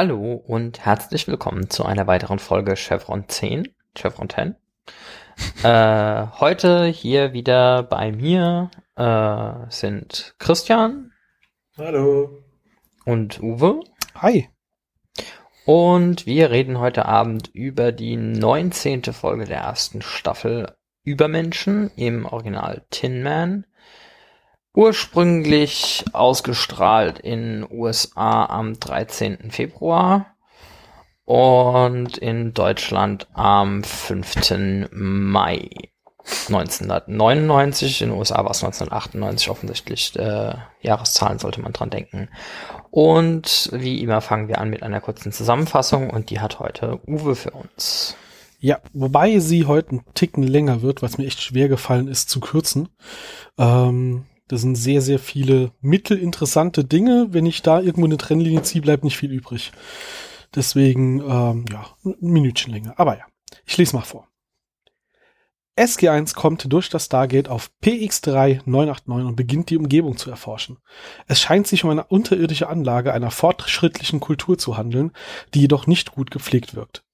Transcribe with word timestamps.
Hallo 0.00 0.34
und 0.46 0.86
herzlich 0.86 1.26
willkommen 1.26 1.70
zu 1.70 1.84
einer 1.84 2.06
weiteren 2.06 2.38
Folge 2.38 2.76
Chevron 2.76 3.28
10, 3.28 3.66
Chevron 3.96 4.28
10. 4.30 4.54
äh, 5.64 6.26
heute 6.38 6.86
hier 6.86 7.32
wieder 7.32 7.82
bei 7.82 8.12
mir 8.12 8.70
äh, 8.94 9.52
sind 9.70 10.36
Christian. 10.38 11.10
Hallo. 11.76 12.44
Und 13.06 13.42
Uwe. 13.42 13.80
Hi. 14.14 14.48
Und 15.66 16.26
wir 16.26 16.52
reden 16.52 16.78
heute 16.78 17.06
Abend 17.06 17.48
über 17.52 17.90
die 17.90 18.16
19. 18.16 19.02
Folge 19.02 19.46
der 19.46 19.62
ersten 19.62 20.00
Staffel 20.00 20.76
Übermenschen 21.02 21.90
im 21.96 22.24
Original 22.24 22.86
Tin 22.90 23.24
Man. 23.24 23.66
Ursprünglich 24.78 26.04
ausgestrahlt 26.12 27.18
in 27.18 27.66
USA 27.68 28.44
am 28.44 28.78
13. 28.78 29.50
Februar 29.50 30.26
und 31.24 32.16
in 32.16 32.54
Deutschland 32.54 33.26
am 33.32 33.82
5. 33.82 34.88
Mai 34.92 35.68
1999. 36.46 38.02
In 38.02 38.10
den 38.10 38.18
USA 38.18 38.36
war 38.44 38.52
es 38.52 38.62
1998 38.62 39.50
offensichtlich. 39.50 40.14
Äh, 40.14 40.54
Jahreszahlen 40.80 41.40
sollte 41.40 41.60
man 41.60 41.72
dran 41.72 41.90
denken. 41.90 42.28
Und 42.92 43.70
wie 43.72 44.00
immer 44.00 44.20
fangen 44.20 44.46
wir 44.46 44.58
an 44.58 44.70
mit 44.70 44.84
einer 44.84 45.00
kurzen 45.00 45.32
Zusammenfassung 45.32 46.08
und 46.08 46.30
die 46.30 46.38
hat 46.38 46.60
heute 46.60 47.00
Uwe 47.04 47.34
für 47.34 47.50
uns. 47.50 48.14
Ja, 48.60 48.78
wobei 48.92 49.40
sie 49.40 49.66
heute 49.66 49.90
einen 49.90 50.04
Ticken 50.14 50.44
länger 50.44 50.82
wird, 50.82 51.02
was 51.02 51.18
mir 51.18 51.26
echt 51.26 51.42
schwer 51.42 51.68
gefallen 51.68 52.06
ist 52.06 52.30
zu 52.30 52.38
kürzen. 52.38 52.88
Ähm, 53.58 54.24
das 54.48 54.62
sind 54.62 54.76
sehr, 54.76 55.02
sehr 55.02 55.18
viele 55.18 55.72
mittelinteressante 55.80 56.84
Dinge. 56.84 57.28
Wenn 57.30 57.46
ich 57.46 57.62
da 57.62 57.80
irgendwo 57.80 58.06
eine 58.06 58.16
Trennlinie 58.16 58.62
ziehe, 58.62 58.82
bleibt 58.82 59.04
nicht 59.04 59.16
viel 59.16 59.30
übrig. 59.30 59.72
Deswegen, 60.54 61.20
ähm, 61.20 61.66
ja, 61.70 61.86
ein 62.04 62.16
Minütchen 62.20 62.72
länger. 62.72 62.94
Aber 62.96 63.18
ja, 63.18 63.24
ich 63.66 63.76
lese 63.76 63.94
mal 63.94 64.02
vor. 64.02 64.26
SG1 65.78 66.34
kommt 66.34 66.72
durch 66.72 66.88
das 66.88 67.04
Stargate 67.04 67.48
auf 67.48 67.70
PX3 67.84 68.62
989 68.64 69.28
und 69.28 69.36
beginnt 69.36 69.70
die 69.70 69.76
Umgebung 69.76 70.16
zu 70.16 70.28
erforschen. 70.28 70.78
Es 71.28 71.40
scheint 71.40 71.68
sich 71.68 71.84
um 71.84 71.90
eine 71.90 72.04
unterirdische 72.04 72.68
Anlage 72.68 73.12
einer 73.12 73.30
fortschrittlichen 73.30 74.18
Kultur 74.18 74.58
zu 74.58 74.76
handeln, 74.76 75.12
die 75.54 75.60
jedoch 75.60 75.86
nicht 75.86 76.10
gut 76.10 76.32
gepflegt 76.32 76.74
wirkt. 76.74 77.04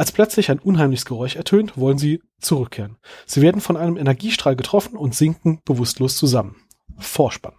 Als 0.00 0.12
plötzlich 0.12 0.50
ein 0.50 0.60
unheimliches 0.60 1.04
Geräusch 1.04 1.36
ertönt, 1.36 1.76
wollen 1.76 1.98
sie 1.98 2.22
zurückkehren. 2.40 2.96
Sie 3.26 3.42
werden 3.42 3.60
von 3.60 3.76
einem 3.76 3.98
Energiestrahl 3.98 4.56
getroffen 4.56 4.96
und 4.96 5.14
sinken 5.14 5.60
bewusstlos 5.66 6.16
zusammen. 6.16 6.56
Vorspann. 6.96 7.52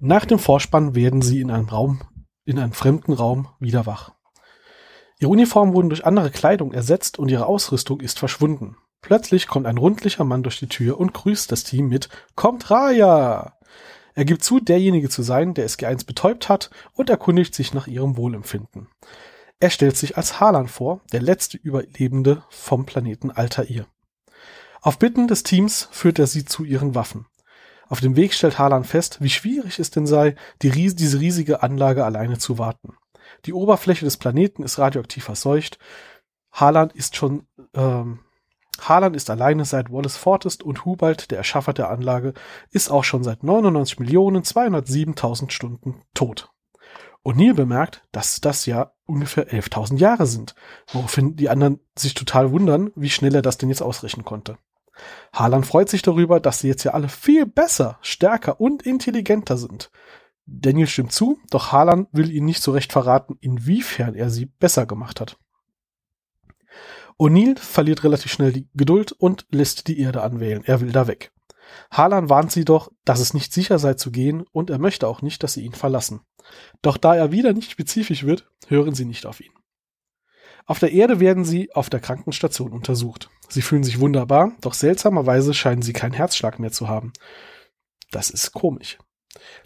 Nach 0.00 0.26
dem 0.26 0.38
Vorspann 0.38 0.94
werden 0.94 1.22
sie 1.22 1.40
in 1.40 1.50
einem 1.50 1.70
Raum, 1.70 2.02
in 2.44 2.58
einem 2.58 2.74
fremden 2.74 3.14
Raum 3.14 3.48
wieder 3.58 3.86
wach. 3.86 4.12
Ihre 5.18 5.30
Uniformen 5.30 5.72
wurden 5.72 5.88
durch 5.88 6.04
andere 6.04 6.30
Kleidung 6.30 6.74
ersetzt 6.74 7.18
und 7.18 7.30
ihre 7.30 7.46
Ausrüstung 7.46 8.02
ist 8.02 8.18
verschwunden. 8.18 8.76
Plötzlich 9.00 9.46
kommt 9.46 9.64
ein 9.64 9.78
rundlicher 9.78 10.24
Mann 10.24 10.42
durch 10.42 10.58
die 10.58 10.68
Tür 10.68 11.00
und 11.00 11.14
grüßt 11.14 11.50
das 11.50 11.64
Team 11.64 11.88
mit 11.88 12.10
Kommt 12.34 12.70
Raya! 12.70 13.56
Er 14.14 14.26
gibt 14.26 14.44
zu, 14.44 14.60
derjenige 14.60 15.08
zu 15.08 15.22
sein, 15.22 15.54
der 15.54 15.66
SG1 15.66 16.04
betäubt 16.04 16.50
hat 16.50 16.68
und 16.92 17.08
erkundigt 17.08 17.54
sich 17.54 17.72
nach 17.72 17.86
ihrem 17.86 18.18
Wohlempfinden. 18.18 18.88
Er 19.60 19.70
stellt 19.70 19.96
sich 19.96 20.16
als 20.16 20.40
Harlan 20.40 20.68
vor, 20.68 21.00
der 21.12 21.22
letzte 21.22 21.56
Überlebende 21.56 22.44
vom 22.50 22.86
Planeten 22.86 23.30
Altair. 23.30 23.86
Auf 24.82 24.98
Bitten 24.98 25.28
des 25.28 25.42
Teams 25.42 25.88
führt 25.90 26.18
er 26.18 26.26
sie 26.26 26.44
zu 26.44 26.64
ihren 26.64 26.94
Waffen. 26.94 27.26
Auf 27.88 28.00
dem 28.00 28.16
Weg 28.16 28.34
stellt 28.34 28.58
Harlan 28.58 28.84
fest, 28.84 29.18
wie 29.20 29.30
schwierig 29.30 29.78
es 29.78 29.90
denn 29.90 30.06
sei, 30.06 30.34
die, 30.62 30.70
diese 30.70 31.20
riesige 31.20 31.62
Anlage 31.62 32.04
alleine 32.04 32.38
zu 32.38 32.58
warten. 32.58 32.96
Die 33.46 33.52
Oberfläche 33.52 34.04
des 34.04 34.16
Planeten 34.16 34.62
ist 34.62 34.78
radioaktiv 34.78 35.24
verseucht. 35.24 35.78
Harlan 36.52 36.90
ist 36.90 37.16
schon, 37.16 37.46
ähm, 37.74 38.20
Harlan 38.80 39.14
ist 39.14 39.30
alleine 39.30 39.64
seit 39.64 39.90
Wallace 39.90 40.16
fort 40.16 40.44
ist 40.44 40.62
und 40.62 40.84
Hubald, 40.84 41.30
der 41.30 41.38
Erschaffer 41.38 41.72
der 41.72 41.90
Anlage, 41.90 42.34
ist 42.70 42.90
auch 42.90 43.04
schon 43.04 43.24
seit 43.24 43.42
99.207.000 43.42 45.50
Stunden 45.50 46.02
tot. 46.14 46.53
O'Neill 47.24 47.54
bemerkt, 47.54 48.02
dass 48.12 48.40
das 48.40 48.66
ja 48.66 48.92
ungefähr 49.06 49.48
11.000 49.48 49.96
Jahre 49.96 50.26
sind, 50.26 50.54
woraufhin 50.92 51.36
die 51.36 51.48
anderen 51.48 51.80
sich 51.96 52.14
total 52.14 52.52
wundern, 52.52 52.90
wie 52.94 53.10
schnell 53.10 53.34
er 53.34 53.42
das 53.42 53.58
denn 53.58 53.70
jetzt 53.70 53.82
ausrechnen 53.82 54.24
konnte. 54.24 54.58
Harlan 55.32 55.64
freut 55.64 55.88
sich 55.88 56.02
darüber, 56.02 56.38
dass 56.38 56.60
sie 56.60 56.68
jetzt 56.68 56.84
ja 56.84 56.92
alle 56.92 57.08
viel 57.08 57.46
besser, 57.46 57.98
stärker 58.02 58.60
und 58.60 58.82
intelligenter 58.82 59.56
sind. 59.56 59.90
Daniel 60.46 60.86
stimmt 60.86 61.12
zu, 61.12 61.38
doch 61.50 61.72
Harlan 61.72 62.06
will 62.12 62.30
ihnen 62.30 62.46
nicht 62.46 62.62
so 62.62 62.72
recht 62.72 62.92
verraten, 62.92 63.36
inwiefern 63.40 64.14
er 64.14 64.30
sie 64.30 64.46
besser 64.46 64.86
gemacht 64.86 65.20
hat. 65.20 65.38
O'Neill 67.18 67.58
verliert 67.58 68.04
relativ 68.04 68.32
schnell 68.32 68.52
die 68.52 68.68
Geduld 68.74 69.12
und 69.12 69.46
lässt 69.50 69.88
die 69.88 69.98
Erde 69.98 70.22
anwählen. 70.22 70.62
Er 70.64 70.80
will 70.80 70.92
da 70.92 71.06
weg. 71.06 71.32
Harlan 71.90 72.28
warnt 72.28 72.52
sie 72.52 72.64
doch, 72.64 72.90
dass 73.04 73.20
es 73.20 73.34
nicht 73.34 73.52
sicher 73.52 73.78
sei 73.78 73.94
zu 73.94 74.10
gehen 74.10 74.44
und 74.52 74.70
er 74.70 74.78
möchte 74.78 75.06
auch 75.08 75.22
nicht, 75.22 75.42
dass 75.42 75.54
sie 75.54 75.64
ihn 75.64 75.72
verlassen. 75.72 76.20
Doch 76.82 76.96
da 76.96 77.14
er 77.14 77.32
wieder 77.32 77.52
nicht 77.52 77.70
spezifisch 77.70 78.24
wird, 78.24 78.48
hören 78.68 78.94
sie 78.94 79.04
nicht 79.04 79.26
auf 79.26 79.40
ihn. 79.40 79.52
Auf 80.66 80.78
der 80.78 80.92
Erde 80.92 81.20
werden 81.20 81.44
sie 81.44 81.72
auf 81.74 81.90
der 81.90 82.00
Krankenstation 82.00 82.72
untersucht. 82.72 83.28
Sie 83.48 83.62
fühlen 83.62 83.84
sich 83.84 84.00
wunderbar, 84.00 84.52
doch 84.62 84.74
seltsamerweise 84.74 85.52
scheinen 85.52 85.82
sie 85.82 85.92
keinen 85.92 86.14
Herzschlag 86.14 86.58
mehr 86.58 86.72
zu 86.72 86.88
haben. 86.88 87.12
Das 88.10 88.30
ist 88.30 88.52
komisch. 88.52 88.98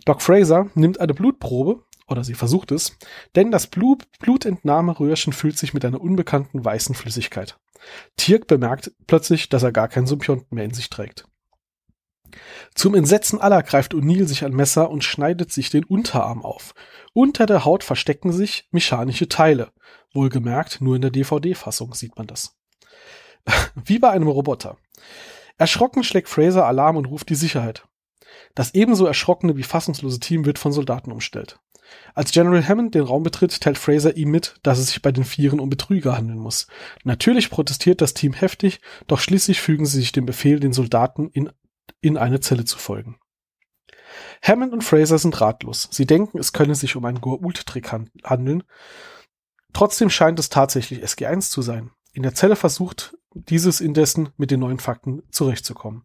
Doc 0.05 0.23
Fraser 0.23 0.71
nimmt 0.75 1.01
eine 1.01 1.15
Blutprobe, 1.15 1.85
oder 2.09 2.25
sie 2.25 2.35
versucht 2.35 2.73
es, 2.73 2.97
denn 3.37 3.51
das 3.51 3.67
Blut 3.67 4.09
Blutentnahmeröhrchen 4.19 5.33
füllt 5.33 5.59
sich 5.59 5.75
mit 5.75 5.85
einer 5.85 6.01
unbekannten 6.01 6.65
weißen 6.65 6.95
Flüssigkeit. 6.95 7.59
Tirk 8.17 8.47
bemerkt 8.47 8.93
plötzlich, 9.07 9.49
dass 9.49 9.63
er 9.63 9.73
gar 9.73 9.89
keinen 9.89 10.07
Symbionten 10.07 10.49
mehr 10.51 10.65
in 10.65 10.75
sich 10.75 10.91
trägt. 10.91 11.29
Zum 12.75 12.95
Entsetzen 12.95 13.41
aller 13.41 13.63
greift 13.63 13.95
O'Neill 13.95 14.27
sich 14.27 14.45
ein 14.45 14.53
Messer 14.53 14.91
und 14.91 15.05
schneidet 15.05 15.53
sich 15.53 15.71
den 15.71 15.85
Unterarm 15.85 16.45
auf. 16.45 16.75
Unter 17.13 17.47
der 17.47 17.65
Haut 17.65 17.85
verstecken 17.85 18.33
sich 18.33 18.69
mechanische 18.71 19.29
Teile. 19.29 19.73
Wohlgemerkt, 20.13 20.81
nur 20.81 20.97
in 20.97 21.03
der 21.03 21.11
DVD-Fassung 21.11 21.95
sieht 21.95 22.17
man 22.17 22.27
das. 22.27 22.57
Wie 23.75 23.99
bei 23.99 24.11
einem 24.11 24.29
Roboter. 24.29 24.77
Erschrocken 25.57 26.05
schlägt 26.05 26.29
Fraser 26.29 26.67
Alarm 26.67 26.97
und 26.97 27.07
ruft 27.07 27.29
die 27.29 27.35
Sicherheit. 27.35 27.85
Das 28.55 28.75
ebenso 28.75 29.07
erschrockene 29.07 29.57
wie 29.57 29.63
fassungslose 29.63 30.21
Team 30.21 30.45
wird 30.45 30.59
von 30.59 30.73
Soldaten 30.73 31.13
umstellt. 31.13 31.59
Als 32.15 32.33
General 32.33 32.67
Hammond 32.67 32.95
den 32.95 33.03
Raum 33.03 33.23
betritt, 33.23 33.61
teilt 33.61 33.79
Fraser 33.79 34.17
ihm 34.17 34.31
mit, 34.31 34.57
dass 34.63 34.79
es 34.79 34.89
sich 34.89 35.03
bei 35.03 35.13
den 35.13 35.25
Vieren 35.25 35.61
um 35.61 35.71
Betrüger 35.71 36.17
handeln 36.17 36.39
muss. 36.39 36.67
Natürlich 37.05 37.51
protestiert 37.51 38.01
das 38.01 38.15
Team 38.15 38.33
heftig, 38.33 38.81
doch 39.07 39.21
schließlich 39.21 39.61
fügen 39.61 39.87
sie 39.87 40.01
sich 40.01 40.13
dem 40.13 40.27
Befehl, 40.27 40.61
den 40.61 40.73
Soldaten 40.73 41.29
in 41.31 41.51
in 42.01 42.17
eine 42.17 42.41
Zelle 42.41 42.65
zu 42.65 42.79
folgen. 42.79 43.19
Hammond 44.43 44.73
und 44.73 44.85
Fraser 44.85 45.19
sind 45.19 45.41
ratlos. 45.41 45.89
Sie 45.91 46.07
denken, 46.07 46.39
es 46.39 46.53
könne 46.53 46.75
sich 46.75 46.97
um 46.97 47.05
einen 47.05 47.21
Goa'uld-Trick 47.21 47.91
handeln. 48.25 48.63
Trotzdem 49.73 50.11
scheint 50.11 50.39
es 50.39 50.49
tatsächlich 50.49 51.03
SG1 51.05 51.51
zu 51.51 51.63
sein. 51.63 51.91
In 52.13 52.23
der 52.23 52.35
Zelle 52.35 52.57
versucht 52.57 53.17
dieses 53.35 53.81
indessen 53.81 54.31
mit 54.37 54.51
den 54.51 54.61
neuen 54.61 54.79
Fakten 54.79 55.23
zurechtzukommen. 55.31 56.05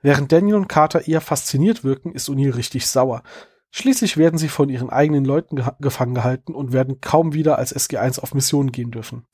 Während 0.00 0.32
Daniel 0.32 0.56
und 0.56 0.68
Carter 0.68 1.06
eher 1.06 1.20
fasziniert 1.20 1.84
wirken, 1.84 2.12
ist 2.12 2.28
O'Neill 2.28 2.54
richtig 2.56 2.86
sauer. 2.86 3.22
Schließlich 3.70 4.16
werden 4.16 4.38
sie 4.38 4.48
von 4.48 4.68
ihren 4.68 4.90
eigenen 4.90 5.24
Leuten 5.24 5.56
ge 5.56 5.66
gefangen 5.80 6.14
gehalten 6.14 6.54
und 6.54 6.72
werden 6.72 7.00
kaum 7.00 7.32
wieder 7.32 7.58
als 7.58 7.74
SG1 7.74 8.20
auf 8.20 8.34
Missionen 8.34 8.72
gehen 8.72 8.90
dürfen. 8.90 9.26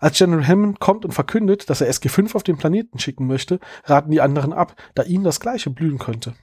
Als 0.00 0.18
General 0.18 0.46
Hammond 0.46 0.80
kommt 0.80 1.04
und 1.04 1.12
verkündet, 1.12 1.70
dass 1.70 1.80
er 1.80 1.90
SG5 1.90 2.34
auf 2.34 2.42
den 2.42 2.56
Planeten 2.56 2.98
schicken 2.98 3.26
möchte, 3.26 3.60
raten 3.84 4.10
die 4.10 4.20
anderen 4.20 4.52
ab, 4.52 4.76
da 4.94 5.02
ihnen 5.02 5.24
das 5.24 5.40
gleiche 5.40 5.70
blühen 5.70 5.98
könnte. 5.98 6.34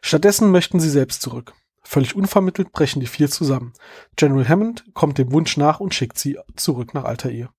Stattdessen 0.00 0.50
möchten 0.50 0.80
sie 0.80 0.90
selbst 0.90 1.22
zurück. 1.22 1.54
Völlig 1.82 2.16
unvermittelt 2.16 2.72
brechen 2.72 3.00
die 3.00 3.06
vier 3.06 3.28
zusammen. 3.30 3.74
General 4.16 4.48
Hammond 4.48 4.84
kommt 4.94 5.18
dem 5.18 5.32
Wunsch 5.32 5.56
nach 5.56 5.80
und 5.80 5.94
schickt 5.94 6.18
sie 6.18 6.38
zurück 6.56 6.94
nach 6.94 7.04
Altair. 7.04 7.50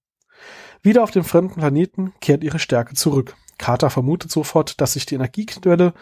Wieder 0.82 1.04
auf 1.04 1.12
dem 1.12 1.24
fremden 1.24 1.56
Planeten 1.56 2.14
kehrt 2.22 2.44
ihre 2.44 2.60
Stärke 2.60 2.96
zurück. 2.96 3.36
Carter 3.58 3.90
vermutet 3.90 4.32
sofort, 4.32 4.82
dass 4.82 4.94
sich 4.94 5.06
die 5.06 5.16
Energiequelle 5.16 5.94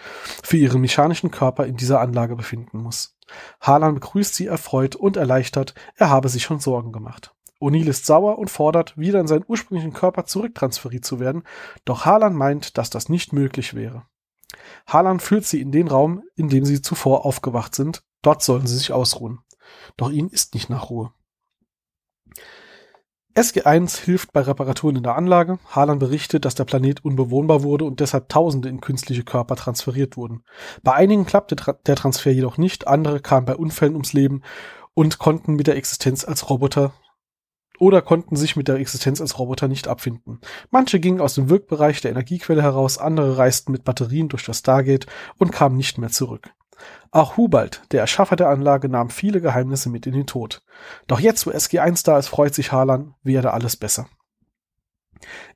für 0.41 0.57
ihren 0.57 0.81
mechanischen 0.81 1.31
Körper 1.31 1.65
in 1.65 1.77
dieser 1.77 1.99
Anlage 2.01 2.35
befinden 2.35 2.79
muss. 2.79 3.15
Harlan 3.61 3.95
begrüßt 3.95 4.33
sie 4.33 4.47
erfreut 4.47 4.95
und 4.95 5.17
erleichtert, 5.17 5.75
er 5.95 6.09
habe 6.09 6.29
sich 6.29 6.43
schon 6.43 6.59
Sorgen 6.59 6.91
gemacht. 6.91 7.33
O'Neill 7.63 7.87
ist 7.87 8.05
sauer 8.05 8.37
und 8.37 8.49
fordert, 8.49 8.97
wieder 8.97 9.19
in 9.19 9.27
seinen 9.27 9.45
ursprünglichen 9.47 9.93
Körper 9.93 10.25
zurücktransferiert 10.25 11.05
zu 11.05 11.19
werden, 11.19 11.43
doch 11.85 12.05
Harlan 12.05 12.35
meint, 12.35 12.77
dass 12.77 12.89
das 12.89 13.09
nicht 13.09 13.31
möglich 13.31 13.73
wäre. 13.73 14.05
Harlan 14.85 15.19
führt 15.19 15.45
sie 15.45 15.61
in 15.61 15.71
den 15.71 15.87
Raum, 15.87 16.23
in 16.35 16.49
dem 16.49 16.65
sie 16.65 16.81
zuvor 16.81 17.25
aufgewacht 17.25 17.73
sind, 17.73 18.03
dort 18.21 18.43
sollen 18.43 18.67
sie 18.67 18.77
sich 18.77 18.91
ausruhen. 18.91 19.39
Doch 19.97 20.11
ihnen 20.11 20.29
ist 20.29 20.53
nicht 20.53 20.69
nach 20.69 20.89
Ruhe. 20.89 21.11
SG1 23.35 24.03
hilft 24.03 24.31
bei 24.31 24.41
Reparaturen 24.41 24.97
in 24.97 25.03
der 25.03 25.15
Anlage. 25.15 25.57
Harlan 25.67 25.97
berichtet, 25.97 26.45
dass 26.45 26.53
der 26.53 26.65
Planet 26.65 27.03
unbewohnbar 27.03 27.63
wurde 27.63 27.85
und 27.85 27.99
deshalb 27.99 28.29
Tausende 28.29 28.69
in 28.69 28.79
künstliche 28.79 29.23
Körper 29.23 29.55
transferiert 29.55 30.17
wurden. 30.17 30.43
Bei 30.83 30.93
einigen 30.93 31.25
klappte 31.25 31.55
der 31.55 31.95
Transfer 31.95 32.31
jedoch 32.31 32.57
nicht, 32.57 32.87
andere 32.87 33.21
kamen 33.21 33.47
bei 33.47 33.55
Unfällen 33.55 33.93
ums 33.93 34.13
Leben 34.13 34.43
und 34.93 35.17
konnten 35.17 35.55
mit 35.55 35.65
der 35.65 35.77
Existenz 35.77 36.23
als 36.25 36.51
Roboter 36.51 36.93
oder 37.83 38.01
konnten 38.01 38.37
sich 38.37 38.55
mit 38.55 38.69
der 38.69 38.75
Existenz 38.75 39.19
als 39.19 39.37
Roboter 39.37 39.67
nicht 39.67 39.89
abfinden. 39.89 40.39
Manche 40.71 41.01
gingen 41.01 41.19
aus 41.19 41.35
dem 41.35 41.49
Wirkbereich 41.49 41.99
der 41.99 42.11
Energiequelle 42.11 42.63
heraus, 42.63 42.97
andere 42.97 43.37
reisten 43.37 43.73
mit 43.73 43.83
Batterien 43.83 44.29
durch 44.29 44.45
das 44.45 44.59
Stargate 44.59 45.05
und 45.37 45.51
kamen 45.51 45.75
nicht 45.75 45.97
mehr 45.97 46.09
zurück. 46.09 46.49
Auch 47.11 47.35
Hubald, 47.35 47.81
der 47.91 47.99
Erschaffer 47.99 48.37
der 48.37 48.47
Anlage, 48.47 48.87
nahm 48.87 49.09
viele 49.09 49.41
Geheimnisse 49.41 49.89
mit 49.89 50.07
in 50.07 50.13
den 50.13 50.27
Tod. 50.27 50.63
Doch 51.07 51.19
jetzt, 51.19 51.45
wo 51.45 51.51
SG1 51.51 52.05
da 52.05 52.17
ist, 52.17 52.29
freut 52.29 52.55
sich 52.55 52.71
Harlan, 52.71 53.15
werde 53.21 53.51
alles 53.51 53.75
besser. 53.75 54.07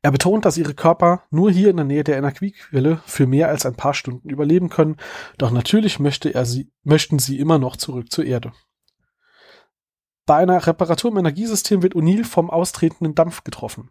Er 0.02 0.12
betont, 0.12 0.44
dass 0.44 0.58
ihre 0.58 0.74
Körper 0.74 1.24
nur 1.30 1.50
hier 1.50 1.70
in 1.70 1.78
der 1.78 1.86
Nähe 1.86 2.04
der 2.04 2.18
Energiequelle 2.18 3.02
für 3.06 3.26
mehr 3.26 3.48
als 3.48 3.66
ein 3.66 3.76
paar 3.76 3.94
Stunden 3.94 4.30
überleben 4.30 4.68
können, 4.68 4.98
doch 5.38 5.52
natürlich 5.52 6.00
möchte 6.00 6.34
er 6.34 6.44
sie, 6.44 6.72
möchten 6.84 7.20
sie 7.20 7.40
immer 7.40 7.58
noch 7.58 7.78
zurück 7.78 8.12
zur 8.12 8.26
Erde. 8.26 8.52
Bei 10.28 10.36
einer 10.36 10.68
Reparatur 10.68 11.10
im 11.12 11.18
Energiesystem 11.18 11.82
wird 11.82 11.96
O'Neill 11.96 12.26
vom 12.26 12.50
austretenden 12.50 13.16
Dampf 13.16 13.46
getroffen. 13.46 13.90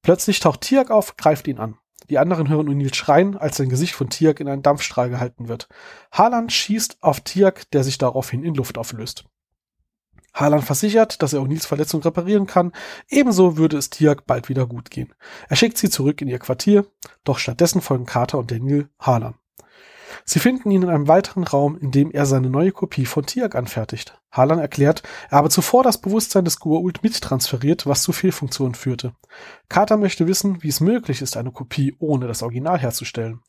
Plötzlich 0.00 0.40
taucht 0.40 0.62
Tiag 0.62 0.90
auf, 0.90 1.18
greift 1.18 1.46
ihn 1.46 1.58
an. 1.58 1.76
Die 2.08 2.16
anderen 2.16 2.48
hören 2.48 2.66
O'Neill 2.66 2.94
schreien, 2.94 3.36
als 3.36 3.58
sein 3.58 3.68
Gesicht 3.68 3.94
von 3.94 4.08
Tiag 4.08 4.40
in 4.40 4.48
einen 4.48 4.62
Dampfstrahl 4.62 5.10
gehalten 5.10 5.48
wird. 5.48 5.68
Haaland 6.12 6.50
schießt 6.50 7.02
auf 7.02 7.20
Tiag, 7.20 7.70
der 7.72 7.84
sich 7.84 7.98
daraufhin 7.98 8.42
in 8.42 8.54
Luft 8.54 8.78
auflöst. 8.78 9.26
Haaland 10.32 10.64
versichert, 10.64 11.20
dass 11.20 11.34
er 11.34 11.40
O'Neills 11.42 11.66
Verletzung 11.66 12.00
reparieren 12.00 12.46
kann, 12.46 12.72
ebenso 13.10 13.58
würde 13.58 13.76
es 13.76 13.90
Tiag 13.90 14.26
bald 14.26 14.48
wieder 14.48 14.66
gut 14.66 14.90
gehen. 14.90 15.12
Er 15.50 15.56
schickt 15.56 15.76
sie 15.76 15.90
zurück 15.90 16.22
in 16.22 16.28
ihr 16.28 16.38
Quartier, 16.38 16.86
doch 17.22 17.38
stattdessen 17.38 17.82
folgen 17.82 18.06
Carter 18.06 18.38
und 18.38 18.50
Daniel 18.50 18.88
Haaland. 18.98 19.36
Sie 20.24 20.38
finden 20.38 20.70
ihn 20.70 20.82
in 20.82 20.88
einem 20.88 21.08
weiteren 21.08 21.44
Raum, 21.44 21.76
in 21.78 21.90
dem 21.90 22.10
er 22.10 22.26
seine 22.26 22.50
neue 22.50 22.72
Kopie 22.72 23.06
von 23.06 23.26
Tiag 23.26 23.54
anfertigt. 23.54 24.18
Harlan 24.30 24.58
erklärt, 24.58 25.02
er 25.28 25.38
habe 25.38 25.50
zuvor 25.50 25.82
das 25.82 26.00
Bewusstsein 26.00 26.44
des 26.44 26.60
Goa'uld 26.60 27.00
mittransferiert, 27.02 27.86
was 27.86 28.02
zu 28.02 28.12
Fehlfunktionen 28.12 28.74
führte. 28.74 29.14
Carter 29.68 29.96
möchte 29.96 30.26
wissen, 30.26 30.62
wie 30.62 30.68
es 30.68 30.80
möglich 30.80 31.22
ist, 31.22 31.36
eine 31.36 31.50
Kopie 31.52 31.96
ohne 31.98 32.26
das 32.26 32.42
Original 32.42 32.78
herzustellen. 32.78 33.40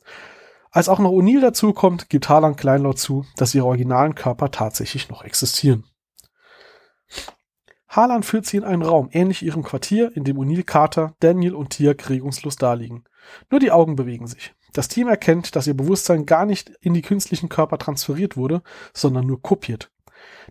Als 0.71 0.87
auch 0.87 0.99
noch 0.99 1.11
O'Neill 1.11 1.41
dazukommt, 1.41 2.09
gibt 2.09 2.29
Harlan 2.29 2.55
kleinlaut 2.55 2.97
zu, 2.97 3.25
dass 3.35 3.53
ihre 3.53 3.65
originalen 3.65 4.15
Körper 4.15 4.51
tatsächlich 4.51 5.09
noch 5.09 5.23
existieren. 5.23 5.83
Harlan 7.89 8.23
führt 8.23 8.45
sie 8.45 8.55
in 8.55 8.63
einen 8.63 8.83
Raum, 8.83 9.09
ähnlich 9.11 9.43
ihrem 9.43 9.63
Quartier, 9.63 10.15
in 10.15 10.23
dem 10.23 10.37
O'Neill, 10.37 10.63
Carter, 10.63 11.13
Daniel 11.19 11.55
und 11.55 11.71
Tiag 11.71 12.09
regungslos 12.09 12.55
daliegen. 12.55 13.03
Nur 13.49 13.59
die 13.59 13.71
Augen 13.71 13.97
bewegen 13.97 14.27
sich. 14.27 14.53
Das 14.73 14.87
Team 14.87 15.07
erkennt, 15.07 15.55
dass 15.55 15.67
ihr 15.67 15.75
Bewusstsein 15.75 16.25
gar 16.25 16.45
nicht 16.45 16.69
in 16.81 16.93
die 16.93 17.01
künstlichen 17.01 17.49
Körper 17.49 17.77
transferiert 17.77 18.37
wurde, 18.37 18.61
sondern 18.93 19.27
nur 19.27 19.41
kopiert. 19.41 19.91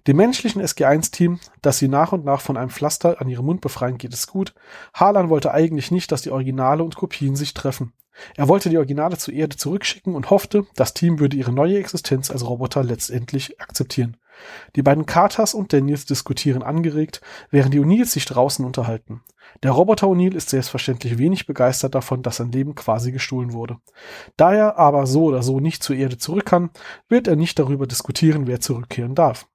Dem 0.07 0.17
menschlichen 0.17 0.63
SG1-Team, 0.63 1.39
das 1.63 1.79
sie 1.79 1.89
nach 1.89 2.13
und 2.13 2.25
nach 2.25 2.41
von 2.41 2.57
einem 2.57 2.71
Pflaster 2.71 3.21
an 3.21 3.29
ihrem 3.29 3.47
Mund 3.47 3.61
befreien, 3.61 3.99
geht 3.99 4.15
es 4.15 4.27
gut. 4.27 4.55
Harlan 4.95 5.29
wollte 5.29 5.53
eigentlich 5.53 5.91
nicht, 5.91 6.11
dass 6.13 6.23
die 6.23 6.31
Originale 6.31 6.83
und 6.83 6.97
Kopien 6.97 7.37
sich 7.37 7.55
treffen. 7.55 7.93
Er 8.37 8.49
wollte 8.49 8.69
die 8.69 8.77
Originale 8.77 9.17
zur 9.17 9.35
Erde 9.35 9.57
zurückschicken 9.57 10.15
und 10.15 10.31
hoffte, 10.31 10.67
das 10.75 10.95
Team 10.95 11.19
würde 11.19 11.37
ihre 11.37 11.53
neue 11.53 11.79
Existenz 11.79 12.31
als 12.31 12.47
Roboter 12.47 12.83
letztendlich 12.83 13.61
akzeptieren. 13.61 14.17
Die 14.77 14.83
beiden 14.83 15.07
Carters 15.07 15.55
und 15.55 15.73
Daniels 15.73 16.07
diskutieren 16.07 16.63
angeregt, 16.63 17.21
während 17.51 17.75
die 17.75 17.81
O'Neills 17.81 18.13
sich 18.13 18.25
draußen 18.25 18.65
unterhalten. 18.65 19.23
Der 19.63 19.73
Roboter 19.73 20.07
O'Neill 20.07 20.35
ist 20.35 20.51
selbstverständlich 20.51 21.19
wenig 21.19 21.47
begeistert 21.47 21.95
davon, 21.95 22.23
dass 22.23 22.37
sein 22.37 22.53
Leben 22.53 22.75
quasi 22.75 23.13
gestohlen 23.13 23.53
wurde. 23.53 23.79
Da 24.37 24.53
er 24.53 24.79
aber 24.79 25.07
so 25.07 25.25
oder 25.25 25.43
so 25.43 25.61
nicht 25.61 25.83
zur 25.83 25.97
Erde 25.97 26.19
zurück 26.19 26.47
kann, 26.47 26.71
wird 27.09 27.27
er 27.29 27.37
nicht 27.37 27.59
darüber 27.59 27.87
diskutieren, 27.87 28.47
wer 28.47 28.61
zurückkehren 28.61 29.15
darf. 29.15 29.47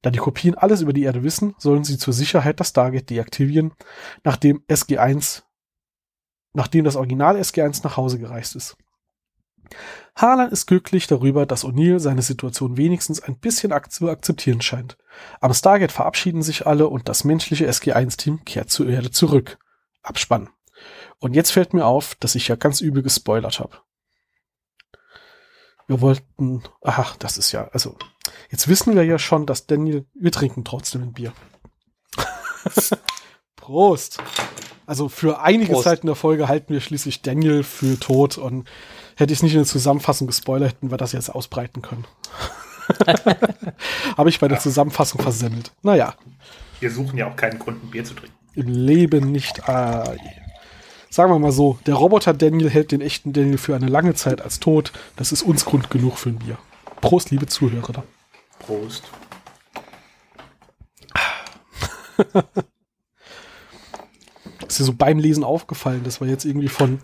Da 0.00 0.10
die 0.10 0.18
Kopien 0.18 0.56
alles 0.56 0.80
über 0.80 0.92
die 0.92 1.04
Erde 1.04 1.22
wissen, 1.22 1.54
sollen 1.58 1.84
sie 1.84 1.96
zur 1.96 2.12
Sicherheit 2.12 2.58
das 2.58 2.70
Stargate 2.70 3.08
deaktivieren, 3.08 3.72
nachdem 4.24 4.62
SG1, 4.68 5.42
nachdem 6.54 6.84
das 6.84 6.96
Original 6.96 7.36
SG1 7.36 7.82
nach 7.84 7.96
Hause 7.96 8.18
gereist 8.18 8.56
ist. 8.56 8.76
Harlan 10.14 10.50
ist 10.50 10.66
glücklich 10.66 11.06
darüber, 11.06 11.46
dass 11.46 11.64
O'Neill 11.64 11.98
seine 11.98 12.22
Situation 12.22 12.76
wenigstens 12.76 13.20
ein 13.22 13.38
bisschen 13.38 13.72
zu 13.88 14.10
akzeptieren 14.10 14.60
scheint. 14.60 14.96
Am 15.40 15.54
Stargate 15.54 15.92
verabschieden 15.92 16.42
sich 16.42 16.66
alle 16.66 16.88
und 16.88 17.08
das 17.08 17.24
menschliche 17.24 17.68
SG1-Team 17.68 18.44
kehrt 18.44 18.70
zur 18.70 18.88
Erde 18.88 19.10
zurück. 19.10 19.58
Abspann. 20.02 20.48
Und 21.18 21.34
jetzt 21.34 21.52
fällt 21.52 21.74
mir 21.74 21.86
auf, 21.86 22.14
dass 22.16 22.34
ich 22.34 22.48
ja 22.48 22.56
ganz 22.56 22.80
übel 22.80 23.02
gespoilert 23.02 23.60
habe. 23.60 23.78
Wir 25.86 26.00
wollten, 26.00 26.62
ach, 26.80 27.16
das 27.16 27.38
ist 27.38 27.52
ja, 27.52 27.68
also, 27.68 27.96
jetzt 28.50 28.68
wissen 28.68 28.94
wir 28.94 29.04
ja 29.04 29.18
schon, 29.18 29.46
dass 29.46 29.66
Daniel, 29.66 30.06
wir 30.14 30.32
trinken 30.32 30.64
trotzdem 30.64 31.02
ein 31.02 31.12
Bier. 31.12 31.32
Prost. 33.56 34.18
Also 34.86 35.08
für 35.08 35.40
einige 35.40 35.72
Prost. 35.72 35.84
Zeit 35.84 36.00
in 36.00 36.06
der 36.06 36.16
Folge 36.16 36.48
halten 36.48 36.72
wir 36.72 36.80
schließlich 36.80 37.22
Daniel 37.22 37.62
für 37.62 37.98
tot 37.98 38.38
und 38.38 38.68
hätte 39.16 39.32
ich 39.32 39.38
es 39.38 39.42
nicht 39.42 39.52
in 39.52 39.60
der 39.60 39.66
Zusammenfassung 39.66 40.26
gespoilert, 40.26 40.72
hätten 40.72 40.90
wir 40.90 40.98
das 40.98 41.12
jetzt 41.12 41.30
ausbreiten 41.30 41.82
können. 41.82 42.06
Habe 44.16 44.28
ich 44.28 44.40
bei 44.40 44.48
der 44.48 44.58
Zusammenfassung 44.58 45.20
versemmelt. 45.20 45.72
Naja. 45.82 46.14
Wir 46.80 46.90
suchen 46.90 47.16
ja 47.16 47.28
auch 47.30 47.36
keinen 47.36 47.58
Grund, 47.58 47.82
ein 47.82 47.90
Bier 47.90 48.04
zu 48.04 48.14
trinken. 48.14 48.34
Im 48.54 48.68
Leben 48.68 49.32
nicht. 49.32 49.68
Ah, 49.68 50.14
sagen 51.10 51.32
wir 51.32 51.38
mal 51.38 51.52
so, 51.52 51.78
der 51.86 51.94
Roboter 51.94 52.34
Daniel 52.34 52.68
hält 52.70 52.92
den 52.92 53.00
echten 53.00 53.32
Daniel 53.32 53.58
für 53.58 53.74
eine 53.74 53.86
lange 53.86 54.14
Zeit 54.14 54.40
als 54.40 54.60
tot. 54.60 54.92
Das 55.16 55.32
ist 55.32 55.42
uns 55.42 55.64
Grund 55.64 55.90
genug 55.90 56.18
für 56.18 56.30
ein 56.30 56.38
Bier. 56.38 56.58
Prost, 57.00 57.30
liebe 57.30 57.46
Zuhörer. 57.46 58.04
Prost. 58.58 59.04
ist 64.72 64.80
dir 64.80 64.84
so 64.84 64.92
beim 64.92 65.18
Lesen 65.18 65.44
aufgefallen, 65.44 66.02
dass 66.04 66.20
wir 66.20 66.28
jetzt 66.28 66.44
irgendwie 66.44 66.68
von 66.68 67.00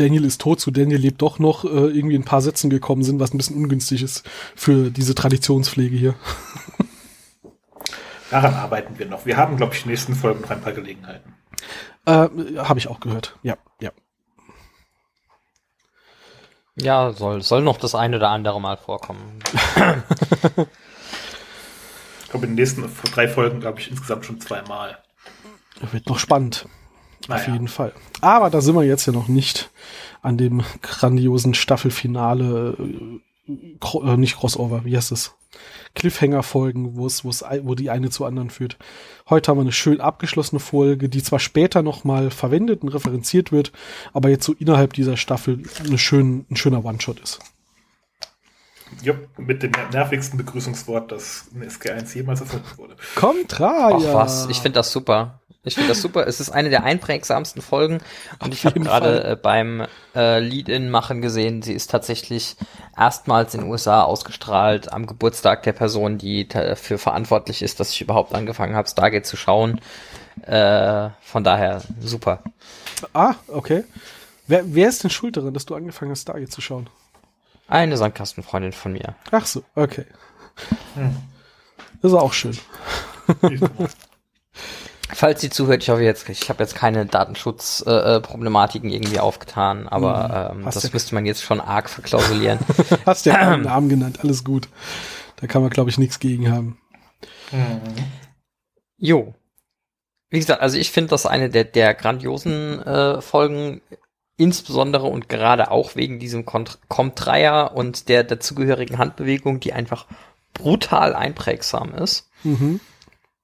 Daniel 0.00 0.24
ist 0.24 0.40
tot 0.40 0.60
zu 0.60 0.70
Daniel 0.70 0.98
lebt 0.98 1.20
doch 1.20 1.38
noch 1.38 1.64
äh, 1.64 1.68
irgendwie 1.68 2.16
ein 2.16 2.24
paar 2.24 2.40
Sätzen 2.40 2.70
gekommen 2.70 3.02
sind, 3.02 3.20
was 3.20 3.34
ein 3.34 3.36
bisschen 3.36 3.56
ungünstig 3.56 4.02
ist 4.02 4.26
für 4.56 4.90
diese 4.90 5.14
Traditionspflege 5.14 5.96
hier. 5.96 6.14
Daran 8.30 8.54
arbeiten 8.54 8.98
wir 8.98 9.06
noch. 9.06 9.26
Wir 9.26 9.36
haben, 9.36 9.56
glaube 9.56 9.74
ich, 9.74 9.80
in 9.80 9.88
den 9.88 9.90
nächsten 9.90 10.14
Folgen 10.14 10.40
noch 10.40 10.50
ein 10.50 10.62
paar 10.62 10.72
Gelegenheiten. 10.72 11.34
Äh, 12.06 12.28
Habe 12.56 12.78
ich 12.78 12.88
auch 12.88 13.00
gehört. 13.00 13.36
Ja, 13.42 13.56
ja. 13.80 13.90
Ja, 16.76 17.12
soll, 17.12 17.42
soll 17.42 17.60
noch 17.60 17.76
das 17.76 17.94
eine 17.94 18.16
oder 18.16 18.30
andere 18.30 18.60
Mal 18.60 18.78
vorkommen. 18.78 19.40
ich 22.22 22.30
glaube, 22.30 22.46
in 22.46 22.52
den 22.52 22.54
nächsten 22.54 22.90
drei 23.12 23.28
Folgen, 23.28 23.60
glaube 23.60 23.80
ich, 23.80 23.90
insgesamt 23.90 24.24
schon 24.24 24.40
zweimal. 24.40 24.96
Wird 25.92 26.08
noch 26.08 26.18
spannend. 26.18 26.66
Naja. 27.28 27.42
Auf 27.42 27.48
jeden 27.48 27.68
Fall. 27.68 27.92
Aber 28.20 28.50
da 28.50 28.60
sind 28.60 28.74
wir 28.74 28.84
jetzt 28.84 29.06
ja 29.06 29.12
noch 29.12 29.28
nicht 29.28 29.70
an 30.22 30.36
dem 30.36 30.62
grandiosen 30.82 31.54
Staffelfinale, 31.54 32.76
äh, 32.78 34.16
nicht 34.16 34.36
Crossover, 34.36 34.84
wie 34.84 34.96
heißt 34.96 35.12
es? 35.12 35.34
Cliffhanger-Folgen, 35.94 36.96
wo 36.96 37.06
es, 37.06 37.24
wo 37.24 37.74
die 37.74 37.90
eine 37.90 38.10
zu 38.10 38.24
anderen 38.24 38.50
führt. 38.50 38.76
Heute 39.28 39.50
haben 39.50 39.58
wir 39.58 39.62
eine 39.62 39.72
schön 39.72 40.00
abgeschlossene 40.00 40.60
Folge, 40.60 41.08
die 41.08 41.22
zwar 41.22 41.40
später 41.40 41.82
nochmal 41.82 42.30
verwendet 42.30 42.82
und 42.82 42.90
referenziert 42.90 43.50
wird, 43.50 43.72
aber 44.12 44.28
jetzt 44.28 44.44
so 44.44 44.54
innerhalb 44.58 44.92
dieser 44.92 45.16
Staffel 45.16 45.62
eine 45.84 45.98
schön, 45.98 46.46
ein 46.50 46.56
schöner 46.56 46.84
One-Shot 46.84 47.18
ist. 47.20 47.40
Ja, 49.02 49.14
mit 49.38 49.62
dem 49.62 49.72
nervigsten 49.92 50.36
Begrüßungswort, 50.36 51.12
das 51.12 51.46
in 51.54 51.62
SG1 51.62 52.14
jemals 52.14 52.40
erfunden 52.40 52.66
wurde. 52.76 52.96
Kontra, 53.14 53.98
ja. 53.98 54.14
was, 54.14 54.48
ich 54.48 54.58
finde 54.58 54.76
das 54.76 54.92
super. 54.92 55.40
Ich 55.62 55.74
finde 55.74 55.90
das 55.90 56.00
super. 56.00 56.26
Es 56.26 56.40
ist 56.40 56.48
eine 56.48 56.70
der 56.70 56.84
einprägsamsten 56.84 57.60
Folgen 57.60 58.00
und 58.38 58.54
ich 58.54 58.64
habe 58.64 58.80
gerade 58.80 59.24
äh, 59.24 59.36
beim 59.36 59.86
äh, 60.14 60.38
Lead-In-Machen 60.40 61.20
gesehen, 61.20 61.60
sie 61.60 61.74
ist 61.74 61.90
tatsächlich 61.90 62.56
erstmals 62.96 63.54
in 63.54 63.62
den 63.62 63.70
USA 63.70 64.02
ausgestrahlt 64.02 64.90
am 64.90 65.06
Geburtstag 65.06 65.62
der 65.64 65.74
Person, 65.74 66.16
die 66.16 66.48
dafür 66.48 66.98
verantwortlich 66.98 67.60
ist, 67.60 67.78
dass 67.78 67.90
ich 67.90 68.00
überhaupt 68.00 68.34
angefangen 68.34 68.74
habe, 68.74 68.88
Stargate 68.88 69.26
zu 69.26 69.36
schauen. 69.36 69.80
Äh, 70.46 71.10
von 71.20 71.44
daher 71.44 71.82
super. 72.00 72.42
Ah, 73.12 73.34
okay. 73.48 73.84
Wer, 74.46 74.62
wer 74.74 74.88
ist 74.88 75.04
denn 75.04 75.10
schuld 75.10 75.36
daran, 75.36 75.52
dass 75.52 75.66
du 75.66 75.74
angefangen 75.74 76.10
hast, 76.10 76.22
Stargate 76.22 76.50
zu 76.50 76.62
schauen? 76.62 76.88
Eine 77.70 77.96
Sandkastenfreundin 77.96 78.72
von 78.72 78.92
mir. 78.92 79.14
Ach 79.30 79.46
so, 79.46 79.62
okay. 79.76 80.04
Hm. 80.94 81.16
Das 82.02 82.10
ist 82.12 82.18
auch 82.18 82.32
schön. 82.32 82.58
Falls 85.12 85.40
sie 85.40 85.50
zuhört, 85.50 85.82
ich 85.82 85.90
hoffe 85.90 86.02
jetzt, 86.02 86.28
ich 86.28 86.48
habe 86.48 86.62
jetzt 86.62 86.74
keine 86.74 87.06
Datenschutzproblematiken 87.06 88.90
äh, 88.90 88.94
irgendwie 88.94 89.20
aufgetan, 89.20 89.86
aber 89.86 90.52
mhm. 90.52 90.60
ähm, 90.60 90.64
das 90.64 90.82
ja 90.82 90.90
müsste 90.92 91.14
man 91.14 91.26
jetzt 91.26 91.42
schon 91.42 91.60
arg 91.60 91.88
verklausulieren. 91.88 92.58
Hast 93.06 93.26
ja 93.26 93.34
einen 93.34 93.62
Namen 93.66 93.88
genannt, 93.88 94.18
alles 94.22 94.42
gut. 94.42 94.68
Da 95.36 95.46
kann 95.46 95.62
man, 95.62 95.70
glaube 95.70 95.90
ich, 95.90 95.98
nichts 95.98 96.18
gegen 96.18 96.50
haben. 96.50 96.78
Mhm. 97.52 97.80
Jo. 98.98 99.34
Wie 100.28 100.38
gesagt, 100.38 100.60
also 100.60 100.76
ich 100.76 100.90
finde 100.90 101.10
das 101.10 101.24
eine 101.24 101.50
der, 101.50 101.64
der 101.64 101.94
grandiosen 101.94 102.82
äh, 102.82 103.20
Folgen, 103.20 103.80
insbesondere 104.40 105.06
und 105.06 105.28
gerade 105.28 105.70
auch 105.70 105.96
wegen 105.96 106.18
diesem 106.18 106.46
Comp-Dreier 106.46 107.72
und 107.74 108.08
der 108.08 108.24
dazugehörigen 108.24 108.96
Handbewegung, 108.96 109.60
die 109.60 109.74
einfach 109.74 110.06
brutal 110.54 111.14
einprägsam 111.14 111.94
ist. 111.94 112.30
Mhm. 112.42 112.80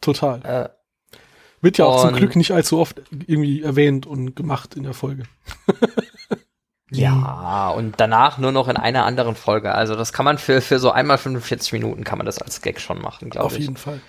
Total. 0.01 0.43
Äh, 0.43 1.19
Wird 1.61 1.77
ja 1.79 1.85
auch 1.85 2.01
zum 2.01 2.17
Glück 2.17 2.35
nicht 2.35 2.53
allzu 2.53 2.79
oft 2.79 3.03
irgendwie 3.11 3.63
erwähnt 3.63 4.07
und 4.07 4.35
gemacht 4.35 4.75
in 4.75 4.85
der 4.85 4.95
Folge. 4.95 5.25
ja, 6.91 7.69
und 7.69 7.95
danach 7.99 8.39
nur 8.39 8.53
noch 8.53 8.69
in 8.69 8.79
einer 8.79 9.05
anderen 9.05 9.35
Folge. 9.35 9.75
Also 9.75 9.97
das 9.97 10.15
kann 10.15 10.25
man 10.25 10.39
für, 10.39 10.63
für 10.63 10.79
so 10.79 10.91
einmal 10.91 11.19
45 11.19 11.73
Minuten 11.75 12.05
kann 12.05 12.19
man 12.19 12.27
das 12.27 12.39
als 12.39 12.63
Gag 12.63 12.81
schon 12.81 13.03
machen, 13.03 13.29
glaube 13.29 13.47
Auf 13.47 13.53
ich. 13.53 13.61
jeden 13.61 13.77
Fall. 13.77 14.01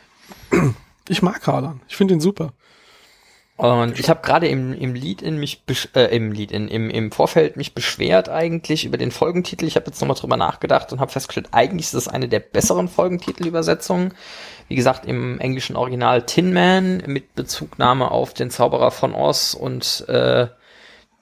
Ich 1.09 1.21
mag 1.21 1.45
Harlan. 1.47 1.81
Ich 1.89 1.97
finde 1.97 2.13
ihn 2.13 2.21
super. 2.21 2.53
Und 3.57 3.99
ich 3.99 4.07
habe 4.07 4.21
gerade 4.21 4.47
im, 4.47 4.71
im 4.73 4.93
Lied 4.93 5.23
in 5.23 5.39
mich 5.39 5.63
äh, 5.95 6.15
im 6.15 6.31
Lied 6.31 6.51
in, 6.51 6.67
im, 6.67 6.91
im 6.91 7.11
Vorfeld 7.11 7.57
mich 7.57 7.73
beschwert 7.73 8.29
eigentlich 8.29 8.85
über 8.85 8.97
den 8.97 9.09
Folgentitel. 9.09 9.65
Ich 9.65 9.75
habe 9.75 9.87
jetzt 9.87 9.99
nochmal 9.99 10.15
drüber 10.15 10.37
nachgedacht 10.37 10.93
und 10.93 10.99
habe 10.99 11.11
festgestellt, 11.11 11.49
eigentlich 11.53 11.87
ist 11.87 11.95
das 11.95 12.07
eine 12.07 12.27
der 12.27 12.39
besseren 12.39 12.87
Folgentitelübersetzungen. 12.87 14.13
Wie 14.67 14.75
gesagt, 14.75 15.07
im 15.07 15.39
englischen 15.39 15.75
Original 15.75 16.21
Tin 16.21 16.53
Man 16.53 16.97
mit 17.07 17.33
Bezugnahme 17.33 18.11
auf 18.11 18.35
den 18.35 18.51
Zauberer 18.51 18.91
von 18.91 19.15
Oz 19.15 19.55
und 19.55 20.07
äh, 20.07 20.47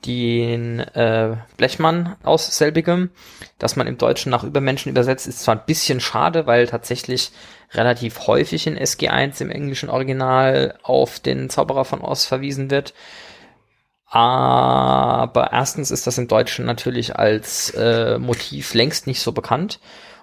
den 0.06 0.80
äh, 0.80 1.38
Blechmann 1.56 2.18
aus 2.24 2.48
selbigem. 2.58 3.12
Dass 3.60 3.78
man 3.78 3.88
im 3.88 3.98
Deutschen 3.98 4.30
nach 4.30 4.44
Übermenschen 4.44 4.90
übersetzt, 4.90 5.26
ist 5.26 5.40
zwar 5.40 5.56
ein 5.56 5.66
bisschen 5.66 6.02
schade, 6.02 6.46
weil 6.46 6.68
tatsächlich 6.68 7.32
relativ 7.72 8.28
häufig 8.28 8.68
in 8.68 8.78
SG1 8.78 9.42
im 9.42 9.52
englischen 9.52 9.90
Original 9.90 10.78
auf 10.84 11.20
den 11.20 11.50
Zauberer 11.50 11.86
von 11.86 12.02
Oz 12.02 12.26
verwiesen 12.26 12.70
wird. 12.72 12.94
Aber 14.08 15.50
erstens 15.52 15.92
ist 15.92 16.08
das 16.08 16.18
im 16.18 16.28
Deutschen 16.28 16.66
natürlich 16.66 17.18
als 17.18 17.72
äh, 17.72 18.18
Motiv 18.18 18.74
längst 18.74 19.08
nicht 19.08 19.22
so 19.22 19.32
bekannt. 19.32 19.80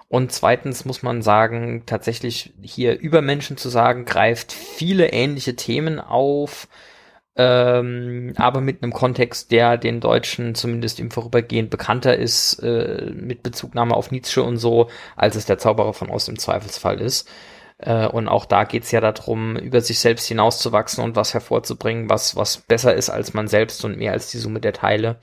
Und 0.09 0.31
zweitens 0.31 0.85
muss 0.85 1.01
man 1.01 1.21
sagen, 1.21 1.83
tatsächlich 1.85 2.53
hier 2.61 2.99
über 2.99 3.21
Menschen 3.21 3.57
zu 3.57 3.69
sagen, 3.69 4.05
greift 4.05 4.51
viele 4.51 5.11
ähnliche 5.11 5.55
Themen 5.55 5.99
auf, 5.99 6.67
ähm, 7.35 8.33
aber 8.37 8.61
mit 8.61 8.83
einem 8.83 8.93
Kontext, 8.93 9.51
der 9.51 9.77
den 9.77 9.99
Deutschen 9.99 10.53
zumindest 10.53 10.99
im 10.99 11.09
Vorübergehend 11.09 11.69
bekannter 11.71 12.15
ist, 12.15 12.59
äh, 12.59 13.11
mit 13.13 13.41
Bezugnahme 13.41 13.95
auf 13.95 14.11
Nietzsche 14.11 14.43
und 14.43 14.57
so, 14.57 14.89
als 15.15 15.35
es 15.35 15.45
der 15.45 15.57
Zauberer 15.57 15.93
von 15.93 16.09
Ost 16.09 16.29
im 16.29 16.37
Zweifelsfall 16.37 17.01
ist. 17.01 17.27
Äh, 17.79 18.07
und 18.07 18.27
auch 18.27 18.45
da 18.45 18.65
geht's 18.65 18.91
ja 18.91 19.01
darum, 19.01 19.55
über 19.55 19.81
sich 19.81 19.99
selbst 19.99 20.27
hinauszuwachsen 20.27 21.03
und 21.03 21.15
was 21.15 21.33
hervorzubringen, 21.33 22.09
was, 22.09 22.35
was 22.35 22.57
besser 22.57 22.93
ist 22.93 23.09
als 23.09 23.33
man 23.33 23.47
selbst 23.47 23.83
und 23.83 23.97
mehr 23.97 24.11
als 24.13 24.29
die 24.29 24.37
Summe 24.37 24.59
der 24.59 24.73
Teile. 24.73 25.19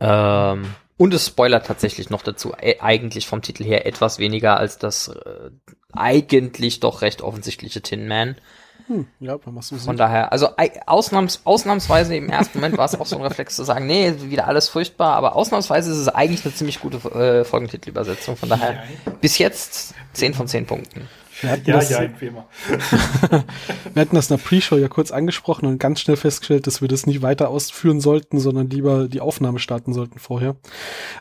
Ähm, 0.00 0.74
und 0.96 1.14
es 1.14 1.26
spoilert 1.26 1.66
tatsächlich 1.66 2.10
noch 2.10 2.22
dazu, 2.22 2.54
äh, 2.60 2.76
eigentlich 2.80 3.26
vom 3.26 3.42
Titel 3.42 3.64
her 3.64 3.84
etwas 3.86 4.18
weniger 4.18 4.58
als 4.58 4.78
das 4.78 5.08
äh, 5.08 5.50
eigentlich 5.92 6.80
doch 6.80 7.02
recht 7.02 7.22
offensichtliche 7.22 7.82
Tin 7.82 8.06
Man. 8.08 8.36
Hm, 8.88 9.06
ja, 9.20 9.38
wenn 9.44 9.52
man 9.52 9.62
so 9.62 9.76
Von 9.76 9.98
daher, 9.98 10.32
also 10.32 10.48
ausnahms, 10.86 11.42
ausnahmsweise 11.44 12.16
im 12.16 12.30
ersten 12.30 12.58
Moment 12.58 12.78
war 12.78 12.86
es 12.86 12.98
auch 12.98 13.04
so 13.04 13.16
ein 13.16 13.22
Reflex 13.22 13.54
zu 13.54 13.62
sagen, 13.62 13.86
nee, 13.86 14.14
wieder 14.24 14.48
alles 14.48 14.70
furchtbar, 14.70 15.14
aber 15.14 15.36
ausnahmsweise 15.36 15.90
ist 15.92 15.98
es 15.98 16.08
eigentlich 16.08 16.44
eine 16.44 16.54
ziemlich 16.54 16.80
gute 16.80 16.96
äh, 17.10 17.44
Folgentitelübersetzung. 17.44 18.36
Von 18.36 18.48
daher, 18.48 18.82
bis 19.20 19.36
jetzt 19.36 19.94
10 20.14 20.32
von 20.32 20.48
10 20.48 20.66
Punkten. 20.66 21.06
Wir 21.42 21.50
hatten, 21.50 21.70
Ja, 21.70 21.76
das, 21.76 21.90
ja, 21.90 22.08
wie 22.18 22.26
immer. 22.26 22.48
wir 23.94 24.00
hatten 24.00 24.16
das 24.16 24.30
in 24.30 24.36
der 24.36 24.42
Pre-Show 24.42 24.76
ja 24.76 24.88
kurz 24.88 25.10
angesprochen 25.10 25.66
und 25.66 25.78
ganz 25.78 26.00
schnell 26.00 26.16
festgestellt, 26.16 26.66
dass 26.66 26.80
wir 26.80 26.88
das 26.88 27.06
nicht 27.06 27.20
weiter 27.20 27.50
ausführen 27.50 28.00
sollten, 28.00 28.40
sondern 28.40 28.70
lieber 28.70 29.06
die 29.06 29.20
Aufnahme 29.20 29.58
starten 29.58 29.92
sollten 29.92 30.18
vorher. 30.18 30.56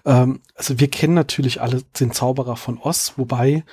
Ähm, 0.05 0.39
also 0.55 0.79
wir 0.79 0.89
kennen 0.89 1.13
natürlich 1.13 1.61
alle 1.61 1.81
den 1.99 2.13
Zauberer 2.13 2.55
von 2.55 2.79
Oz, 2.79 3.13
wobei 3.17 3.63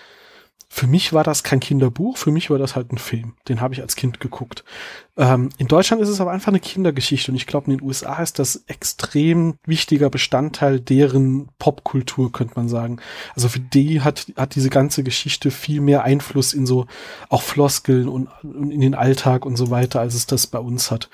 für 0.75 0.89
mich 0.89 1.13
war 1.13 1.23
das 1.23 1.45
kein 1.45 1.61
Kinderbuch, 1.61 2.17
für 2.17 2.33
mich 2.33 2.51
war 2.51 2.59
das 2.59 2.75
halt 2.75 2.93
ein 2.93 2.99
Film. 2.99 3.35
Den 3.49 3.61
habe 3.61 3.75
ich 3.75 3.81
als 3.81 3.95
Kind 3.95 4.19
geguckt. 4.19 4.65
Ähm, 5.17 5.51
in 5.57 5.69
Deutschland 5.69 6.03
ist 6.03 6.09
es 6.09 6.21
aber 6.21 6.33
einfach 6.33 6.49
eine 6.49 6.59
Kindergeschichte 6.59 7.31
und 7.31 7.37
ich 7.37 7.47
glaube, 7.47 7.71
in 7.71 7.79
den 7.79 7.87
USA 7.87 8.21
ist 8.21 8.41
das 8.41 8.65
extrem 8.67 9.55
wichtiger 9.65 10.11
Bestandteil 10.11 10.81
deren 10.81 11.49
Popkultur, 11.61 12.33
könnte 12.33 12.55
man 12.57 12.69
sagen. 12.69 12.99
Also 13.37 13.49
für 13.49 13.61
die 13.61 14.01
hat, 14.01 14.27
hat 14.35 14.57
diese 14.57 14.69
ganze 14.69 15.05
Geschichte 15.05 15.53
viel 15.53 15.81
mehr 15.81 16.03
Einfluss 16.03 16.53
in 16.53 16.67
so 16.67 16.87
auch 17.29 17.43
Floskeln 17.43 18.09
und, 18.09 18.29
und 18.43 18.73
in 18.73 18.81
den 18.81 18.97
Alltag 18.97 19.47
und 19.47 19.55
so 19.55 19.71
weiter, 19.71 20.01
als 20.01 20.17
es 20.17 20.27
das 20.27 20.49
bei 20.49 20.59
uns 20.59 20.91
hat. 20.91 21.09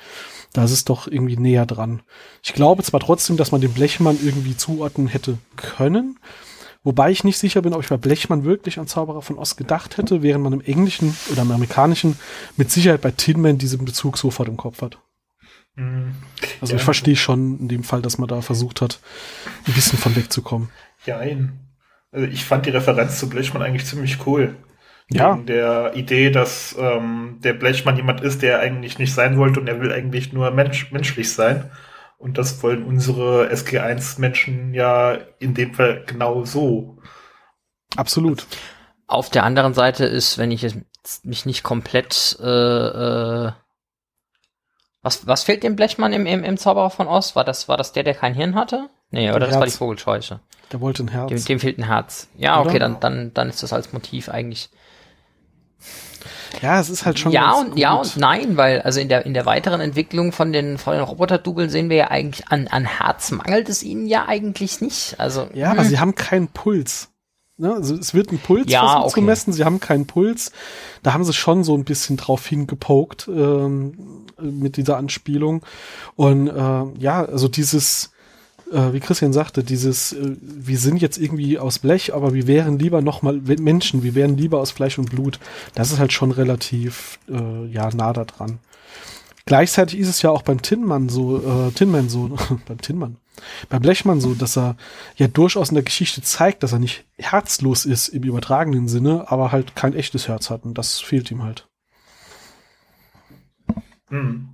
Da 0.55 0.65
ist 0.65 0.73
es 0.73 0.87
doch 0.87 1.07
irgendwie 1.07 1.37
näher 1.37 1.67
dran. 1.67 2.01
Ich 2.43 2.55
glaube 2.55 2.83
zwar 2.83 3.01
trotzdem, 3.01 3.37
dass 3.37 3.53
man 3.53 3.61
den 3.61 3.75
Blechmann 3.75 4.19
irgendwie 4.25 4.57
zuordnen 4.57 5.07
hätte 5.07 5.37
können, 5.57 6.19
Wobei 6.83 7.11
ich 7.11 7.25
nicht 7.25 7.37
sicher 7.39 7.61
bin, 7.61 7.75
ob 7.75 7.83
ich 7.83 7.89
bei 7.89 7.99
Blechmann 7.99 8.45
wirklich 8.45 8.79
an 8.79 8.87
Zauberer 8.87 9.21
von 9.21 9.39
Oz 9.39 9.57
gedacht 9.57 9.99
hätte, 9.99 10.23
während 10.23 10.43
man 10.45 10.55
im 10.55 10.63
Englischen 10.63 11.15
oder 11.31 11.43
im 11.43 11.51
Amerikanischen 11.51 12.19
mit 12.57 12.71
Sicherheit 12.71 13.03
bei 13.03 13.11
Tin 13.11 13.41
Man 13.41 13.59
diesen 13.59 13.85
Bezug 13.85 14.17
sofort 14.17 14.49
im 14.49 14.57
Kopf 14.57 14.81
hat. 14.81 14.99
Mhm. 15.77 16.15
Also 16.61 16.73
Ja. 16.73 16.79
ich 16.79 16.83
verstehe 16.85 17.17
schon 17.17 17.59
in 17.61 17.69
dem 17.69 17.85
Fall, 17.85 18.01
dass 18.03 18.19
man 18.19 18.29
da 18.29 18.41
versucht 18.41 18.81
hat, 18.81 18.99
ein 19.67 19.75
bisschen 19.75 19.99
von 19.99 20.17
wegzukommen. 20.17 20.71
Jein. 21.05 21.61
Also 22.13 22.27
ich 22.27 22.45
fand 22.45 22.67
die 22.67 22.71
Referenz 22.71 23.19
zu 23.19 23.29
Blechmann 23.29 23.63
eigentlich 23.63 23.87
ziemlich 23.87 24.27
cool. 24.27 24.57
Ja. 25.11 25.35
Wegen 25.35 25.47
der 25.47 25.93
Idee, 25.97 26.31
dass 26.31 26.75
ähm, 26.79 27.39
der 27.41 27.53
Blechmann 27.53 27.97
jemand 27.97 28.21
ist, 28.21 28.43
der 28.43 28.61
eigentlich 28.61 28.99
nicht 28.99 29.13
sein 29.13 29.37
wollte 29.37 29.61
und 29.61 29.67
er 29.69 29.81
will 29.81 29.93
eigentlich 29.93 30.33
nur 30.33 30.51
mensch 30.51 30.91
menschlich 30.93 31.33
sein. 31.33 31.71
Und 32.21 32.37
das 32.37 32.63
wollen 32.63 32.85
unsere 32.85 33.51
SG1-Menschen 33.51 34.75
ja 34.75 35.15
in 35.39 35.55
dem 35.55 35.73
Fall 35.73 36.05
genau 36.07 36.45
so. 36.45 36.99
Absolut. 37.97 38.47
Auf 39.07 39.31
der 39.31 39.45
anderen 39.45 39.73
Seite 39.73 40.05
ist, 40.05 40.37
wenn 40.37 40.51
ich 40.51 40.61
jetzt 40.61 41.25
mich 41.25 41.47
nicht 41.47 41.63
komplett 41.63 42.39
äh, 42.41 42.47
äh, 42.47 43.53
was, 45.03 45.27
was 45.27 45.45
fehlt 45.45 45.63
dem 45.63 45.77
Blechmann 45.77 46.13
im, 46.13 46.27
im, 46.27 46.45
im 46.45 46.59
Zauberer 46.59 46.91
von 46.91 47.09
Oz? 47.09 47.35
War 47.37 47.45
das, 47.45 47.69
war 47.69 47.79
das 47.79 47.93
der, 47.93 48.03
der 48.03 48.15
kein 48.15 48.35
Hirn 48.35 48.55
hatte? 48.55 48.91
Nee, 49.11 49.31
oder 49.31 49.47
das 49.47 49.59
war 49.59 49.65
die. 49.65 49.73
Vogelscheuche. 49.73 50.41
Der 50.73 50.81
wollte 50.83 51.03
ein 51.03 51.07
Dem, 51.07 51.29
Herz. 51.29 51.45
dem 51.47 51.59
fehlt 51.59 51.79
ein 51.79 51.87
Herz. 51.87 52.29
Ja, 52.37 52.61
Oder? 52.61 52.69
okay, 52.69 52.79
dann, 52.79 53.01
dann, 53.01 53.33
dann 53.33 53.49
ist 53.49 53.63
das 53.63 53.73
als 53.73 53.95
Motiv 53.95 54.29
eigentlich. 54.29 54.69
Ja, 56.63 56.81
es 56.81 56.91
ist 56.91 57.05
halt 57.05 57.19
schon. 57.19 57.33
Ja 57.33 57.53
und 57.53 57.79
ja 57.79 57.97
gut. 57.97 58.07
und 58.07 58.17
nein, 58.17 58.57
weil 58.57 58.81
also 58.83 59.01
in 59.01 59.09
der 59.09 59.25
in 59.27 59.35
der 59.35 59.47
weiteren 59.47 59.81
Entwicklung 59.81 60.33
von 60.33 60.53
den 60.53 60.79
von 60.79 60.95
den 60.95 61.03
Roboterdubeln 61.03 61.71
sehen 61.71 61.91
wir 61.91 61.97
ja 61.97 62.11
eigentlich 62.11 62.49
an 62.49 62.69
an 62.69 62.85
Herz 62.85 63.31
mangelt 63.31 63.69
es 63.69 63.83
ihnen 63.83 64.07
ja 64.07 64.27
eigentlich 64.27 64.81
nicht. 64.81 65.17
Also 65.19 65.49
Ja, 65.55 65.71
aber 65.71 65.85
sie 65.85 65.99
haben 65.99 66.15
keinen 66.15 66.49
Puls. 66.49 67.09
Ne? 67.61 67.75
Also 67.75 67.95
es 67.95 68.15
wird 68.15 68.33
ein 68.33 68.39
Puls 68.39 68.71
Ja, 68.71 68.81
versucht 68.81 69.11
zu 69.11 69.19
okay. 69.19 69.27
messen, 69.27 69.53
sie 69.53 69.65
haben 69.65 69.81
keinen 69.81 70.07
Puls. 70.07 70.51
Da 71.03 71.13
haben 71.13 71.25
sie 71.25 71.35
schon 71.35 71.63
so 71.63 71.75
ein 71.77 71.85
bisschen 71.85 72.17
drauf 72.17 72.47
hingepokt 72.47 73.29
ähm, 73.29 74.25
mit 74.41 74.79
dieser 74.79 74.97
Anspielung. 74.97 75.63
Und 76.17 76.49
äh, 76.49 76.85
ja, 76.99 77.23
also 77.25 77.49
dieses, 77.49 78.13
äh, 78.71 78.93
wie 78.93 79.01
Christian 79.01 79.33
sagte, 79.33 79.65
dieses, 79.65 80.13
äh, 80.13 80.37
wir 80.41 80.79
sind 80.79 81.01
jetzt 81.01 81.19
irgendwie 81.19 81.59
aus 81.59 81.79
Blech, 81.79 82.15
aber 82.15 82.35
wir 82.35 82.47
wären 82.47 82.79
lieber 82.79 83.03
nochmal 83.03 83.41
Menschen, 83.59 84.03
wir 84.03 84.15
wären 84.15 84.37
lieber 84.37 84.61
aus 84.61 84.71
Fleisch 84.71 84.99
und 84.99 85.11
Blut. 85.11 85.39
Das 85.75 85.93
ist 85.93 85.99
halt 85.99 86.13
schon 86.13 86.31
relativ 86.31 87.19
äh, 87.29 87.67
ja 87.67 87.91
nah 87.95 88.13
da 88.13 88.25
dran. 88.25 88.59
Gleichzeitig 89.47 89.99
ist 89.99 90.09
es 90.09 90.23
ja 90.23 90.31
auch 90.31 90.43
beim 90.43 90.63
Tinmann 90.63 91.09
so, 91.09 91.69
äh, 91.69 91.73
Tinman 91.73 92.09
so, 92.09 92.37
beim 92.67 92.81
Tinmann, 92.81 93.17
beim 93.69 93.83
Blechmann 93.83 94.21
so, 94.21 94.35
dass 94.35 94.57
er 94.57 94.77
ja 95.17 95.27
durchaus 95.27 95.71
in 95.71 95.75
der 95.75 95.85
Geschichte 95.85 96.23
zeigt, 96.23 96.63
dass 96.63 96.73
er 96.73 96.79
nicht 96.79 97.05
herzlos 97.19 97.85
ist 97.85 98.09
im 98.09 98.23
übertragenen 98.23 98.87
Sinne, 98.87 99.31
aber 99.31 99.51
halt 99.51 99.75
kein 99.75 99.95
echtes 99.95 100.29
Herz 100.29 100.51
hat 100.51 100.65
und 100.65 100.79
das 100.79 101.01
fehlt 101.01 101.31
ihm 101.31 101.43
halt. 101.43 101.69
Hm. 104.09 104.49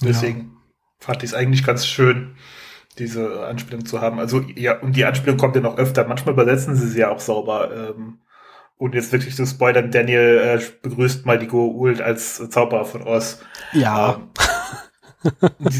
Deswegen 0.00 0.56
fand 0.98 1.22
ich 1.22 1.30
es 1.30 1.34
eigentlich 1.34 1.64
ganz 1.64 1.86
schön, 1.86 2.34
diese 2.98 3.46
Anspielung 3.46 3.84
zu 3.86 4.00
haben. 4.00 4.18
Also, 4.18 4.40
ja, 4.54 4.78
und 4.80 4.96
die 4.96 5.04
Anspielung 5.04 5.38
kommt 5.38 5.56
ja 5.56 5.62
noch 5.62 5.78
öfter. 5.78 6.06
Manchmal 6.06 6.34
übersetzen 6.34 6.76
sie 6.76 6.88
sie 6.88 7.00
ja 7.00 7.10
auch 7.10 7.20
sauber. 7.20 7.70
Ähm, 7.90 8.20
und 8.76 8.94
jetzt 8.94 9.12
wirklich 9.12 9.36
zu 9.36 9.46
spoilern, 9.46 9.90
Daniel 9.90 10.58
äh, 10.58 10.62
begrüßt 10.82 11.24
mal 11.24 11.38
die 11.38 11.48
Goa'uld 11.48 12.00
als 12.02 12.50
Zauberer 12.50 12.84
von 12.84 13.02
Oz. 13.02 13.40
Ja, 13.72 14.20
Ähm, 15.24 15.30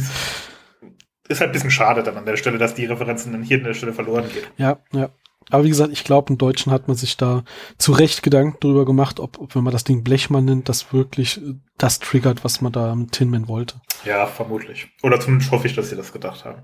ist 1.28 1.40
halt 1.40 1.50
ein 1.50 1.52
bisschen 1.52 1.70
schade 1.70 2.02
dann 2.02 2.16
an 2.16 2.26
der 2.26 2.36
Stelle, 2.36 2.58
dass 2.58 2.74
die 2.74 2.86
Referenzen 2.86 3.32
dann 3.32 3.42
hier 3.42 3.58
an 3.58 3.64
der 3.64 3.74
Stelle 3.74 3.92
verloren 3.92 4.28
gehen. 4.28 4.44
ja, 4.56 4.78
ja. 4.92 5.10
Aber 5.52 5.64
wie 5.64 5.68
gesagt, 5.68 5.92
ich 5.92 6.02
glaube, 6.02 6.32
im 6.32 6.38
Deutschen 6.38 6.72
hat 6.72 6.88
man 6.88 6.96
sich 6.96 7.18
da 7.18 7.44
zu 7.76 7.92
Recht 7.92 8.22
Gedanken 8.22 8.56
darüber 8.60 8.86
gemacht, 8.86 9.20
ob, 9.20 9.38
ob 9.38 9.54
wenn 9.54 9.62
man 9.62 9.72
das 9.72 9.84
Ding 9.84 10.02
Blechmann 10.02 10.46
nennt, 10.46 10.70
das 10.70 10.94
wirklich 10.94 11.36
äh, 11.42 11.54
das 11.76 11.98
triggert, 11.98 12.42
was 12.42 12.62
man 12.62 12.72
da 12.72 12.94
mit 12.94 13.12
Tinman 13.12 13.48
wollte. 13.48 13.76
Ja, 14.06 14.26
vermutlich. 14.26 14.88
Oder 15.02 15.20
zumindest 15.20 15.50
hoffe 15.50 15.66
ich, 15.66 15.74
dass 15.74 15.90
sie 15.90 15.96
das 15.96 16.10
gedacht 16.12 16.46
haben. 16.46 16.62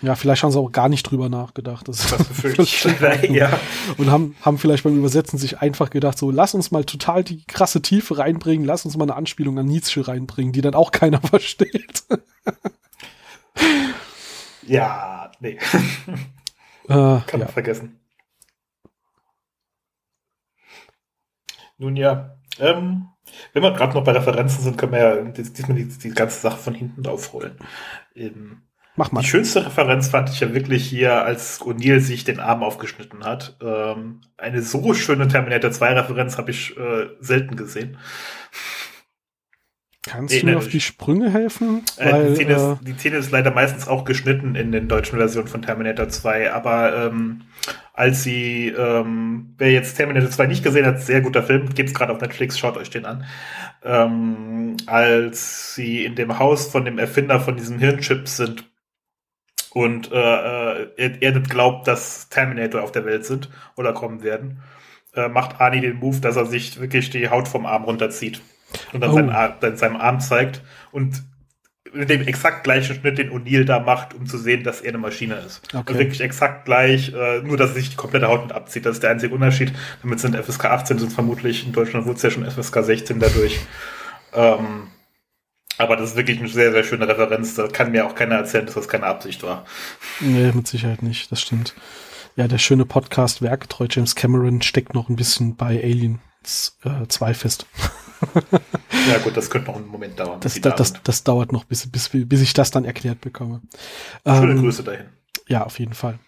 Ja, 0.00 0.14
vielleicht 0.14 0.44
haben 0.44 0.52
sie 0.52 0.60
auch 0.60 0.70
gar 0.70 0.88
nicht 0.88 1.02
drüber 1.02 1.28
nachgedacht. 1.28 1.88
Das 1.88 2.08
Das 2.08 2.24
befürchte 2.28 2.62
ich 2.62 2.84
ja. 3.30 3.58
und 3.98 4.10
haben, 4.10 4.36
haben 4.42 4.58
vielleicht 4.58 4.84
beim 4.84 4.96
Übersetzen 4.96 5.36
sich 5.36 5.58
einfach 5.58 5.90
gedacht, 5.90 6.16
so, 6.16 6.30
lass 6.30 6.54
uns 6.54 6.70
mal 6.70 6.84
total 6.84 7.24
die 7.24 7.44
krasse 7.46 7.82
Tiefe 7.82 8.18
reinbringen, 8.18 8.64
lass 8.64 8.84
uns 8.84 8.96
mal 8.96 9.04
eine 9.04 9.16
Anspielung 9.16 9.58
an 9.58 9.66
Nietzsche 9.66 10.06
reinbringen, 10.06 10.52
die 10.52 10.60
dann 10.60 10.74
auch 10.74 10.92
keiner 10.92 11.20
versteht. 11.22 12.04
Ja, 14.66 15.32
nee. 15.40 15.58
äh, 15.58 16.86
Kann 16.86 17.24
ja. 17.32 17.38
man 17.38 17.48
vergessen. 17.48 17.99
Nun 21.80 21.96
ja, 21.96 22.36
ähm, 22.58 23.08
Wenn 23.54 23.62
wir 23.62 23.72
gerade 23.72 23.94
noch 23.94 24.04
bei 24.04 24.12
Referenzen 24.12 24.62
sind, 24.62 24.76
können 24.76 24.92
wir 24.92 24.98
ja 24.98 25.16
diesmal 25.22 25.78
die, 25.78 25.88
die 25.88 26.10
ganze 26.10 26.38
Sache 26.38 26.58
von 26.58 26.74
hinten 26.74 27.06
aufrollen. 27.06 27.56
Ähm, 28.14 28.62
Mach 28.96 29.12
mal. 29.12 29.22
Die 29.22 29.26
schönste 29.26 29.64
Referenz 29.64 30.08
fand 30.08 30.28
ich 30.28 30.40
ja 30.40 30.52
wirklich 30.52 30.86
hier, 30.86 31.24
als 31.24 31.62
O'Neill 31.62 32.00
sich 32.00 32.24
den 32.24 32.38
Arm 32.38 32.62
aufgeschnitten 32.62 33.24
hat. 33.24 33.56
Ähm, 33.62 34.20
eine 34.36 34.60
so 34.60 34.92
schöne 34.92 35.26
Terminator 35.26 35.70
2 35.70 35.94
Referenz 35.94 36.36
habe 36.36 36.50
ich 36.50 36.76
äh, 36.76 37.06
selten 37.20 37.56
gesehen. 37.56 37.96
Kannst 40.02 40.34
nee, 40.34 40.40
du 40.40 40.46
mir 40.46 40.58
auf 40.58 40.68
die 40.68 40.80
Sprünge 40.80 41.30
helfen? 41.30 41.82
Äh, 41.96 42.12
Weil, 42.12 42.28
die, 42.28 42.34
Szene 42.34 42.54
ist, 42.54 42.62
äh, 42.62 42.76
die, 42.84 42.92
Szene 42.92 43.16
ist, 43.16 43.30
leider 43.30 43.52
meistens 43.52 43.88
auch 43.88 44.04
geschnitten 44.04 44.54
in 44.54 44.70
den 44.70 44.88
deutschen 44.88 45.18
Versionen 45.18 45.48
von 45.48 45.62
Terminator 45.62 46.08
2, 46.08 46.52
aber 46.52 47.06
ähm, 47.06 47.42
als 48.00 48.22
sie, 48.22 48.68
ähm, 48.68 49.54
wer 49.58 49.72
jetzt 49.72 49.94
Terminator 49.94 50.30
2 50.30 50.46
nicht 50.46 50.64
gesehen 50.64 50.86
hat, 50.86 51.02
sehr 51.02 51.20
guter 51.20 51.42
Film, 51.42 51.68
gibt's 51.74 51.92
gerade 51.92 52.10
auf 52.10 52.20
Netflix, 52.22 52.58
schaut 52.58 52.78
euch 52.78 52.88
den 52.88 53.04
an. 53.04 53.26
Ähm, 53.84 54.78
als 54.86 55.74
sie 55.74 56.06
in 56.06 56.14
dem 56.14 56.38
Haus 56.38 56.68
von 56.68 56.86
dem 56.86 56.98
Erfinder 56.98 57.40
von 57.40 57.58
diesem 57.58 57.78
Hirnchip 57.78 58.26
sind 58.26 58.64
und 59.74 60.10
äh, 60.12 60.16
äh 60.16 60.88
er, 60.96 61.20
er 61.20 61.32
nicht 61.32 61.50
glaubt, 61.50 61.86
dass 61.88 62.30
Terminator 62.30 62.82
auf 62.82 62.90
der 62.90 63.04
Welt 63.04 63.26
sind 63.26 63.50
oder 63.76 63.92
kommen 63.92 64.22
werden, 64.22 64.62
äh, 65.14 65.28
macht 65.28 65.60
Arnie 65.60 65.82
den 65.82 65.98
Move, 65.98 66.20
dass 66.20 66.36
er 66.36 66.46
sich 66.46 66.80
wirklich 66.80 67.10
die 67.10 67.28
Haut 67.28 67.48
vom 67.48 67.66
Arm 67.66 67.84
runterzieht 67.84 68.40
und 68.94 69.02
dann, 69.02 69.10
oh. 69.10 69.14
seinen, 69.14 69.76
seinem 69.76 69.96
Arm 69.96 70.20
zeigt 70.20 70.62
und 70.90 71.22
mit 71.92 72.10
dem 72.10 72.22
exakt 72.22 72.64
gleichen 72.64 72.94
Schnitt, 72.94 73.18
den 73.18 73.30
O'Neill 73.30 73.64
da 73.64 73.80
macht, 73.80 74.14
um 74.14 74.26
zu 74.26 74.38
sehen, 74.38 74.64
dass 74.64 74.80
er 74.80 74.90
eine 74.90 74.98
Maschine 74.98 75.36
ist. 75.36 75.62
Okay. 75.68 75.82
Also 75.86 75.98
wirklich 75.98 76.20
exakt 76.20 76.64
gleich, 76.64 77.12
äh, 77.12 77.40
nur 77.42 77.56
dass 77.56 77.70
er 77.70 77.76
sich 77.76 77.90
die 77.90 77.96
komplette 77.96 78.28
Haut 78.28 78.42
mit 78.42 78.52
abzieht. 78.52 78.86
Das 78.86 78.96
ist 78.96 79.02
der 79.02 79.10
einzige 79.10 79.34
Unterschied. 79.34 79.72
Damit 80.02 80.20
sind 80.20 80.36
FSK 80.36 80.66
18 80.66 80.98
sind 80.98 81.12
vermutlich, 81.12 81.66
in 81.66 81.72
Deutschland 81.72 82.06
wurde 82.06 82.16
es 82.16 82.22
ja 82.22 82.30
schon 82.30 82.48
FSK 82.48 82.84
16 82.84 83.18
dadurch. 83.18 83.58
ähm, 84.34 84.88
aber 85.78 85.96
das 85.96 86.10
ist 86.10 86.16
wirklich 86.16 86.38
eine 86.38 86.48
sehr, 86.48 86.72
sehr 86.72 86.84
schöne 86.84 87.08
Referenz. 87.08 87.54
Da 87.54 87.66
kann 87.66 87.90
mir 87.90 88.04
auch 88.04 88.14
keiner 88.14 88.34
erzählen, 88.34 88.66
dass 88.66 88.74
das 88.74 88.86
keine 88.86 89.06
Absicht 89.06 89.42
war. 89.42 89.64
Nee, 90.20 90.52
mit 90.52 90.66
Sicherheit 90.66 91.02
nicht. 91.02 91.32
Das 91.32 91.40
stimmt. 91.40 91.74
Ja, 92.36 92.48
der 92.48 92.58
schöne 92.58 92.84
Podcast 92.84 93.40
Werktreu 93.40 93.86
James 93.88 94.14
Cameron 94.14 94.60
steckt 94.60 94.92
noch 94.92 95.08
ein 95.08 95.16
bisschen 95.16 95.56
bei 95.56 95.82
Alien 95.82 96.20
2 96.44 97.30
äh, 97.30 97.34
fest. 97.34 97.66
ja 99.10 99.18
gut, 99.18 99.36
das 99.36 99.50
könnte 99.50 99.70
noch 99.70 99.76
einen 99.76 99.88
Moment 99.88 100.18
dauern. 100.18 100.40
Das, 100.40 100.60
das, 100.60 100.74
das, 100.74 100.92
das, 101.02 101.24
dauert 101.24 101.52
noch, 101.52 101.64
bis, 101.64 101.86
bis, 101.90 102.10
bis 102.12 102.40
ich 102.40 102.52
das 102.52 102.70
dann 102.70 102.84
erklärt 102.84 103.20
bekomme. 103.20 103.62
Schöne 104.26 104.52
ähm, 104.52 104.60
Grüße 104.60 104.82
dahin. 104.82 105.06
Ja, 105.48 105.64
auf 105.64 105.78
jeden 105.78 105.94
Fall. 105.94 106.18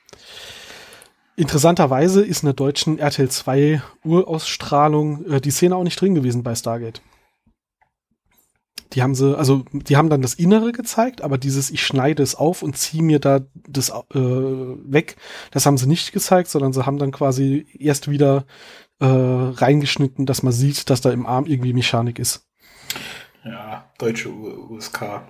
Interessanterweise 1.36 2.22
ist 2.22 2.42
in 2.42 2.46
der 2.46 2.54
deutschen 2.54 2.98
RTL 2.98 3.28
2 3.28 3.82
Urausstrahlung 4.04 5.24
äh, 5.26 5.40
die 5.40 5.50
Szene 5.50 5.76
auch 5.76 5.84
nicht 5.84 6.00
drin 6.00 6.14
gewesen 6.14 6.42
bei 6.42 6.54
Stargate. 6.54 7.00
Die 8.92 9.02
haben 9.02 9.14
sie, 9.14 9.36
also 9.36 9.64
die 9.72 9.96
haben 9.96 10.10
dann 10.10 10.20
das 10.20 10.34
Innere 10.34 10.72
gezeigt, 10.72 11.22
aber 11.22 11.38
dieses 11.38 11.70
ich 11.70 11.82
schneide 11.82 12.22
es 12.22 12.34
auf 12.34 12.62
und 12.62 12.76
ziehe 12.76 13.02
mir 13.02 13.20
da 13.20 13.40
das 13.54 13.88
äh, 13.88 14.14
weg, 14.14 15.16
das 15.50 15.64
haben 15.64 15.78
sie 15.78 15.86
nicht 15.86 16.12
gezeigt, 16.12 16.50
sondern 16.50 16.74
sie 16.74 16.84
haben 16.84 16.98
dann 16.98 17.10
quasi 17.10 17.66
erst 17.78 18.10
wieder 18.10 18.44
äh, 19.02 19.04
reingeschnitten, 19.04 20.26
dass 20.26 20.44
man 20.44 20.52
sieht, 20.52 20.88
dass 20.88 21.00
da 21.00 21.10
im 21.10 21.26
Arm 21.26 21.46
irgendwie 21.46 21.72
Mechanik 21.72 22.20
ist. 22.20 22.46
Ja, 23.44 23.84
deutsche 23.98 24.30
USK. 24.30 25.22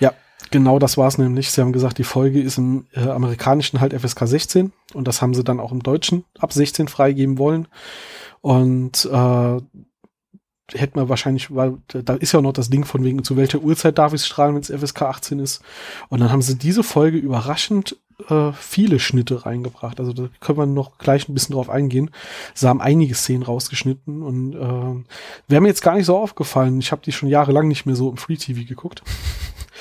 Ja, 0.00 0.14
genau 0.50 0.78
das 0.78 0.96
war 0.96 1.06
es 1.06 1.18
nämlich. 1.18 1.50
Sie 1.50 1.60
haben 1.60 1.74
gesagt, 1.74 1.98
die 1.98 2.04
Folge 2.04 2.40
ist 2.40 2.56
im 2.56 2.86
äh, 2.94 3.00
amerikanischen 3.00 3.80
halt 3.80 3.92
FSK 3.92 4.26
16 4.26 4.72
und 4.94 5.06
das 5.06 5.20
haben 5.20 5.34
sie 5.34 5.44
dann 5.44 5.60
auch 5.60 5.70
im 5.70 5.82
deutschen 5.82 6.24
ab 6.38 6.54
16 6.54 6.88
freigeben 6.88 7.36
wollen. 7.36 7.68
Und 8.40 9.04
äh, 9.04 9.60
hätte 10.72 10.96
man 10.98 11.10
wahrscheinlich, 11.10 11.54
weil 11.54 11.76
da 11.88 12.14
ist 12.14 12.32
ja 12.32 12.38
auch 12.38 12.44
noch 12.44 12.54
das 12.54 12.70
Ding 12.70 12.86
von 12.86 13.04
wegen, 13.04 13.22
zu 13.22 13.36
welcher 13.36 13.58
Uhrzeit 13.58 13.98
darf 13.98 14.14
ich 14.14 14.24
strahlen, 14.24 14.54
wenn 14.54 14.62
es 14.62 14.70
FSK 14.70 15.02
18 15.02 15.40
ist. 15.40 15.62
Und 16.08 16.20
dann 16.20 16.32
haben 16.32 16.40
sie 16.40 16.56
diese 16.56 16.82
Folge 16.82 17.18
überraschend 17.18 17.96
äh, 18.28 18.52
viele 18.52 18.98
Schnitte 18.98 19.46
reingebracht. 19.46 20.00
Also 20.00 20.12
da 20.12 20.28
können 20.40 20.58
wir 20.58 20.66
noch 20.66 20.98
gleich 20.98 21.28
ein 21.28 21.34
bisschen 21.34 21.54
drauf 21.54 21.70
eingehen. 21.70 22.10
Sie 22.54 22.68
haben 22.68 22.80
einige 22.80 23.14
Szenen 23.14 23.42
rausgeschnitten 23.42 24.22
und 24.22 24.54
äh, 24.54 25.04
wäre 25.48 25.60
mir 25.60 25.68
jetzt 25.68 25.82
gar 25.82 25.94
nicht 25.94 26.06
so 26.06 26.16
aufgefallen. 26.16 26.78
Ich 26.78 26.92
habe 26.92 27.02
die 27.04 27.12
schon 27.12 27.28
jahrelang 27.28 27.68
nicht 27.68 27.86
mehr 27.86 27.96
so 27.96 28.10
im 28.10 28.16
Free 28.16 28.36
TV 28.36 28.66
geguckt. 28.68 29.02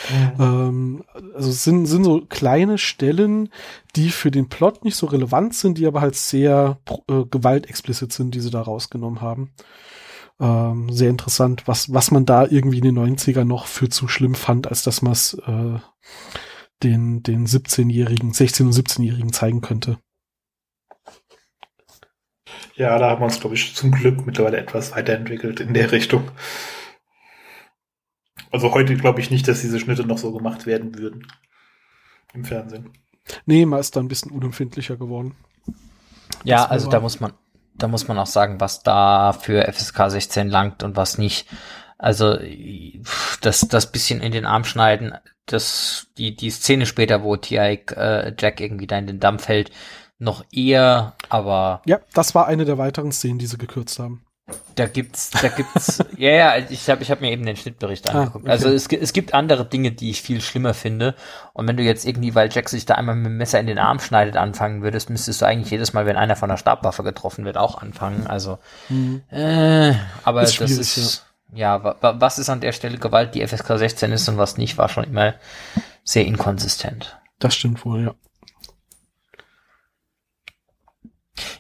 Mhm. 0.09 0.41
Ähm, 0.41 1.03
also 1.35 1.49
es 1.49 1.65
sind, 1.65 1.85
sind 1.85 2.05
so 2.05 2.21
kleine 2.21 2.77
Stellen, 2.77 3.49
die 3.97 4.11
für 4.11 4.31
den 4.31 4.47
Plot 4.47 4.85
nicht 4.85 4.95
so 4.95 5.07
relevant 5.07 5.53
sind, 5.53 5.77
die 5.77 5.85
aber 5.85 5.99
halt 5.99 6.15
sehr 6.15 6.77
äh, 7.09 7.25
gewaltexplicit 7.29 8.13
sind, 8.13 8.33
die 8.33 8.39
sie 8.39 8.49
da 8.49 8.61
rausgenommen 8.61 9.19
haben. 9.19 9.51
Ähm, 10.39 10.89
sehr 10.89 11.09
interessant, 11.09 11.63
was, 11.65 11.93
was 11.93 12.11
man 12.11 12.25
da 12.25 12.45
irgendwie 12.45 12.77
in 12.77 12.95
den 12.95 13.17
90er 13.17 13.43
noch 13.43 13.65
für 13.65 13.89
zu 13.89 14.07
schlimm 14.07 14.35
fand, 14.35 14.67
als 14.67 14.83
dass 14.83 15.01
man 15.01 15.11
es 15.11 15.33
äh, 15.33 15.79
den, 16.83 17.23
den 17.23 17.45
17-Jährigen, 17.45 18.31
16- 18.31 18.63
und 18.63 18.73
17-Jährigen 18.73 19.33
zeigen 19.33 19.61
könnte. 19.61 19.99
Ja, 22.75 22.97
da 22.97 23.09
haben 23.09 23.21
wir 23.21 23.25
uns, 23.25 23.39
glaube 23.39 23.55
ich, 23.55 23.75
zum 23.75 23.91
Glück 23.91 24.25
mittlerweile 24.25 24.57
etwas 24.57 24.95
weiterentwickelt 24.95 25.59
in 25.59 25.73
der 25.73 25.91
Richtung. 25.91 26.31
Also 28.51 28.73
heute 28.73 28.95
glaube 28.95 29.19
ich 29.19 29.29
nicht, 29.29 29.47
dass 29.47 29.61
diese 29.61 29.79
Schnitte 29.79 30.05
noch 30.05 30.17
so 30.17 30.31
gemacht 30.31 30.65
werden 30.65 30.97
würden. 30.97 31.27
Im 32.33 32.45
Fernsehen. 32.45 32.91
Nee, 33.45 33.65
man 33.65 33.79
ist 33.79 33.95
da 33.95 33.99
ein 33.99 34.07
bisschen 34.07 34.31
unempfindlicher 34.31 34.97
geworden. 34.97 35.35
Ja, 36.43 36.65
also 36.65 36.89
da 36.89 36.99
muss 36.99 37.19
man, 37.19 37.33
da 37.75 37.87
muss 37.87 38.07
man 38.07 38.17
auch 38.17 38.27
sagen, 38.27 38.59
was 38.59 38.81
da 38.81 39.33
für 39.33 39.71
FSK 39.71 40.09
16 40.09 40.47
langt 40.47 40.83
und 40.83 40.95
was 40.95 41.17
nicht. 41.17 41.47
Also 41.97 42.39
das, 43.41 43.61
das 43.61 43.91
bisschen 43.91 44.21
in 44.21 44.31
den 44.31 44.45
Arm 44.45 44.63
schneiden, 44.63 45.13
das, 45.45 46.07
die, 46.17 46.35
die 46.35 46.49
Szene 46.49 46.85
später, 46.85 47.23
wo 47.23 47.35
T.I. 47.35 47.79
Äh, 47.95 48.33
Jack 48.37 48.61
irgendwie 48.61 48.87
da 48.87 48.97
in 48.97 49.07
den 49.07 49.19
Damm 49.19 49.39
fällt, 49.39 49.71
noch 50.19 50.43
eher, 50.51 51.13
aber. 51.29 51.81
Ja, 51.85 51.99
das 52.13 52.35
war 52.35 52.47
eine 52.47 52.65
der 52.65 52.77
weiteren 52.77 53.11
Szenen, 53.11 53.39
die 53.39 53.47
sie 53.47 53.57
gekürzt 53.57 53.99
haben. 53.99 54.25
Da 54.75 54.87
gibt's, 54.87 55.29
da 55.29 55.47
gibt's, 55.49 55.99
ja, 56.17 56.31
ja, 56.31 56.57
ich 56.57 56.89
habe 56.89 57.03
ich 57.03 57.11
hab 57.11 57.21
mir 57.21 57.31
eben 57.31 57.45
den 57.45 57.55
Schnittbericht 57.55 58.09
ah, 58.09 58.19
angeguckt. 58.19 58.47
Ah, 58.47 58.53
okay. 58.53 58.65
Also 58.65 58.69
es, 58.69 58.87
es 58.87 59.13
gibt 59.13 59.33
andere 59.33 59.65
Dinge, 59.65 59.91
die 59.91 60.09
ich 60.09 60.21
viel 60.21 60.41
schlimmer 60.41 60.73
finde. 60.73 61.15
Und 61.53 61.67
wenn 61.67 61.77
du 61.77 61.83
jetzt 61.83 62.05
irgendwie, 62.05 62.33
weil 62.33 62.49
Jack 62.51 62.69
sich 62.69 62.85
da 62.85 62.95
einmal 62.95 63.15
mit 63.15 63.27
dem 63.27 63.37
Messer 63.37 63.59
in 63.59 63.67
den 63.67 63.77
Arm 63.77 63.99
schneidet, 63.99 64.37
anfangen 64.37 64.81
würdest, 64.81 65.09
müsstest 65.09 65.41
du 65.41 65.45
eigentlich 65.45 65.69
jedes 65.69 65.93
Mal, 65.93 66.05
wenn 66.05 66.15
einer 66.15 66.35
von 66.35 66.49
der 66.49 66.57
Stabwaffe 66.57 67.03
getroffen 67.03 67.45
wird, 67.45 67.57
auch 67.57 67.81
anfangen. 67.81 68.25
Also, 68.27 68.57
mhm. 68.89 69.21
äh, 69.29 69.93
aber 70.23 70.43
ist 70.43 70.59
das 70.59 70.71
ist, 70.71 71.25
ja, 71.53 71.83
wa, 71.83 71.95
wa, 72.01 72.15
was 72.19 72.39
ist 72.39 72.49
an 72.49 72.61
der 72.61 72.71
Stelle 72.71 72.97
Gewalt, 72.97 73.35
die 73.35 73.45
FSK 73.45 73.77
16 73.77 74.11
ist 74.11 74.27
und 74.29 74.37
was 74.37 74.57
nicht, 74.57 74.77
war 74.77 74.89
schon 74.89 75.05
immer 75.05 75.35
sehr 76.03 76.25
inkonsistent. 76.25 77.17
Das 77.39 77.55
stimmt 77.55 77.85
wohl, 77.85 78.03
ja. 78.05 78.15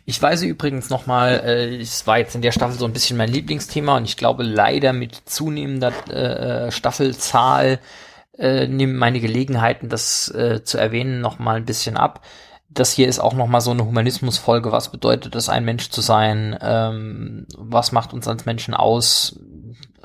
Ich 0.05 0.21
weise 0.21 0.45
übrigens 0.45 0.89
nochmal, 0.89 1.41
äh, 1.45 1.77
es 1.77 2.05
war 2.07 2.17
jetzt 2.17 2.35
in 2.35 2.41
der 2.41 2.51
Staffel 2.51 2.77
so 2.77 2.85
ein 2.85 2.93
bisschen 2.93 3.17
mein 3.17 3.29
Lieblingsthema 3.29 3.95
und 3.97 4.05
ich 4.05 4.17
glaube 4.17 4.43
leider 4.43 4.91
mit 4.91 5.15
zunehmender 5.25 5.93
äh, 6.09 6.71
Staffelzahl 6.71 7.79
äh, 8.37 8.67
nehmen 8.67 8.95
meine 8.95 9.19
Gelegenheiten, 9.19 9.89
das 9.89 10.29
äh, 10.29 10.63
zu 10.63 10.77
erwähnen, 10.77 11.21
nochmal 11.21 11.57
ein 11.57 11.65
bisschen 11.65 11.97
ab. 11.97 12.25
Das 12.69 12.91
hier 12.91 13.07
ist 13.07 13.19
auch 13.19 13.33
nochmal 13.33 13.61
so 13.61 13.71
eine 13.71 13.85
Humanismusfolge. 13.85 14.71
Was 14.71 14.91
bedeutet 14.91 15.35
es, 15.35 15.49
ein 15.49 15.65
Mensch 15.65 15.89
zu 15.89 16.01
sein? 16.01 16.57
Ähm, 16.61 17.47
was 17.57 17.91
macht 17.91 18.13
uns 18.13 18.27
als 18.27 18.45
Menschen 18.45 18.73
aus? 18.73 19.39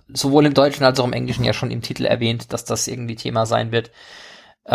Sowohl 0.08 0.46
im 0.46 0.54
Deutschen 0.54 0.84
als 0.84 1.00
auch 1.00 1.06
im 1.06 1.12
Englischen 1.12 1.44
ja 1.44 1.52
schon 1.52 1.70
im 1.70 1.82
Titel 1.82 2.04
erwähnt, 2.04 2.52
dass 2.52 2.64
das 2.64 2.86
irgendwie 2.88 3.16
Thema 3.16 3.46
sein 3.46 3.72
wird. 3.72 3.90
Äh, 4.64 4.72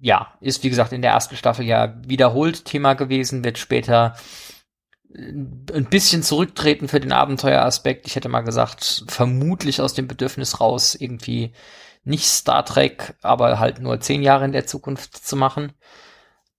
ja, 0.00 0.32
ist 0.40 0.62
wie 0.62 0.68
gesagt 0.68 0.92
in 0.92 1.02
der 1.02 1.12
ersten 1.12 1.36
Staffel 1.36 1.64
ja 1.64 1.94
wiederholt 2.06 2.64
Thema 2.64 2.94
gewesen, 2.94 3.44
wird 3.44 3.58
später 3.58 4.16
äh, 5.14 5.18
ein 5.20 5.86
bisschen 5.90 6.22
zurücktreten 6.22 6.88
für 6.88 7.00
den 7.00 7.12
Abenteueraspekt. 7.12 8.06
Ich 8.06 8.16
hätte 8.16 8.28
mal 8.28 8.42
gesagt, 8.42 9.04
vermutlich 9.08 9.80
aus 9.80 9.94
dem 9.94 10.08
Bedürfnis 10.08 10.60
raus, 10.60 10.94
irgendwie 10.94 11.52
nicht 12.04 12.26
Star 12.26 12.64
Trek, 12.64 13.14
aber 13.22 13.58
halt 13.58 13.80
nur 13.80 14.00
zehn 14.00 14.22
Jahre 14.22 14.44
in 14.44 14.52
der 14.52 14.66
Zukunft 14.66 15.16
zu 15.16 15.36
machen. 15.36 15.72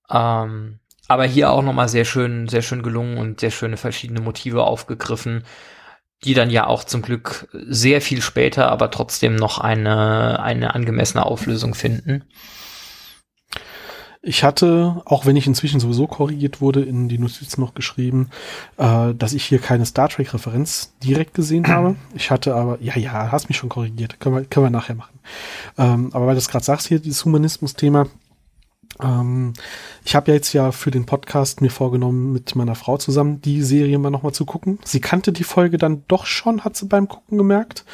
Ähm, 0.10 0.80
aber 1.08 1.26
hier 1.26 1.52
auch 1.52 1.64
nochmal 1.64 1.90
sehr 1.90 2.06
schön, 2.06 2.48
sehr 2.48 2.62
schön 2.62 2.84
gelungen 2.84 3.18
und 3.18 3.40
sehr 3.40 3.52
schöne 3.52 3.78
verschiedene 3.78 4.22
Motive 4.22 4.64
aufgegriffen, 4.64 5.44
die 6.24 6.34
dann 6.34 6.50
ja 6.50 6.68
auch 6.68 6.84
zum 6.84 7.02
Glück 7.02 7.48
sehr 7.54 8.02
viel 8.02 8.22
später, 8.22 8.70
aber 8.72 8.92
trotzdem 8.92 9.36
noch 9.36 9.60
eine, 9.60 10.42
eine 10.42 10.76
angemessene 10.76 11.26
Auflösung 11.26 11.74
finden. 11.76 12.24
Ich 14.22 14.44
hatte, 14.44 15.02
auch 15.06 15.26
wenn 15.26 15.38
ich 15.38 15.48
inzwischen 15.48 15.80
sowieso 15.80 16.06
korrigiert 16.06 16.60
wurde, 16.60 16.82
in 16.82 17.08
die 17.08 17.18
Notizen 17.18 17.62
noch 17.62 17.74
geschrieben, 17.74 18.30
äh, 18.78 19.14
dass 19.14 19.32
ich 19.32 19.46
hier 19.46 19.60
keine 19.60 19.86
Star 19.86 20.10
Trek-Referenz 20.10 20.94
direkt 21.02 21.34
gesehen 21.34 21.68
habe. 21.68 21.96
Ich 22.14 22.30
hatte 22.30 22.54
aber, 22.54 22.78
ja, 22.82 22.98
ja, 22.98 23.32
hast 23.32 23.48
mich 23.48 23.58
schon 23.58 23.70
korrigiert. 23.70 24.20
Können 24.20 24.36
wir, 24.36 24.44
können 24.44 24.66
wir 24.66 24.72
nachher 24.72 24.96
machen. 24.96 25.20
Ähm, 25.78 26.10
aber 26.12 26.28
weil 26.28 26.36
du 26.36 26.40
es 26.40 26.50
gerade 26.50 26.66
sagst 26.66 26.88
hier, 26.88 27.00
dieses 27.00 27.24
Humanismus-Thema, 27.24 28.08
Ähm, 29.02 29.54
ich 30.04 30.16
habe 30.16 30.32
ja 30.32 30.36
jetzt 30.36 30.54
ja 30.54 30.72
für 30.72 30.92
den 30.92 31.06
Podcast 31.06 31.62
mir 31.62 31.70
vorgenommen, 31.70 32.34
mit 32.34 32.56
meiner 32.56 32.76
Frau 32.76 32.98
zusammen 32.98 33.42
die 33.42 33.62
Serie 33.62 33.98
mal 33.98 34.10
nochmal 34.10 34.34
zu 34.34 34.46
gucken. 34.46 34.80
Sie 34.84 35.00
kannte 35.00 35.32
die 35.32 35.44
Folge 35.44 35.78
dann 35.78 36.04
doch 36.08 36.26
schon, 36.26 36.64
hat 36.64 36.76
sie 36.76 36.86
beim 36.86 37.08
Gucken 37.08 37.38
gemerkt, 37.38 37.86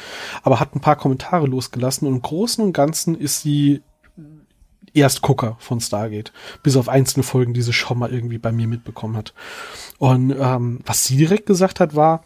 aber 0.42 0.60
hat 0.60 0.74
ein 0.74 0.80
paar 0.80 0.96
Kommentare 0.96 1.46
losgelassen 1.46 2.06
und 2.08 2.14
im 2.14 2.22
Großen 2.22 2.62
und 2.64 2.72
Ganzen 2.72 3.14
ist 3.14 3.42
sie 3.42 3.82
Erstgucker 4.96 5.56
von 5.58 5.80
Stargate, 5.80 6.32
bis 6.62 6.76
auf 6.76 6.88
einzelne 6.88 7.22
Folgen, 7.22 7.52
die 7.52 7.62
sie 7.62 7.74
schon 7.74 7.98
mal 7.98 8.12
irgendwie 8.12 8.38
bei 8.38 8.50
mir 8.50 8.66
mitbekommen 8.66 9.16
hat. 9.16 9.34
Und 9.98 10.34
ähm, 10.38 10.80
was 10.86 11.04
sie 11.04 11.16
direkt 11.16 11.46
gesagt 11.46 11.80
hat, 11.80 11.94
war, 11.94 12.24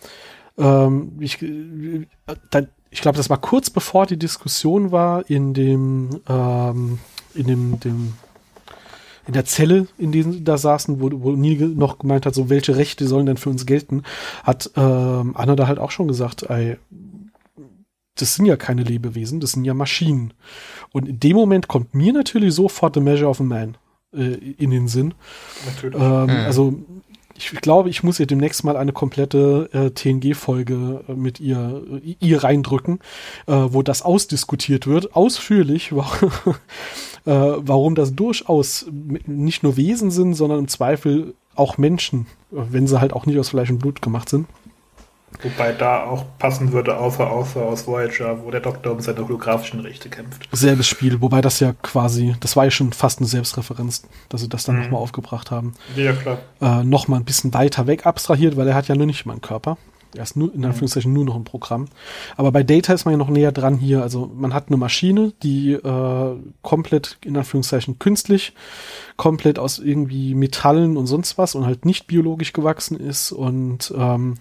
ähm, 0.57 1.17
ich, 1.19 1.43
äh, 1.43 2.07
ich 2.91 3.01
glaube, 3.01 3.17
das 3.17 3.29
war 3.29 3.41
kurz 3.41 3.71
bevor 3.71 4.07
die 4.07 4.19
Diskussion 4.19 4.93
war 4.93 5.29
in 5.29 5.53
dem, 5.53 6.21
ähm, 6.29 6.99
in 7.35 7.47
dem, 7.47 7.81
dem 7.81 8.15
in 9.27 9.33
der 9.33 9.45
Zelle, 9.45 9.87
in 9.99 10.13
denen 10.13 10.33
sie 10.33 10.45
da 10.45 10.59
saßen, 10.59 11.01
wo, 11.01 11.11
wo 11.13 11.33
Neil 11.33 11.69
noch 11.69 11.99
gemeint 11.99 12.27
hat, 12.27 12.35
so 12.35 12.49
welche 12.49 12.77
Rechte 12.77 13.07
sollen 13.07 13.27
denn 13.27 13.37
für 13.37 13.51
uns 13.51 13.67
gelten, 13.67 14.03
hat 14.45 14.71
ähm, 14.77 15.37
Anna 15.37 15.57
da 15.57 15.67
halt 15.67 15.79
auch 15.79 15.91
schon 15.91 16.09
gesagt, 16.09 16.45
ey, 16.45 16.77
das 18.17 18.35
sind 18.35 18.47
ja 18.47 18.57
keine 18.57 18.83
Lebewesen, 18.83 19.41
das 19.41 19.53
sind 19.53 19.65
ja 19.65 19.75
Maschinen. 19.75 20.33
Und 20.93 21.09
in 21.09 21.21
dem 21.21 21.37
Moment 21.37 21.69
kommt 21.69 21.95
mir 21.95 22.13
natürlich 22.13 22.55
sofort 22.55 22.95
The 22.95 23.01
Measure 23.01 23.31
of 23.31 23.41
a 23.41 23.45
Man 23.45 23.77
äh, 24.13 24.35
in 24.35 24.71
den 24.71 24.89
Sinn. 24.89 25.15
Natürlich. 25.67 26.01
Ähm, 26.01 26.25
mhm. 26.25 26.31
Also 26.31 26.75
ich 27.41 27.51
glaube, 27.63 27.89
ich 27.89 28.03
muss 28.03 28.21
ihr 28.21 28.27
demnächst 28.27 28.65
mal 28.65 28.77
eine 28.77 28.93
komplette 28.93 29.71
äh, 29.73 29.91
TNG-Folge 29.91 31.05
äh, 31.09 31.13
mit 31.15 31.41
ihr, 31.41 31.83
äh, 32.05 32.17
ihr 32.21 32.45
reindrücken, 32.45 32.99
äh, 33.47 33.53
wo 33.53 33.83
das 33.83 34.03
ausdiskutiert 34.03 34.87
wird, 34.87 35.17
ausführlich, 35.17 35.93
äh, 37.27 37.33
warum 37.33 37.95
das 37.95 38.15
durchaus 38.15 38.87
nicht 39.27 39.63
nur 39.63 39.77
Wesen 39.77 40.11
sind, 40.11 40.35
sondern 40.35 40.61
im 40.61 40.69
Zweifel 40.69 41.35
auch 41.55 41.79
Menschen, 41.79 42.27
wenn 42.51 42.87
sie 42.87 43.01
halt 43.01 43.13
auch 43.13 43.27
nicht 43.27 43.39
aus 43.39 43.51
Fleisch 43.51 43.71
und 43.71 43.79
Blut 43.79 44.03
gemacht 44.03 44.29
sind. 44.29 44.47
Wobei 45.43 45.73
da 45.73 46.05
auch 46.05 46.25
passen 46.39 46.73
würde, 46.73 46.97
außer, 46.97 47.31
außer 47.31 47.63
aus 47.63 47.87
Voyager, 47.87 48.45
wo 48.45 48.51
der 48.51 48.61
Doktor 48.61 48.93
um 48.93 49.01
seine 49.01 49.25
holographischen 49.25 49.81
Rechte 49.81 50.09
kämpft. 50.09 50.49
Selbes 50.53 50.89
Spiel, 50.89 51.21
wobei 51.21 51.41
das 51.41 51.61
ja 51.61 51.73
quasi, 51.83 52.35
das 52.41 52.57
war 52.57 52.65
ja 52.65 52.71
schon 52.71 52.93
fast 52.93 53.21
eine 53.21 53.29
Selbstreferenz, 53.29 54.03
dass 54.29 54.41
sie 54.41 54.49
das 54.49 54.65
dann 54.65 54.77
mhm. 54.77 54.83
nochmal 54.83 55.01
aufgebracht 55.01 55.51
haben. 55.51 55.75
Ja, 55.97 56.13
klar. 56.13 56.39
Äh, 56.61 56.85
nochmal 56.85 57.21
ein 57.21 57.25
bisschen 57.25 57.55
weiter 57.55 57.87
weg 57.87 58.07
abstrahiert, 58.07 58.57
weil 58.57 58.69
er 58.69 58.75
hat 58.75 58.89
ja 58.89 58.97
nur 58.97 59.07
nicht 59.07 59.25
mal 59.25 59.35
einen 59.35 59.41
Körper. 59.41 59.79
Er 60.17 60.23
ist 60.23 60.37
nur, 60.37 60.53
in 60.53 60.61
mhm. 60.61 60.67
Anführungszeichen 60.67 61.13
nur 61.13 61.25
noch 61.25 61.37
ein 61.37 61.45
Programm. 61.45 61.89
Aber 62.37 62.53
bei 62.53 62.63
Data 62.63 62.93
ist 62.93 63.05
man 63.05 63.13
ja 63.13 63.19
noch 63.19 63.29
näher 63.29 63.53
dran 63.53 63.77
hier. 63.77 64.03
Also 64.03 64.31
man 64.35 64.55
hat 64.55 64.69
eine 64.69 64.77
Maschine, 64.77 65.33
die 65.43 65.73
äh, 65.73 66.37
komplett, 66.63 67.19
in 67.25 67.37
Anführungszeichen, 67.37 67.99
künstlich, 67.99 68.53
komplett 69.17 69.59
aus 69.59 69.79
irgendwie 69.79 70.35
Metallen 70.35 70.97
und 70.97 71.07
sonst 71.07 71.39
was 71.39 71.55
und 71.55 71.67
halt 71.67 71.85
nicht 71.85 72.07
biologisch 72.07 72.53
gewachsen 72.53 72.99
ist. 72.99 73.33
Und 73.33 73.93
ähm, 73.97 74.37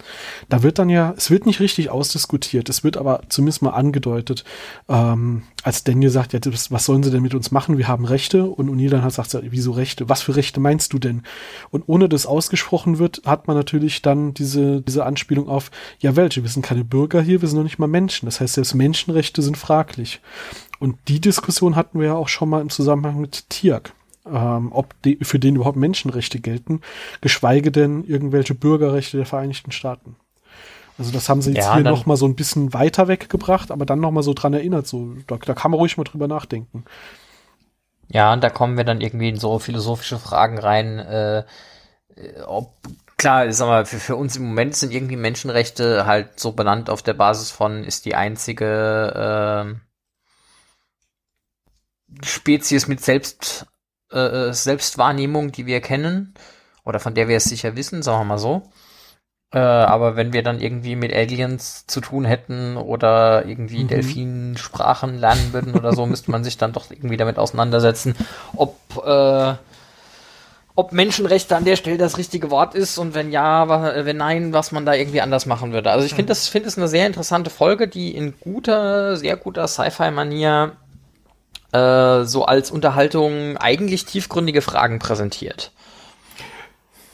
da 0.47 0.63
wird 0.63 0.79
dann 0.79 0.89
ja, 0.89 1.13
es 1.17 1.29
wird 1.29 1.45
nicht 1.45 1.59
richtig 1.59 1.89
ausdiskutiert, 1.89 2.69
es 2.69 2.83
wird 2.83 2.97
aber 2.97 3.21
zumindest 3.29 3.61
mal 3.61 3.71
angedeutet, 3.71 4.43
ähm, 4.87 5.43
als 5.63 5.83
Daniel 5.83 6.09
sagt, 6.09 6.33
ja, 6.33 6.39
was 6.69 6.85
sollen 6.85 7.03
sie 7.03 7.11
denn 7.11 7.21
mit 7.21 7.35
uns 7.35 7.51
machen? 7.51 7.77
Wir 7.77 7.87
haben 7.87 8.05
Rechte. 8.05 8.45
Und 8.45 8.69
O'Neill 8.69 8.89
dann 8.89 9.03
halt 9.03 9.13
sagt, 9.13 9.37
wieso 9.41 9.71
Rechte? 9.71 10.07
Was 10.07 10.21
für 10.21 10.35
Rechte 10.35 10.59
meinst 10.59 10.93
du 10.93 10.99
denn? 10.99 11.23
Und 11.69 11.83
ohne 11.87 12.07
dass 12.07 12.25
ausgesprochen 12.25 12.97
wird, 12.97 13.21
hat 13.25 13.47
man 13.47 13.57
natürlich 13.57 14.01
dann 14.01 14.33
diese, 14.33 14.81
diese 14.81 15.05
Anspielung 15.05 15.49
auf, 15.49 15.58
ja, 15.99 16.15
welche? 16.15 16.43
Wir 16.43 16.49
sind 16.49 16.65
keine 16.65 16.83
Bürger 16.83 17.21
hier, 17.21 17.41
wir 17.41 17.47
sind 17.47 17.57
noch 17.57 17.63
nicht 17.63 17.79
mal 17.79 17.87
Menschen. 17.87 18.25
Das 18.25 18.39
heißt, 18.39 18.55
selbst 18.55 18.75
Menschenrechte 18.75 19.41
sind 19.41 19.57
fraglich. 19.57 20.21
Und 20.79 20.97
die 21.07 21.19
Diskussion 21.19 21.75
hatten 21.75 21.99
wir 21.99 22.07
ja 22.07 22.15
auch 22.15 22.27
schon 22.27 22.49
mal 22.49 22.61
im 22.61 22.69
Zusammenhang 22.69 23.19
mit 23.19 23.49
Tiak. 23.49 23.93
Ähm, 24.25 24.71
ob 24.71 25.01
die, 25.03 25.17
für 25.21 25.39
den 25.39 25.55
überhaupt 25.55 25.77
Menschenrechte 25.77 26.39
gelten, 26.39 26.81
geschweige 27.21 27.71
denn 27.71 28.03
irgendwelche 28.03 28.53
Bürgerrechte 28.53 29.17
der 29.17 29.25
Vereinigten 29.25 29.71
Staaten. 29.71 30.15
Also 30.97 31.11
das 31.11 31.29
haben 31.29 31.41
sie 31.41 31.53
jetzt 31.53 31.65
ja, 31.65 31.75
hier 31.75 31.83
noch 31.83 32.05
mal 32.05 32.17
so 32.17 32.25
ein 32.25 32.35
bisschen 32.35 32.73
weiter 32.73 33.07
weggebracht, 33.07 33.71
aber 33.71 33.85
dann 33.85 34.01
noch 34.01 34.11
mal 34.11 34.21
so 34.21 34.33
dran 34.33 34.53
erinnert. 34.53 34.85
So, 34.85 35.15
da, 35.27 35.37
da 35.37 35.53
kann 35.53 35.71
man 35.71 35.79
ruhig 35.79 35.97
mal 35.97 36.03
drüber 36.03 36.27
nachdenken. 36.27 36.83
Ja, 38.09 38.33
und 38.33 38.43
da 38.43 38.49
kommen 38.49 38.75
wir 38.75 38.83
dann 38.83 38.99
irgendwie 38.99 39.29
in 39.29 39.37
so 39.37 39.59
philosophische 39.59 40.19
Fragen 40.19 40.57
rein, 40.57 40.99
äh, 40.99 41.43
ob 42.45 42.73
klar, 43.19 43.45
ist 43.45 43.61
aber 43.61 43.85
für, 43.85 43.99
für 43.99 44.15
uns 44.15 44.35
im 44.35 44.47
Moment 44.47 44.75
sind 44.75 44.91
irgendwie 44.91 45.17
Menschenrechte 45.17 46.07
halt 46.07 46.39
so 46.39 46.53
benannt 46.53 46.89
auf 46.89 47.03
der 47.03 47.13
Basis 47.13 47.51
von, 47.51 47.83
ist 47.83 48.05
die 48.05 48.15
einzige 48.15 49.77
äh, 52.15 52.25
Spezies 52.25 52.87
mit 52.87 53.01
Selbst, 53.01 53.67
äh, 54.11 54.51
Selbstwahrnehmung, 54.51 55.51
die 55.51 55.67
wir 55.67 55.81
kennen, 55.81 56.33
oder 56.83 56.99
von 56.99 57.13
der 57.13 57.27
wir 57.27 57.37
es 57.37 57.43
sicher 57.43 57.75
wissen, 57.75 58.01
sagen 58.01 58.21
wir 58.21 58.25
mal 58.25 58.39
so. 58.39 58.71
Äh, 59.51 59.59
aber 59.59 60.15
wenn 60.15 60.31
wir 60.31 60.41
dann 60.41 60.61
irgendwie 60.61 60.95
mit 60.95 61.13
Aliens 61.13 61.85
zu 61.87 62.01
tun 62.01 62.23
hätten 62.25 62.77
oder 62.77 63.45
irgendwie 63.45 63.83
mhm. 63.83 63.87
Delfinsprachen 63.89 65.17
lernen 65.17 65.53
würden 65.53 65.75
oder 65.75 65.93
so, 65.93 66.05
müsste 66.07 66.31
man 66.31 66.43
sich 66.43 66.57
dann 66.57 66.73
doch 66.73 66.89
irgendwie 66.89 67.17
damit 67.17 67.37
auseinandersetzen, 67.37 68.15
ob, 68.55 68.77
äh, 69.05 69.55
ob 70.79 70.93
Menschenrechte 70.93 71.57
an 71.57 71.65
der 71.65 71.75
Stelle 71.75 71.97
das 71.97 72.17
richtige 72.17 72.49
Wort 72.51 72.73
ist 72.73 72.97
und 72.97 73.13
wenn 73.13 73.33
ja, 73.33 73.67
wenn 74.05 74.15
nein, 74.15 74.53
was 74.53 74.71
man 74.71 74.85
da 74.85 74.93
irgendwie 74.93 75.19
anders 75.19 75.45
machen 75.45 75.73
würde. 75.73 75.91
Also 75.91 76.05
ich 76.05 76.13
finde 76.13 76.29
das, 76.29 76.47
finde 76.47 76.69
es 76.69 76.77
eine 76.77 76.87
sehr 76.87 77.05
interessante 77.05 77.49
Folge, 77.49 77.89
die 77.89 78.15
in 78.15 78.33
guter, 78.39 79.17
sehr 79.17 79.35
guter 79.35 79.67
Sci-Fi-Manier 79.67 80.77
äh, 81.73 82.23
so 82.23 82.45
als 82.45 82.71
Unterhaltung 82.71 83.57
eigentlich 83.57 84.05
tiefgründige 84.05 84.61
Fragen 84.61 84.99
präsentiert 84.99 85.71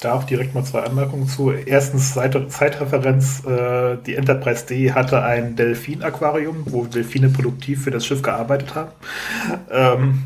da 0.01 0.13
auch 0.13 0.25
direkt 0.25 0.54
mal 0.54 0.63
zwei 0.63 0.82
Anmerkungen 0.82 1.28
zu. 1.28 1.51
Erstens, 1.51 2.13
Zeitreferenz, 2.13 3.43
äh, 3.45 3.97
die 4.06 4.15
Enterprise 4.15 4.67
D 4.67 4.91
hatte 4.91 5.23
ein 5.23 5.56
Delfin-Aquarium, 5.56 6.65
wo 6.67 6.86
Delfine 6.86 7.30
produktiv 7.30 7.84
für 7.84 7.91
das 7.91 8.06
Schiff 8.06 8.21
gearbeitet 8.21 8.75
haben. 8.75 8.91
Ähm, 9.71 10.23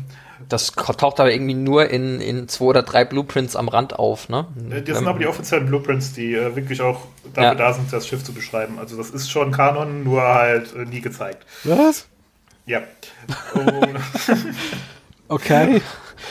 das 0.50 0.72
taucht 0.72 1.20
aber 1.20 1.32
irgendwie 1.32 1.54
nur 1.54 1.88
in, 1.88 2.20
in 2.20 2.48
zwei 2.48 2.66
oder 2.66 2.82
drei 2.82 3.04
Blueprints 3.04 3.56
am 3.56 3.68
Rand 3.68 3.98
auf, 3.98 4.28
ne? 4.28 4.46
Äh, 4.70 4.82
das 4.82 4.98
sind 4.98 5.06
aber 5.06 5.18
die 5.18 5.26
offiziellen 5.26 5.66
Blueprints, 5.66 6.12
die 6.12 6.34
äh, 6.34 6.54
wirklich 6.56 6.82
auch 6.82 7.06
dafür 7.32 7.42
ja. 7.42 7.54
da 7.54 7.72
sind, 7.72 7.92
das 7.92 8.06
Schiff 8.06 8.24
zu 8.24 8.32
beschreiben. 8.32 8.78
Also 8.78 8.96
das 8.96 9.10
ist 9.10 9.30
schon 9.30 9.52
Kanon, 9.52 10.04
nur 10.04 10.22
halt 10.22 10.74
äh, 10.74 10.84
nie 10.84 11.00
gezeigt. 11.00 11.46
Was? 11.64 12.06
Ja. 12.66 12.82
okay. 15.28 15.80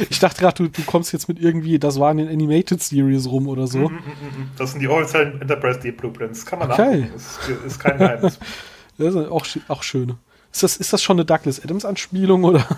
Ich 0.10 0.19
dachte 0.19 0.41
gerade, 0.41 0.63
du, 0.63 0.69
du 0.69 0.84
kommst 0.84 1.12
jetzt 1.13 1.27
mit 1.27 1.39
irgendwie, 1.39 1.79
das 1.79 1.99
war 1.99 2.12
in 2.12 2.17
den 2.17 2.29
Animated 2.29 2.82
Series 2.82 3.27
rum 3.27 3.47
oder 3.47 3.67
so. 3.67 3.89
Mm, 3.89 3.93
mm, 3.93 3.97
mm, 3.97 4.51
das 4.58 4.71
sind 4.71 4.82
die 4.82 4.88
offiziellen 4.88 5.41
Enterprise 5.41 5.79
D 5.79 5.91
Blueprints. 5.91 6.45
Kann 6.45 6.60
man 6.60 6.71
okay. 6.71 6.99
nachgucken. 6.99 7.15
Ist, 7.15 7.65
ist 7.65 7.79
kein 7.79 7.97
Geheimnis. 7.97 8.38
das 8.97 9.15
ist 9.15 9.29
auch, 9.29 9.45
auch 9.67 9.84
schön. 9.84 10.15
Ist 10.51 10.63
das, 10.63 10.77
ist 10.77 10.93
das 10.93 11.01
schon 11.01 11.17
eine 11.17 11.25
Douglas 11.25 11.63
Adams 11.63 11.86
Anspielung 11.86 12.43
oder? 12.43 12.65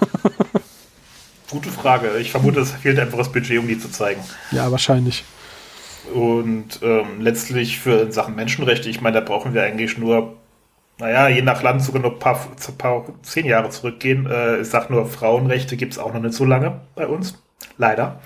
Gute 1.52 1.70
Frage. 1.70 2.18
Ich 2.20 2.32
vermute, 2.32 2.62
es 2.62 2.72
fehlt 2.72 2.98
einfach 2.98 3.18
das 3.18 3.32
Budget, 3.32 3.60
um 3.60 3.68
die 3.68 3.78
zu 3.78 3.92
zeigen. 3.92 4.22
Ja, 4.52 4.72
wahrscheinlich. 4.72 5.24
Und 6.14 6.80
ähm, 6.82 7.20
letztlich 7.20 7.80
für 7.80 8.12
Sachen 8.12 8.36
Menschenrechte, 8.36 8.90
ich 8.90 9.02
meine, 9.02 9.20
da 9.20 9.22
brauchen 9.22 9.54
wir 9.54 9.64
eigentlich 9.64 9.98
nur 9.98 10.38
naja, 11.02 11.28
je 11.30 11.42
nach 11.42 11.64
Land 11.64 11.82
sogar 11.82 12.02
noch 12.02 12.14
ein 12.14 12.20
paar, 12.20 12.40
paar 12.78 13.06
zehn 13.24 13.46
Jahre 13.48 13.70
zurückgehen. 13.70 14.28
Äh, 14.28 14.62
ich 14.62 14.70
sag 14.70 14.90
nur, 14.90 15.08
Frauenrechte 15.08 15.76
gibt 15.76 15.94
es 15.94 16.00
auch 16.00 16.14
noch 16.14 16.22
nicht 16.22 16.36
so 16.36 16.46
lange 16.46 16.82
bei 16.96 17.08
uns. 17.08 17.42
Leider. 17.78 18.22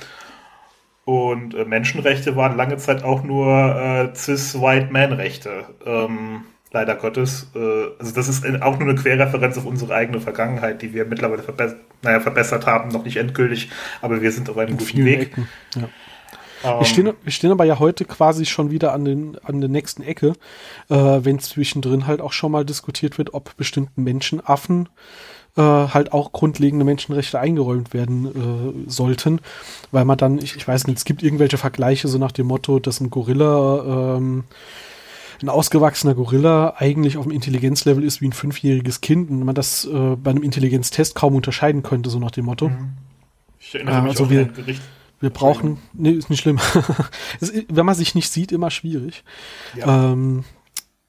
Und 1.05 1.53
äh, 1.53 1.63
Menschenrechte 1.63 2.35
waren 2.35 2.57
lange 2.57 2.77
Zeit 2.77 3.03
auch 3.03 3.23
nur 3.23 3.47
äh, 3.47 4.13
cis-white-man-Rechte. 4.13 5.65
Ähm, 5.85 6.43
leider 6.71 6.95
Gottes. 6.95 7.49
Äh, 7.55 7.59
also 7.97 8.13
das 8.13 8.27
ist 8.27 8.43
auch 8.61 8.77
nur 8.77 8.89
eine 8.89 8.95
Querreferenz 8.95 9.57
auf 9.57 9.65
unsere 9.65 9.95
eigene 9.95 10.19
Vergangenheit, 10.19 10.81
die 10.81 10.93
wir 10.93 11.05
mittlerweile 11.05 11.43
verbess 11.43 11.75
naja, 12.05 12.19
verbessert 12.19 12.65
haben, 12.65 12.89
noch 12.89 13.03
nicht 13.03 13.17
endgültig, 13.17 13.69
aber 14.01 14.21
wir 14.21 14.31
sind 14.31 14.49
auf 14.49 14.57
einem 14.57 14.77
guten 14.77 15.05
Weg. 15.05 15.21
Ecken, 15.21 15.47
ja. 15.75 15.89
Um, 16.63 16.79
wir, 16.79 16.85
stehen, 16.85 17.13
wir 17.21 17.31
stehen 17.31 17.51
aber 17.51 17.65
ja 17.65 17.77
heute 17.79 18.05
quasi 18.05 18.45
schon 18.45 18.71
wieder 18.71 18.93
an, 18.93 19.05
den, 19.05 19.37
an 19.43 19.61
der 19.61 19.69
nächsten 19.69 20.01
Ecke, 20.01 20.33
äh, 20.89 20.95
wenn 20.95 21.37
zwischendrin 21.39 22.07
halt 22.07 22.21
auch 22.21 22.31
schon 22.31 22.51
mal 22.51 22.65
diskutiert 22.65 23.17
wird, 23.17 23.33
ob 23.33 23.55
bestimmten 23.57 24.03
Menschenaffen 24.03 24.89
äh, 25.57 25.61
halt 25.61 26.11
auch 26.11 26.31
grundlegende 26.31 26.85
Menschenrechte 26.85 27.39
eingeräumt 27.39 27.93
werden 27.93 28.25
äh, 28.87 28.89
sollten, 28.89 29.41
weil 29.91 30.05
man 30.05 30.17
dann, 30.17 30.39
ich, 30.39 30.55
ich 30.55 30.67
weiß 30.67 30.87
nicht, 30.87 30.97
es 30.97 31.05
gibt 31.05 31.23
irgendwelche 31.23 31.57
Vergleiche 31.57 32.07
so 32.07 32.17
nach 32.17 32.31
dem 32.31 32.47
Motto, 32.47 32.79
dass 32.79 32.99
ein 32.99 33.09
Gorilla 33.09 34.15
ähm, 34.17 34.45
ein 35.45 35.49
ausgewachsener 35.49 36.15
Gorilla 36.15 36.75
eigentlich 36.77 37.17
auf 37.17 37.23
dem 37.23 37.31
Intelligenzlevel 37.31 38.03
ist 38.03 38.21
wie 38.21 38.27
ein 38.27 38.33
fünfjähriges 38.33 39.01
Kind 39.01 39.29
und 39.29 39.43
man 39.43 39.55
das 39.55 39.85
äh, 39.85 40.15
bei 40.15 40.31
einem 40.31 40.43
Intelligenztest 40.43 41.15
kaum 41.15 41.35
unterscheiden 41.35 41.83
könnte, 41.83 42.09
so 42.09 42.19
nach 42.19 42.31
dem 42.31 42.45
Motto. 42.45 42.69
Mhm. 42.69 42.93
Ich 43.59 43.75
erinnere 43.75 44.01
mich 44.01 44.11
also 44.11 44.29
wir, 44.29 44.41
an 44.41 44.47
ein 44.49 44.53
Gericht, 44.53 44.81
wir 45.19 45.29
brauchen, 45.29 45.77
nee, 45.93 46.11
ist 46.11 46.29
nicht 46.29 46.41
schlimm. 46.41 46.59
ist, 47.39 47.53
wenn 47.69 47.85
man 47.85 47.95
sich 47.95 48.15
nicht 48.15 48.31
sieht, 48.31 48.51
immer 48.51 48.71
schwierig. 48.71 49.23
Ja. 49.75 50.11
Ähm, 50.11 50.43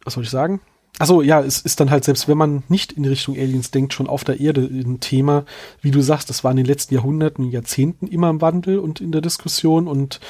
was 0.04 0.14
soll 0.14 0.24
ich 0.24 0.30
sagen? 0.30 0.60
Also 0.98 1.20
ja, 1.20 1.40
es 1.40 1.60
ist 1.60 1.80
dann 1.80 1.90
halt, 1.90 2.04
selbst 2.04 2.26
wenn 2.26 2.38
man 2.38 2.62
nicht 2.68 2.92
in 2.92 3.04
Richtung 3.04 3.36
Aliens 3.36 3.70
denkt, 3.70 3.92
schon 3.92 4.06
auf 4.06 4.24
der 4.24 4.40
Erde 4.40 4.62
ein 4.62 5.00
Thema, 5.00 5.44
wie 5.82 5.90
du 5.90 6.00
sagst, 6.00 6.30
das 6.30 6.42
war 6.42 6.50
in 6.50 6.56
den 6.56 6.66
letzten 6.66 6.94
Jahrhunderten, 6.94 7.50
Jahrzehnten 7.50 8.06
immer 8.06 8.30
im 8.30 8.40
Wandel 8.40 8.78
und 8.78 9.00
in 9.00 9.12
der 9.12 9.20
Diskussion. 9.20 9.88
Und 9.88 10.20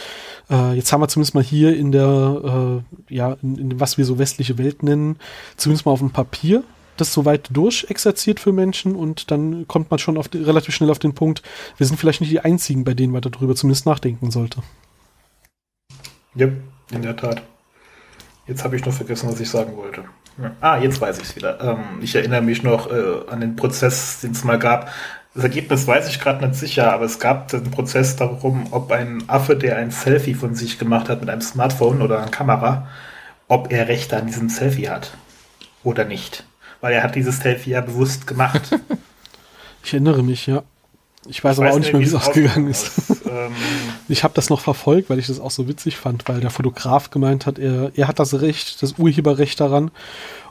äh, 0.51 0.75
jetzt 0.75 0.93
haben 0.93 1.01
wir 1.01 1.09
zumindest 1.09 1.35
mal 1.35 1.45
hier 1.45 1.77
in 1.77 1.93
der, 1.93 2.83
äh, 3.09 3.15
ja, 3.15 3.37
in, 3.43 3.59
in 3.59 3.81
was 3.81 3.97
wir 3.97 4.05
so 4.05 4.19
westliche 4.19 4.59
Welt 4.59 4.83
nennen, 4.83 5.19
zumindest 5.57 5.87
mal 5.87 5.93
auf 5.93 6.01
dem 6.01 6.11
Papier, 6.11 6.65
das 6.97 7.13
soweit 7.13 7.49
durchexerziert 7.53 8.41
für 8.41 8.53
Menschen 8.53 8.97
und 8.97 9.31
dann 9.31 9.69
kommt 9.69 9.91
man 9.91 9.99
schon 9.99 10.17
auf 10.17 10.31
relativ 10.35 10.75
schnell 10.75 10.91
auf 10.91 10.99
den 10.99 11.15
Punkt, 11.15 11.43
wir 11.77 11.87
sind 11.87 11.99
vielleicht 11.99 12.21
nicht 12.21 12.33
die 12.33 12.41
Einzigen, 12.41 12.85
bei 12.85 12.95
denen 12.95 13.13
man 13.13 13.23
darüber 13.23 13.55
zumindest 13.55 13.87
nachdenken 13.87 14.31
sollte. 14.31 14.63
Ja, 16.35 16.49
in 16.91 17.03
der 17.03 17.17
Tat. 17.17 17.43
Jetzt 18.47 18.65
habe 18.65 18.77
ich 18.77 18.85
noch 18.85 18.93
vergessen, 18.93 19.29
was 19.29 19.41
ich 19.41 19.49
sagen 19.49 19.77
wollte. 19.77 20.05
Ah, 20.61 20.79
jetzt 20.79 21.01
weiß 21.01 21.19
ich 21.19 21.25
es 21.25 21.37
wieder. 21.37 21.61
Ähm, 21.61 22.01
ich 22.03 22.15
erinnere 22.15 22.43
mich 22.43 22.63
noch 22.63 22.91
äh, 22.91 23.31
an 23.31 23.41
den 23.41 23.57
Prozess, 23.57 24.21
den 24.21 24.33
es 24.33 24.45
mal 24.45 24.59
gab. 24.59 24.91
Das 25.35 25.45
Ergebnis 25.45 25.87
weiß 25.87 26.09
ich 26.09 26.21
gerade 26.21 26.47
nicht 26.47 26.59
sicher, 26.59 26.93
aber 26.93 27.05
es 27.05 27.19
gab 27.19 27.49
den 27.49 27.71
Prozess 27.71 28.17
darum, 28.17 28.69
ob 28.71 28.91
ein 28.91 29.25
Affe, 29.29 29.57
der 29.57 29.77
ein 29.77 29.91
Selfie 29.91 30.35
von 30.35 30.55
sich 30.55 30.79
gemacht 30.79 31.09
hat 31.09 31.21
mit 31.21 31.31
einem 31.31 31.43
Smartphone 31.43 32.03
oder 32.03 32.19
einer 32.19 32.31
Kamera, 32.31 32.89
ob 33.49 33.71
er 33.71 33.89
Rechte 33.89 34.17
an 34.17 34.27
diesem 34.27 34.49
Selfie 34.49 34.89
hat 34.89 35.13
oder 35.85 36.05
nicht. 36.05 36.45
Weil 36.81 36.95
er 36.95 37.03
hat 37.03 37.15
dieses 37.15 37.39
Selfie 37.39 37.71
ja 37.71 37.81
bewusst 37.81 38.27
gemacht. 38.27 38.63
ich 39.85 39.93
erinnere 39.93 40.23
mich, 40.23 40.47
ja. 40.47 40.63
Ich 41.29 41.43
weiß 41.43 41.57
ich 41.57 41.59
aber 41.59 41.69
weiß 41.69 41.75
auch 41.75 41.79
nicht 41.79 41.93
mehr, 41.93 42.01
wie 42.01 42.07
es 42.07 42.15
ausgegangen 42.15 42.69
ist. 42.69 42.93
ähm, 43.27 43.53
ich 44.09 44.25
habe 44.25 44.35
das 44.35 44.51
noch 44.51 44.61
verfolgt, 44.61 45.11
weil 45.11 45.19
ich 45.19 45.27
das 45.27 45.41
auch 45.41 45.51
so 45.51 45.69
witzig 45.69 45.97
fand, 45.97 46.29
weil 46.29 46.41
der 46.41 46.51
Fotograf 46.51 47.11
gemeint 47.11 47.47
hat, 47.47 47.59
er, 47.59 47.91
er 47.95 48.09
hat 48.09 48.19
das 48.19 48.41
Recht, 48.41 48.83
das 48.83 48.95
Urheberrecht 48.99 49.61
daran. 49.61 49.91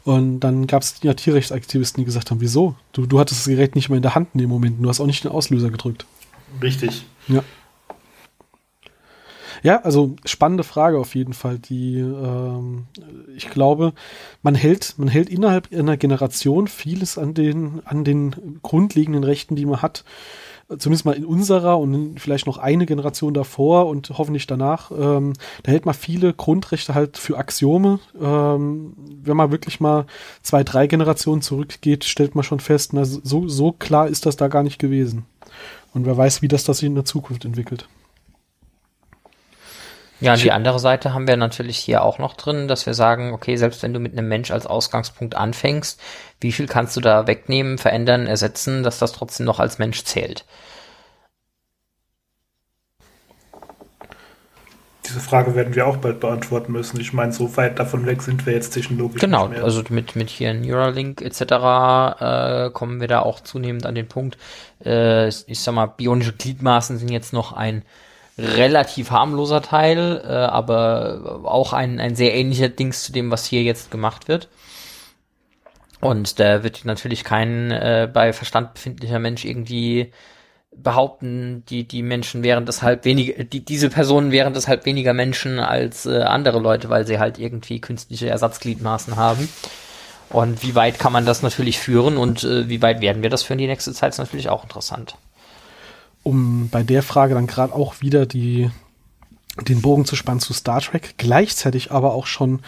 Und 0.03 0.41
dann 0.41 0.67
gab 0.67 0.83
es 0.83 0.97
ja 1.01 1.13
Tierrechtsaktivisten, 1.13 2.01
die 2.01 2.05
gesagt 2.05 2.29
haben, 2.29 2.41
wieso? 2.41 2.75
Du, 2.93 3.05
du 3.05 3.19
hattest 3.19 3.41
das 3.41 3.47
Gerät 3.47 3.75
nicht 3.75 3.89
mehr 3.89 3.97
in 3.97 4.03
der 4.03 4.15
Hand 4.15 4.29
in 4.33 4.39
dem 4.39 4.49
Moment. 4.49 4.83
Du 4.83 4.87
hast 4.87 4.99
auch 4.99 5.07
nicht 5.07 5.23
den 5.23 5.31
Auslöser 5.31 5.71
gedrückt. 5.71 6.05
Richtig. 6.61 7.05
Ja. 7.27 7.43
Ja, 9.63 9.81
also 9.81 10.15
spannende 10.25 10.63
Frage 10.63 10.99
auf 10.99 11.15
jeden 11.15 11.33
Fall. 11.33 11.57
Die, 11.57 11.97
ähm, 11.97 12.85
ich 13.35 13.49
glaube, 13.49 13.93
man 14.43 14.53
hält, 14.53 14.93
man 14.97 15.07
hält 15.07 15.27
innerhalb 15.27 15.73
einer 15.73 15.97
Generation 15.97 16.67
vieles 16.67 17.17
an 17.17 17.33
den, 17.33 17.81
an 17.83 18.03
den 18.03 18.59
grundlegenden 18.61 19.23
Rechten, 19.23 19.55
die 19.55 19.65
man 19.65 19.81
hat, 19.81 20.03
zumindest 20.67 21.05
mal 21.05 21.13
in 21.13 21.25
unserer 21.25 21.77
und 21.77 22.19
vielleicht 22.19 22.47
noch 22.47 22.57
eine 22.57 22.85
Generation 22.85 23.33
davor 23.33 23.87
und 23.87 24.09
hoffentlich 24.17 24.47
danach, 24.47 24.91
ähm, 24.91 25.33
da 25.63 25.71
hält 25.71 25.85
man 25.85 25.93
viele 25.93 26.33
Grundrechte 26.33 26.95
halt 26.95 27.17
für 27.17 27.37
Axiome. 27.37 27.99
Ähm, 28.19 28.93
wenn 29.23 29.37
man 29.37 29.51
wirklich 29.51 29.79
mal 29.79 30.05
zwei, 30.41 30.63
drei 30.63 30.87
Generationen 30.87 31.41
zurückgeht, 31.41 32.03
stellt 32.03 32.35
man 32.35 32.43
schon 32.43 32.59
fest, 32.59 32.93
na, 32.93 33.05
so, 33.05 33.47
so 33.47 33.71
klar 33.71 34.07
ist 34.07 34.25
das 34.25 34.37
da 34.37 34.47
gar 34.47 34.63
nicht 34.63 34.79
gewesen. 34.79 35.25
Und 35.93 36.05
wer 36.05 36.17
weiß, 36.17 36.41
wie 36.41 36.47
das 36.47 36.63
das 36.63 36.79
sich 36.79 36.87
in 36.87 36.95
der 36.95 37.05
Zukunft 37.05 37.45
entwickelt. 37.45 37.87
Ja, 40.25 40.33
und 40.33 40.43
die 40.43 40.51
andere 40.51 40.79
Seite 40.79 41.13
haben 41.13 41.27
wir 41.27 41.37
natürlich 41.37 41.77
hier 41.77 42.03
auch 42.03 42.17
noch 42.17 42.33
drin, 42.33 42.67
dass 42.67 42.87
wir 42.87 42.95
sagen, 42.95 43.31
okay, 43.31 43.57
selbst 43.57 43.83
wenn 43.83 43.93
du 43.93 43.99
mit 43.99 44.13
einem 44.13 44.27
Mensch 44.27 44.49
als 44.49 44.65
Ausgangspunkt 44.65 45.35
anfängst, 45.35 46.01
wie 46.41 46.51
viel 46.51 46.65
kannst 46.65 46.97
du 46.97 47.01
da 47.01 47.27
wegnehmen, 47.27 47.77
verändern, 47.77 48.25
ersetzen, 48.25 48.81
dass 48.81 48.97
das 48.97 49.11
trotzdem 49.11 49.45
noch 49.45 49.59
als 49.59 49.77
Mensch 49.77 50.03
zählt? 50.03 50.43
Diese 55.05 55.19
Frage 55.19 55.53
werden 55.53 55.75
wir 55.75 55.85
auch 55.85 55.97
bald 55.97 56.19
beantworten 56.19 56.71
müssen. 56.71 56.99
Ich 56.99 57.13
meine, 57.13 57.31
so 57.31 57.55
weit 57.55 57.77
davon 57.77 58.07
weg 58.07 58.23
sind 58.23 58.47
wir 58.47 58.53
jetzt 58.53 58.71
technologisch. 58.71 59.21
Genau, 59.21 59.49
also 59.49 59.83
mit, 59.89 60.15
mit 60.15 60.31
hier 60.31 60.55
Neuralink 60.55 61.21
etc. 61.21 61.41
Äh, 61.41 62.69
kommen 62.71 62.99
wir 62.99 63.07
da 63.07 63.19
auch 63.19 63.41
zunehmend 63.41 63.85
an 63.85 63.93
den 63.93 64.07
Punkt. 64.07 64.39
Äh, 64.83 65.27
ich 65.27 65.59
sag 65.59 65.75
mal, 65.75 65.85
bionische 65.85 66.33
Gliedmaßen 66.33 66.97
sind 66.97 67.11
jetzt 67.11 67.31
noch 67.31 67.53
ein 67.53 67.83
relativ 68.37 69.11
harmloser 69.11 69.61
Teil, 69.61 70.21
äh, 70.23 70.31
aber 70.31 71.41
auch 71.45 71.73
ein, 71.73 71.99
ein 71.99 72.15
sehr 72.15 72.33
ähnlicher 72.35 72.69
Dings 72.69 73.03
zu 73.03 73.11
dem, 73.11 73.31
was 73.31 73.45
hier 73.45 73.63
jetzt 73.63 73.91
gemacht 73.91 74.27
wird. 74.27 74.49
Und 76.01 76.39
da 76.39 76.63
wird 76.63 76.85
natürlich 76.85 77.23
kein 77.23 77.71
äh, 77.71 78.09
bei 78.11 78.33
Verstand 78.33 78.73
befindlicher 78.73 79.19
Mensch 79.19 79.45
irgendwie 79.45 80.11
behaupten, 80.75 81.63
die, 81.69 81.87
die 81.87 82.03
Menschen 82.03 82.43
wären 82.43 82.65
deshalb 82.65 83.05
weniger, 83.05 83.45
die, 83.45 83.63
diese 83.63 83.89
Personen 83.89 84.31
wären 84.31 84.53
deshalb 84.53 84.85
weniger 84.85 85.13
Menschen 85.13 85.59
als 85.59 86.05
äh, 86.05 86.21
andere 86.21 86.59
Leute, 86.59 86.89
weil 86.89 87.07
sie 87.07 87.17
halt 87.17 87.39
irgendwie 87.39 87.79
künstliche 87.79 88.27
Ersatzgliedmaßen 88.27 89.15
haben. 89.15 89.47
Und 90.29 90.63
wie 90.63 90.75
weit 90.75 90.99
kann 90.99 91.13
man 91.13 91.25
das 91.25 91.43
natürlich 91.43 91.79
führen 91.79 92.17
und 92.17 92.43
äh, 92.43 92.67
wie 92.67 92.81
weit 92.81 92.99
werden 92.99 93.23
wir 93.23 93.29
das 93.29 93.43
führen 93.43 93.59
die 93.59 93.67
nächste 93.67 93.93
Zeit, 93.93 94.11
ist 94.11 94.17
natürlich 94.17 94.49
auch 94.49 94.63
interessant 94.63 95.15
um 96.25 96.69
bei 96.69 96.81
der 96.81 97.03
Frage 97.03 97.35
dann 97.35 97.45
gerade 97.45 97.73
auch 97.73 98.01
wieder 98.01 98.25
die, 98.25 98.71
den 99.67 99.83
Bogen 99.83 100.05
zu 100.05 100.15
spannen 100.15 100.39
zu 100.39 100.53
Star 100.53 100.81
Trek, 100.81 101.13
gleichzeitig 101.17 101.91
aber 101.91 102.15
auch 102.15 102.25
schon 102.25 102.61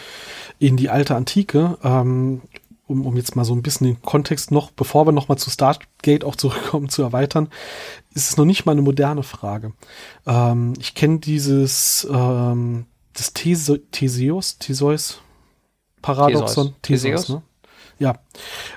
in 0.59 0.77
die 0.77 0.91
alte 0.91 1.15
Antike, 1.15 1.79
ähm, 1.83 2.43
um, 2.85 3.05
um 3.07 3.17
jetzt 3.17 3.35
mal 3.35 3.45
so 3.45 3.55
ein 3.55 3.63
bisschen 3.63 3.87
den 3.87 4.01
Kontext 4.03 4.51
noch, 4.51 4.69
bevor 4.69 5.07
wir 5.07 5.11
nochmal 5.11 5.39
zu 5.39 5.49
Stargate 5.49 6.23
auch 6.23 6.35
zurückkommen, 6.35 6.89
zu 6.89 7.01
erweitern, 7.01 7.49
ist 8.13 8.29
es 8.29 8.37
noch 8.37 8.45
nicht 8.45 8.65
mal 8.67 8.73
eine 8.73 8.83
moderne 8.83 9.23
Frage. 9.23 9.73
Ähm, 10.27 10.73
ich 10.79 10.93
kenne 10.93 11.17
dieses 11.17 12.07
ähm, 12.11 12.85
das 13.13 13.33
Theseus, 13.33 14.59
Theseus 14.59 15.19
Paradoxon, 16.03 16.75
Theseus, 16.83 17.25
Theseus 17.25 17.29
ne? 17.29 17.41
Ja, 17.99 18.15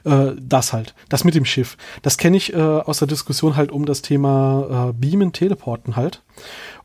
äh, 0.04 0.32
das 0.40 0.72
halt. 0.72 0.94
Das 1.08 1.24
mit 1.24 1.34
dem 1.34 1.44
Schiff. 1.44 1.76
Das 2.02 2.16
kenne 2.16 2.36
ich 2.36 2.52
äh, 2.54 2.56
aus 2.56 2.98
der 2.98 3.08
Diskussion 3.08 3.56
halt 3.56 3.70
um 3.70 3.84
das 3.84 4.02
Thema 4.02 4.90
äh, 4.90 4.92
Beamen, 4.92 5.32
Teleporten 5.32 5.96
halt. 5.96 6.22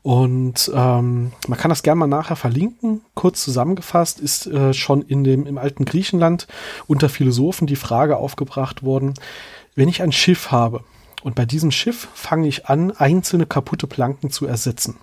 Und 0.02 0.70
ähm, 0.74 1.32
man 1.48 1.58
kann 1.58 1.70
das 1.70 1.82
gerne 1.82 1.98
mal 1.98 2.06
nachher 2.06 2.36
verlinken. 2.36 3.00
Kurz 3.14 3.42
zusammengefasst 3.42 4.20
ist 4.20 4.46
äh, 4.46 4.74
schon 4.74 5.02
in 5.02 5.24
dem 5.24 5.46
im 5.46 5.58
alten 5.58 5.84
Griechenland 5.84 6.46
unter 6.86 7.08
Philosophen 7.08 7.66
die 7.66 7.76
Frage 7.76 8.16
aufgebracht 8.18 8.82
worden: 8.82 9.14
Wenn 9.74 9.88
ich 9.88 10.02
ein 10.02 10.12
Schiff 10.12 10.50
habe 10.50 10.84
und 11.22 11.34
bei 11.34 11.46
diesem 11.46 11.70
Schiff 11.70 12.08
fange 12.14 12.46
ich 12.46 12.66
an, 12.66 12.92
einzelne 12.92 13.46
kaputte 13.46 13.86
Planken 13.86 14.30
zu 14.30 14.46
ersetzen. 14.46 14.98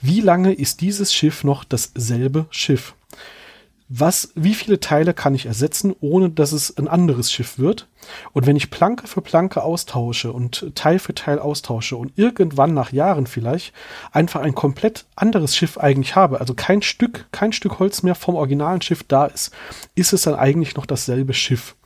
Wie 0.00 0.20
lange 0.20 0.52
ist 0.52 0.80
dieses 0.80 1.14
Schiff 1.14 1.44
noch 1.44 1.64
dasselbe 1.64 2.46
Schiff? 2.50 2.94
Was, 3.88 4.32
wie 4.34 4.54
viele 4.54 4.80
Teile 4.80 5.14
kann 5.14 5.34
ich 5.34 5.46
ersetzen, 5.46 5.94
ohne 6.00 6.30
dass 6.30 6.52
es 6.52 6.76
ein 6.76 6.88
anderes 6.88 7.30
Schiff 7.30 7.58
wird. 7.58 7.86
Und 8.32 8.46
wenn 8.46 8.56
ich 8.56 8.70
Planke 8.70 9.06
für 9.06 9.20
Planke 9.20 9.62
austausche 9.62 10.32
und 10.32 10.72
Teil 10.74 10.98
für 10.98 11.14
Teil 11.14 11.38
austausche 11.38 11.96
und 11.96 12.12
irgendwann 12.16 12.74
nach 12.74 12.92
Jahren 12.92 13.26
vielleicht 13.26 13.72
einfach 14.10 14.40
ein 14.40 14.54
komplett 14.54 15.06
anderes 15.14 15.56
Schiff 15.56 15.78
eigentlich 15.78 16.16
habe, 16.16 16.40
also 16.40 16.54
kein 16.54 16.82
Stück, 16.82 17.26
kein 17.30 17.52
Stück 17.52 17.78
Holz 17.78 18.02
mehr 18.02 18.16
vom 18.16 18.34
originalen 18.34 18.82
Schiff 18.82 19.04
da 19.04 19.26
ist, 19.26 19.52
ist 19.94 20.12
es 20.12 20.22
dann 20.22 20.34
eigentlich 20.34 20.74
noch 20.74 20.86
dasselbe 20.86 21.34
Schiff. 21.34 21.76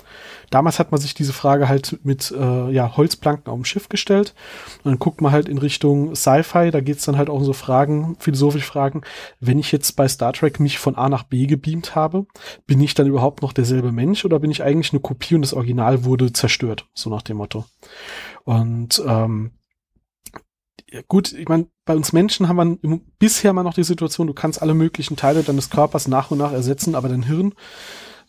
Damals 0.50 0.78
hat 0.80 0.90
man 0.90 1.00
sich 1.00 1.14
diese 1.14 1.32
Frage 1.32 1.68
halt 1.68 2.00
mit 2.02 2.32
äh, 2.32 2.70
ja, 2.70 2.96
Holzplanken 2.96 3.52
auf 3.52 3.58
dem 3.58 3.64
Schiff 3.64 3.88
gestellt. 3.88 4.34
Und 4.82 4.90
dann 4.90 4.98
guckt 4.98 5.20
man 5.20 5.32
halt 5.32 5.48
in 5.48 5.58
Richtung 5.58 6.14
Sci-Fi, 6.14 6.70
da 6.70 6.80
geht's 6.80 7.04
dann 7.04 7.16
halt 7.16 7.30
auch 7.30 7.36
um 7.36 7.44
so 7.44 7.52
Fragen, 7.52 8.16
philosophische 8.18 8.66
Fragen. 8.66 9.02
Wenn 9.38 9.58
ich 9.58 9.70
jetzt 9.70 9.94
bei 9.96 10.08
Star 10.08 10.32
Trek 10.32 10.58
mich 10.58 10.78
von 10.78 10.96
A 10.96 11.08
nach 11.08 11.22
B 11.22 11.46
gebeamt 11.46 11.94
habe, 11.94 12.26
bin 12.66 12.80
ich 12.80 12.94
dann 12.94 13.06
überhaupt 13.06 13.42
noch 13.42 13.52
derselbe 13.52 13.92
Mensch 13.92 14.24
oder 14.24 14.40
bin 14.40 14.50
ich 14.50 14.62
eigentlich 14.62 14.92
eine 14.92 15.00
Kopie 15.00 15.36
und 15.36 15.42
das 15.42 15.54
Original 15.54 16.04
wurde 16.04 16.32
zerstört? 16.32 16.86
So 16.94 17.10
nach 17.10 17.22
dem 17.22 17.36
Motto. 17.36 17.64
Und 18.44 19.02
ähm, 19.06 19.52
ja, 20.92 21.00
gut, 21.06 21.32
ich 21.32 21.48
meine, 21.48 21.68
bei 21.84 21.94
uns 21.94 22.12
Menschen 22.12 22.48
haben 22.48 22.78
wir 22.82 23.00
bisher 23.20 23.52
mal 23.52 23.62
noch 23.62 23.74
die 23.74 23.84
Situation, 23.84 24.26
du 24.26 24.34
kannst 24.34 24.60
alle 24.60 24.74
möglichen 24.74 25.16
Teile 25.16 25.44
deines 25.44 25.70
Körpers 25.70 26.08
nach 26.08 26.32
und 26.32 26.38
nach 26.38 26.52
ersetzen, 26.52 26.96
aber 26.96 27.08
dein 27.08 27.22
Hirn 27.22 27.54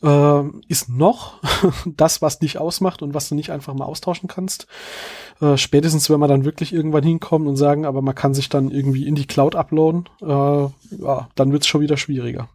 äh, 0.03 0.43
ist 0.67 0.89
noch 0.89 1.41
das, 1.85 2.21
was 2.21 2.39
dich 2.39 2.57
ausmacht 2.57 3.01
und 3.01 3.13
was 3.13 3.29
du 3.29 3.35
nicht 3.35 3.51
einfach 3.51 3.73
mal 3.73 3.85
austauschen 3.85 4.27
kannst. 4.27 4.67
Äh, 5.41 5.57
spätestens, 5.57 6.09
wenn 6.09 6.19
wir 6.19 6.27
dann 6.27 6.45
wirklich 6.45 6.73
irgendwann 6.73 7.03
hinkommen 7.03 7.47
und 7.47 7.57
sagen, 7.57 7.85
aber 7.85 8.01
man 8.01 8.15
kann 8.15 8.33
sich 8.33 8.49
dann 8.49 8.71
irgendwie 8.71 9.07
in 9.07 9.15
die 9.15 9.27
Cloud 9.27 9.55
uploaden, 9.55 10.09
äh, 10.21 10.25
ja, 10.25 11.29
dann 11.35 11.51
wird's 11.51 11.67
schon 11.67 11.81
wieder 11.81 11.97
schwieriger. 11.97 12.49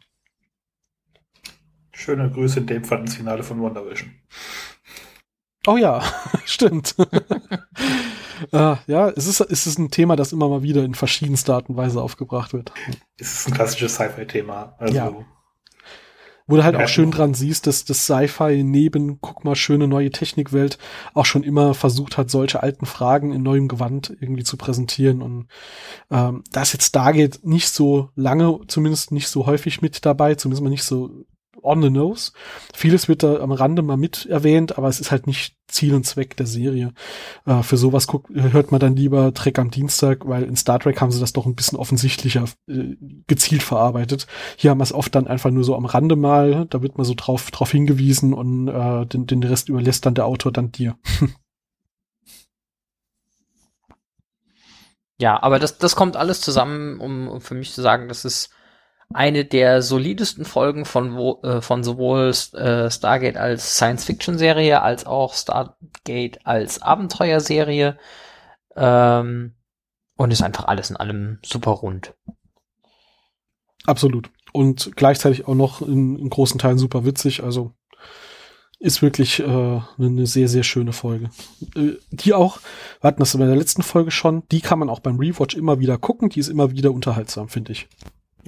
Schöne 1.93 2.31
Grüße 2.31 2.61
in 2.61 2.67
dem 2.67 2.85
Fall 2.85 3.01
ins 3.01 3.15
Finale 3.15 3.43
von 3.43 3.61
Wonder 3.61 3.89
Vision. 3.89 4.13
Oh 5.67 5.77
ja, 5.77 6.03
stimmt. 6.45 6.95
äh, 8.53 8.77
ja, 8.87 9.09
es 9.09 9.27
ist, 9.27 9.41
es 9.41 9.67
ist 9.67 9.79
ein 9.79 9.91
Thema, 9.91 10.15
das 10.15 10.33
immer 10.33 10.49
mal 10.49 10.63
wieder 10.63 10.85
in 10.85 10.95
verschiedenster 10.95 11.55
Art 11.55 11.69
und 11.69 11.77
Weise 11.77 12.01
aufgebracht 12.01 12.53
wird. 12.53 12.73
Es 13.19 13.33
ist 13.33 13.49
ein 13.49 13.55
klassisches 13.55 13.95
Sci-Fi-Thema. 13.95 14.77
Also 14.79 14.95
ja. 14.95 15.13
Wo 16.49 16.57
du 16.57 16.63
halt 16.63 16.75
ja, 16.75 16.85
auch 16.85 16.89
schön 16.89 17.11
dran 17.11 17.35
siehst, 17.35 17.67
dass 17.67 17.85
das 17.85 18.05
Sci-Fi 18.05 18.63
neben, 18.63 19.21
guck 19.21 19.45
mal, 19.45 19.57
schöne 19.57 19.89
neue 19.89 20.11
Technikwelt 20.11 20.79
auch 21.13 21.27
schon 21.27 21.43
immer 21.43 21.75
versucht 21.75 22.17
hat, 22.17 22.31
solche 22.31 22.63
alten 22.63 22.87
Fragen 22.87 23.33
in 23.33 23.43
neuem 23.43 23.67
Gewand 23.67 24.17
irgendwie 24.21 24.45
zu 24.45 24.57
präsentieren. 24.57 25.23
Und 25.23 25.49
ähm, 26.11 26.45
das 26.53 26.73
jetzt 26.73 26.95
da 26.95 27.11
geht, 27.11 27.45
nicht 27.45 27.69
so 27.69 28.11
lange, 28.15 28.61
zumindest 28.69 29.11
nicht 29.11 29.29
so 29.29 29.47
häufig 29.47 29.83
mit 29.83 30.07
dabei, 30.07 30.37
zumindest 30.37 30.63
mal 30.63 30.71
nicht 30.71 30.85
so 30.85 31.11
on 31.67 31.83
the 31.83 31.91
nose. 31.91 32.33
Vieles 32.73 33.09
wird 33.09 33.23
da 33.23 33.41
am 33.41 33.53
Rande 33.53 33.83
mal 33.83 33.97
mit 33.97 34.27
erwähnt, 34.27 34.79
aber 34.79 34.89
es 34.89 35.01
ist 35.01 35.11
halt 35.11 35.27
nicht 35.27 35.57
Ziel 35.69 35.95
und 35.95 36.05
Zweck 36.07 36.37
der 36.37 36.47
Serie. 36.47 36.93
Äh, 37.45 37.63
für 37.63 37.77
sowas 37.77 38.07
guckt, 38.07 38.31
hört 38.33 38.71
man 38.71 38.81
dann 38.81 38.97
lieber 38.97 39.35
Trek 39.35 39.59
am 39.59 39.71
Dienstag, 39.71 40.27
weil 40.27 40.45
in 40.45 40.57
Star 40.57 40.79
Trek 40.79 41.01
haben 41.01 41.11
sie 41.11 41.21
das 41.21 41.33
doch 41.33 41.47
ein 41.47 41.57
bisschen 41.57 41.79
offensichtlicher 41.79 42.45
äh, 42.69 42.97
gezielt 43.27 43.63
verarbeitet. 43.63 44.27
Hier 44.57 44.71
haben 44.71 44.79
wir 44.79 44.85
es 44.85 44.93
oft 44.95 45.15
dann 45.15 45.27
einfach 45.27 45.51
nur 45.51 45.65
so 45.65 45.77
am 45.77 45.87
Rande 45.87 46.17
mal, 46.17 46.67
da 46.71 46.83
wird 46.83 46.97
man 46.97 47.05
so 47.05 47.15
drauf, 47.15 47.51
drauf 47.51 47.71
hingewiesen 47.71 48.33
und 48.33 48.69
äh, 48.69 49.07
den, 49.07 49.27
den 49.27 49.43
Rest 49.43 49.69
überlässt 49.69 50.07
dann 50.07 50.15
der 50.15 50.27
Autor 50.27 50.53
dann 50.53 50.73
dir. 50.73 50.97
Ja, 55.19 55.43
aber 55.43 55.59
das, 55.59 55.79
das 55.79 55.97
kommt 55.97 56.17
alles 56.17 56.43
zusammen, 56.43 57.01
um, 57.01 57.29
um 57.29 57.41
für 57.41 57.55
mich 57.55 57.73
zu 57.73 57.81
sagen, 57.81 58.09
das 58.09 58.25
ist 58.25 58.51
eine 59.13 59.45
der 59.45 59.83
solidesten 59.83 60.45
Folgen 60.45 60.85
von, 60.85 61.17
wo, 61.17 61.41
äh, 61.43 61.61
von 61.61 61.85
sowohl 61.85 62.31
äh, 62.55 62.91
Stargate 62.91 63.37
als 63.37 63.77
Science-Fiction-Serie 63.77 64.83
als 64.83 65.07
auch 65.07 65.35
Stargate 65.35 66.45
als 66.45 66.83
Abenteuerserie. 66.83 67.99
Ähm, 68.75 69.55
und 70.17 70.31
ist 70.31 70.43
einfach 70.43 70.65
alles 70.65 70.91
in 70.91 70.97
allem 70.97 71.39
super 71.45 71.73
rund. 71.73 72.15
Absolut. 73.85 74.31
Und 74.53 74.97
gleichzeitig 74.97 75.47
auch 75.47 75.55
noch 75.55 75.83
in, 75.83 76.19
in 76.19 76.31
großen 76.31 76.59
Teilen 76.59 76.79
super 76.79 77.05
witzig. 77.05 77.43
Also 77.43 77.75
ist 78.79 79.03
wirklich 79.03 79.41
äh, 79.41 79.81
eine 79.99 80.27
sehr, 80.27 80.49
sehr 80.49 80.63
schöne 80.63 80.93
Folge. 80.93 81.31
Äh, 81.75 81.93
die 82.11 82.35
auch, 82.35 82.59
wir 83.01 83.09
hatten 83.09 83.21
das 83.21 83.35
in 83.35 83.41
der 83.41 83.57
letzten 83.57 83.83
Folge 83.83 84.11
schon, 84.11 84.43
die 84.51 84.61
kann 84.61 84.79
man 84.79 84.91
auch 84.91 85.01
beim 85.01 85.19
Rewatch 85.19 85.55
immer 85.55 85.79
wieder 85.79 85.99
gucken, 85.99 86.29
die 86.29 86.41
ist 86.41 86.49
immer 86.49 86.71
wieder 86.73 86.93
unterhaltsam, 86.93 87.49
finde 87.49 87.73
ich. 87.73 87.89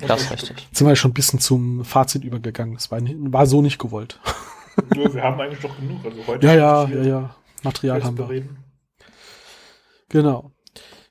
Das 0.07 0.23
ist 0.23 0.33
richtig. 0.33 0.67
Jetzt 0.69 0.79
sind 0.79 0.87
wir 0.87 0.97
schon 0.97 1.11
ein 1.11 1.15
bisschen 1.15 1.41
zum 1.41 1.85
Fazit 1.85 2.25
übergegangen. 2.25 2.75
Das 2.75 2.91
war, 2.91 3.01
war 3.03 3.47
so 3.47 3.63
nicht 3.63 3.79
gewollt. 3.79 4.21
Nur, 4.95 5.13
wir 5.13 5.23
haben 5.23 5.41
eigentlich 5.41 5.61
doch 5.61 5.77
genug. 5.77 6.05
Also 6.05 6.27
heute 6.27 6.47
ja, 6.47 6.55
ja, 6.55 6.89
ja, 6.89 7.03
ja. 7.03 7.37
Material 7.63 8.05
haben 8.05 8.19
wir. 8.19 8.29
Reden. 8.29 8.65
Genau. 10.09 10.53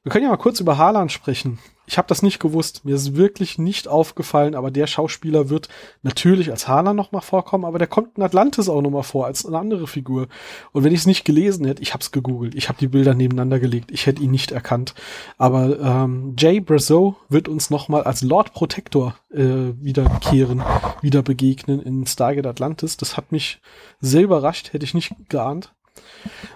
Wir 0.03 0.11
können 0.11 0.23
ja 0.23 0.29
mal 0.29 0.37
kurz 0.37 0.59
über 0.59 0.77
Haaland 0.77 1.11
sprechen. 1.11 1.59
Ich 1.89 1.97
habe 1.97 2.09
das 2.09 2.21
nicht 2.21 2.39
gewusst. 2.39 2.83
Mir 2.83 2.95
ist 2.95 3.15
wirklich 3.15 3.57
nicht 3.57 3.87
aufgefallen, 3.87 4.55
aber 4.55 4.71
der 4.71 4.87
Schauspieler 4.87 5.49
wird 5.49 5.69
natürlich 6.03 6.51
als 6.51 6.67
Haaland 6.67 6.97
noch 6.97 7.13
mal 7.13 7.21
vorkommen, 7.21 7.63
aber 7.63 7.79
der 7.79 7.87
kommt 7.87 8.17
in 8.17 8.23
Atlantis 8.23 8.67
auch 8.67 8.81
noch 8.81 8.89
mal 8.89 9.03
vor 9.03 9.25
als 9.25 9.45
eine 9.45 9.57
andere 9.57 9.87
Figur. 9.87 10.27
Und 10.73 10.83
wenn 10.83 10.91
ich 10.91 10.99
es 10.99 11.05
nicht 11.05 11.23
gelesen 11.23 11.65
hätte, 11.65 11.81
ich 11.81 11.93
habe 11.93 12.01
es 12.01 12.11
gegoogelt, 12.11 12.55
ich 12.55 12.67
habe 12.67 12.77
die 12.77 12.89
Bilder 12.89 13.13
nebeneinander 13.13 13.59
gelegt, 13.59 13.91
ich 13.91 14.05
hätte 14.05 14.21
ihn 14.21 14.31
nicht 14.31 14.51
erkannt. 14.51 14.95
Aber 15.37 15.79
ähm, 15.79 16.35
Jay 16.37 16.59
Brazo 16.59 17.15
wird 17.29 17.47
uns 17.47 17.69
noch 17.69 17.87
mal 17.87 18.03
als 18.03 18.21
Lord 18.21 18.51
Protector 18.51 19.15
äh, 19.31 19.71
wiederkehren, 19.79 20.61
wieder 21.01 21.21
begegnen 21.21 21.81
in 21.81 22.05
Stargate 22.05 22.47
Atlantis. 22.47 22.97
Das 22.97 23.15
hat 23.15 23.31
mich 23.31 23.61
sehr 24.01 24.23
überrascht, 24.23 24.73
hätte 24.73 24.83
ich 24.83 24.93
nicht 24.93 25.15
geahnt. 25.29 25.73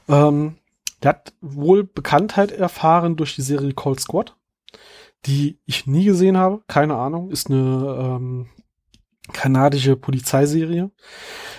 Ähm, 0.09 0.57
der 1.01 1.09
hat 1.09 1.33
wohl 1.39 1.85
Bekanntheit 1.85 2.51
erfahren 2.51 3.15
durch 3.15 3.33
die 3.35 3.41
Serie 3.41 3.73
Cold 3.73 4.01
Squad 4.01 4.35
die 5.25 5.59
ich 5.65 5.87
nie 5.87 6.05
gesehen 6.05 6.37
habe. 6.37 6.61
Keine 6.67 6.95
Ahnung. 6.95 7.31
Ist 7.31 7.49
eine 7.49 8.17
ähm, 8.17 8.49
kanadische 9.31 9.95
Polizeiserie. 9.95 10.91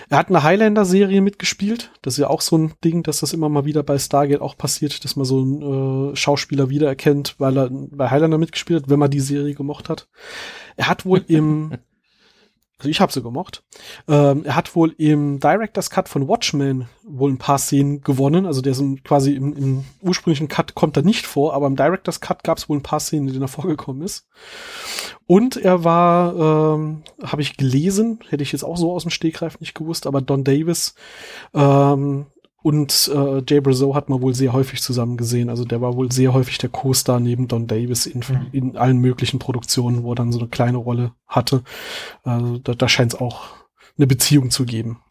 Er 0.09 0.17
hat 0.17 0.29
eine 0.29 0.43
Highlander-Serie 0.43 1.21
mitgespielt. 1.21 1.91
Das 2.01 2.15
ist 2.15 2.19
ja 2.19 2.29
auch 2.29 2.41
so 2.41 2.57
ein 2.57 2.73
Ding, 2.83 3.03
dass 3.03 3.21
das 3.21 3.33
immer 3.33 3.49
mal 3.49 3.65
wieder 3.65 3.83
bei 3.83 3.97
Stargate 3.97 4.41
auch 4.41 4.57
passiert, 4.57 5.03
dass 5.03 5.15
man 5.15 5.25
so 5.25 5.41
einen 5.41 6.11
äh, 6.11 6.15
Schauspieler 6.15 6.69
wiedererkennt, 6.69 7.35
weil 7.39 7.57
er 7.57 7.69
bei 7.71 8.09
Highlander 8.09 8.37
mitgespielt 8.37 8.83
hat, 8.83 8.89
wenn 8.89 8.99
man 8.99 9.11
die 9.11 9.19
Serie 9.19 9.55
gemocht 9.55 9.89
hat. 9.89 10.07
Er 10.75 10.87
hat 10.87 11.05
wohl 11.05 11.23
im 11.27 11.77
Also 12.83 12.89
ich 12.89 12.99
habe 12.99 13.13
sie 13.13 13.21
gemocht. 13.21 13.63
Ähm, 14.09 14.43
er 14.43 14.57
hat 14.57 14.75
wohl 14.75 14.93
im 14.97 15.39
Director's 15.39 15.89
Cut 15.89 16.09
von 16.09 16.27
Watchmen 16.27 16.89
wohl 17.03 17.31
ein 17.31 17.37
paar 17.37 17.57
Szenen 17.57 18.01
gewonnen. 18.01 18.45
Also 18.45 18.61
der 18.61 18.73
ist 18.73 18.83
quasi 19.05 19.35
im, 19.35 19.55
im 19.55 19.85
ursprünglichen 20.01 20.49
Cut 20.49 20.75
kommt 20.75 20.97
er 20.97 21.03
nicht 21.03 21.25
vor, 21.25 21.53
aber 21.53 21.67
im 21.67 21.77
Director's 21.77 22.19
Cut 22.19 22.43
gab 22.43 22.57
es 22.57 22.67
wohl 22.67 22.77
ein 22.77 22.83
paar 22.83 22.99
Szenen, 22.99 23.27
in 23.27 23.33
denen 23.35 23.45
er 23.45 23.47
vorgekommen 23.47 24.01
ist. 24.01 24.27
Und 25.27 25.55
er 25.55 25.85
war, 25.85 26.75
ähm, 26.75 27.03
habe 27.23 27.41
ich 27.41 27.55
gelesen, 27.55 28.19
hätte 28.27 28.43
ich 28.43 28.51
jetzt 28.51 28.65
auch 28.65 28.75
so 28.75 28.91
aus 28.91 29.03
dem 29.03 29.11
Stegreif 29.11 29.61
nicht 29.61 29.75
gewusst, 29.75 30.05
aber 30.05 30.19
Don 30.19 30.43
Davis 30.43 30.95
ähm, 31.53 32.25
und 32.63 33.11
äh, 33.13 33.43
Jay 33.47 33.59
Brazo 33.59 33.93
hat 33.93 34.07
man 34.07 34.21
wohl 34.21 34.33
sehr 34.33 34.53
häufig 34.53 34.81
zusammen 34.81 35.17
gesehen. 35.17 35.49
Also 35.49 35.65
der 35.65 35.81
war 35.81 35.95
wohl 35.95 36.11
sehr 36.13 36.33
häufig 36.33 36.57
der 36.57 36.69
Co-Star 36.69 37.19
neben 37.19 37.49
Don 37.49 37.67
Davis 37.67 38.05
in, 38.05 38.21
mhm. 38.21 38.47
in 38.53 38.77
allen 38.77 38.99
möglichen 38.99 39.37
Produktionen, 39.37 40.03
wo 40.03 40.13
er 40.13 40.15
dann 40.15 40.31
so 40.31 40.39
eine 40.39 40.47
kleine 40.47 40.77
Rolle 40.77 41.11
hatte. 41.27 41.63
Also 42.23 42.59
da, 42.59 42.73
da 42.73 42.87
scheint 42.87 43.13
es 43.13 43.19
auch 43.19 43.43
eine 43.97 44.07
Beziehung 44.07 44.49
zu 44.49 44.63
geben. 44.65 45.01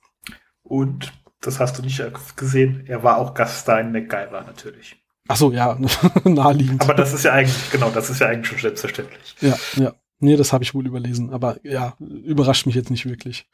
Und 0.62 1.12
das 1.42 1.60
hast 1.60 1.78
du 1.78 1.82
nicht 1.82 2.02
gesehen, 2.36 2.84
er 2.86 3.02
war 3.04 3.18
auch 3.18 3.34
Gaststar 3.34 3.80
in 3.80 3.92
MacGyver 3.92 4.44
natürlich. 4.46 4.96
Ach 5.28 5.36
so, 5.36 5.52
ja, 5.52 5.78
naheliegend. 6.24 6.80
Aber 6.80 6.94
das 6.94 7.12
ist 7.12 7.24
ja 7.24 7.32
eigentlich, 7.32 7.70
genau, 7.70 7.90
das 7.90 8.08
ist 8.08 8.20
ja 8.20 8.28
eigentlich 8.28 8.48
schon 8.48 8.58
selbstverständlich. 8.60 9.36
Ja, 9.40 9.56
ja. 9.76 9.92
Nee, 10.20 10.36
das 10.36 10.54
habe 10.54 10.64
ich 10.64 10.72
wohl 10.72 10.86
überlesen, 10.86 11.30
aber 11.34 11.58
ja, 11.64 11.96
überrascht 11.98 12.64
mich 12.64 12.76
jetzt 12.76 12.90
nicht 12.90 13.04
wirklich. 13.04 13.46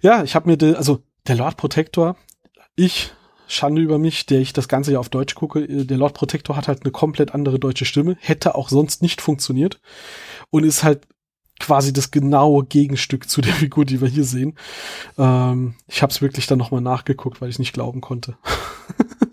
Ja, 0.00 0.22
ich 0.22 0.34
habe 0.34 0.48
mir, 0.48 0.56
de, 0.56 0.76
also 0.76 1.02
der 1.26 1.34
Lord 1.36 1.56
Protector, 1.56 2.16
ich, 2.76 3.12
Schande 3.46 3.82
über 3.82 3.98
mich, 3.98 4.26
der 4.26 4.40
ich 4.40 4.52
das 4.52 4.68
Ganze 4.68 4.92
ja 4.92 4.98
auf 4.98 5.08
Deutsch 5.08 5.34
gucke, 5.34 5.60
äh, 5.60 5.84
der 5.84 5.96
Lord 5.96 6.14
Protector 6.14 6.56
hat 6.56 6.68
halt 6.68 6.82
eine 6.82 6.92
komplett 6.92 7.34
andere 7.34 7.58
deutsche 7.58 7.84
Stimme, 7.84 8.16
hätte 8.20 8.54
auch 8.54 8.68
sonst 8.68 9.02
nicht 9.02 9.20
funktioniert 9.20 9.80
und 10.50 10.64
ist 10.64 10.84
halt 10.84 11.06
quasi 11.60 11.92
das 11.92 12.10
genaue 12.10 12.64
Gegenstück 12.64 13.28
zu 13.28 13.40
der 13.40 13.52
Figur, 13.54 13.84
die 13.84 14.00
wir 14.00 14.08
hier 14.08 14.24
sehen. 14.24 14.56
Ähm, 15.18 15.74
ich 15.86 16.02
habe 16.02 16.12
es 16.12 16.22
wirklich 16.22 16.46
dann 16.46 16.58
nochmal 16.58 16.80
nachgeguckt, 16.80 17.40
weil 17.40 17.50
ich 17.50 17.58
nicht 17.58 17.72
glauben 17.72 18.00
konnte. 18.00 18.36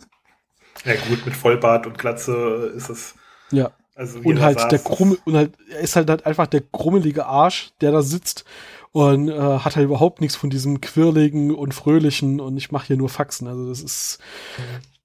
ja 0.86 0.94
gut, 1.08 1.26
mit 1.26 1.36
Vollbart 1.36 1.88
und 1.88 1.98
Glatze 1.98 2.72
ist 2.76 2.90
es. 2.90 3.16
Ja. 3.52 3.72
Also 4.02 4.20
und 4.22 4.42
halt 4.42 4.72
der 4.72 4.80
krumme, 4.80 5.16
und 5.26 5.36
halt, 5.36 5.52
er 5.70 5.82
ist 5.82 5.96
halt, 5.96 6.10
halt 6.10 6.26
einfach 6.26 6.48
der 6.48 6.62
krummelige 6.62 7.28
Arsch, 7.28 7.70
der 7.82 7.92
da 7.92 8.02
sitzt 8.02 8.46
und 8.92 9.30
äh, 9.30 9.40
hat 9.40 9.76
halt 9.76 9.86
überhaupt 9.86 10.22
nichts 10.22 10.36
von 10.36 10.50
diesem 10.50 10.82
quirligen 10.82 11.54
und 11.54 11.76
fröhlichen 11.76 12.40
und 12.40 12.58
ich 12.58 12.72
mache 12.72 12.88
hier 12.88 12.98
nur 12.98 13.10
Faxen. 13.10 13.48
Also 13.48 13.70
das 13.70 13.80
ist 13.80 14.18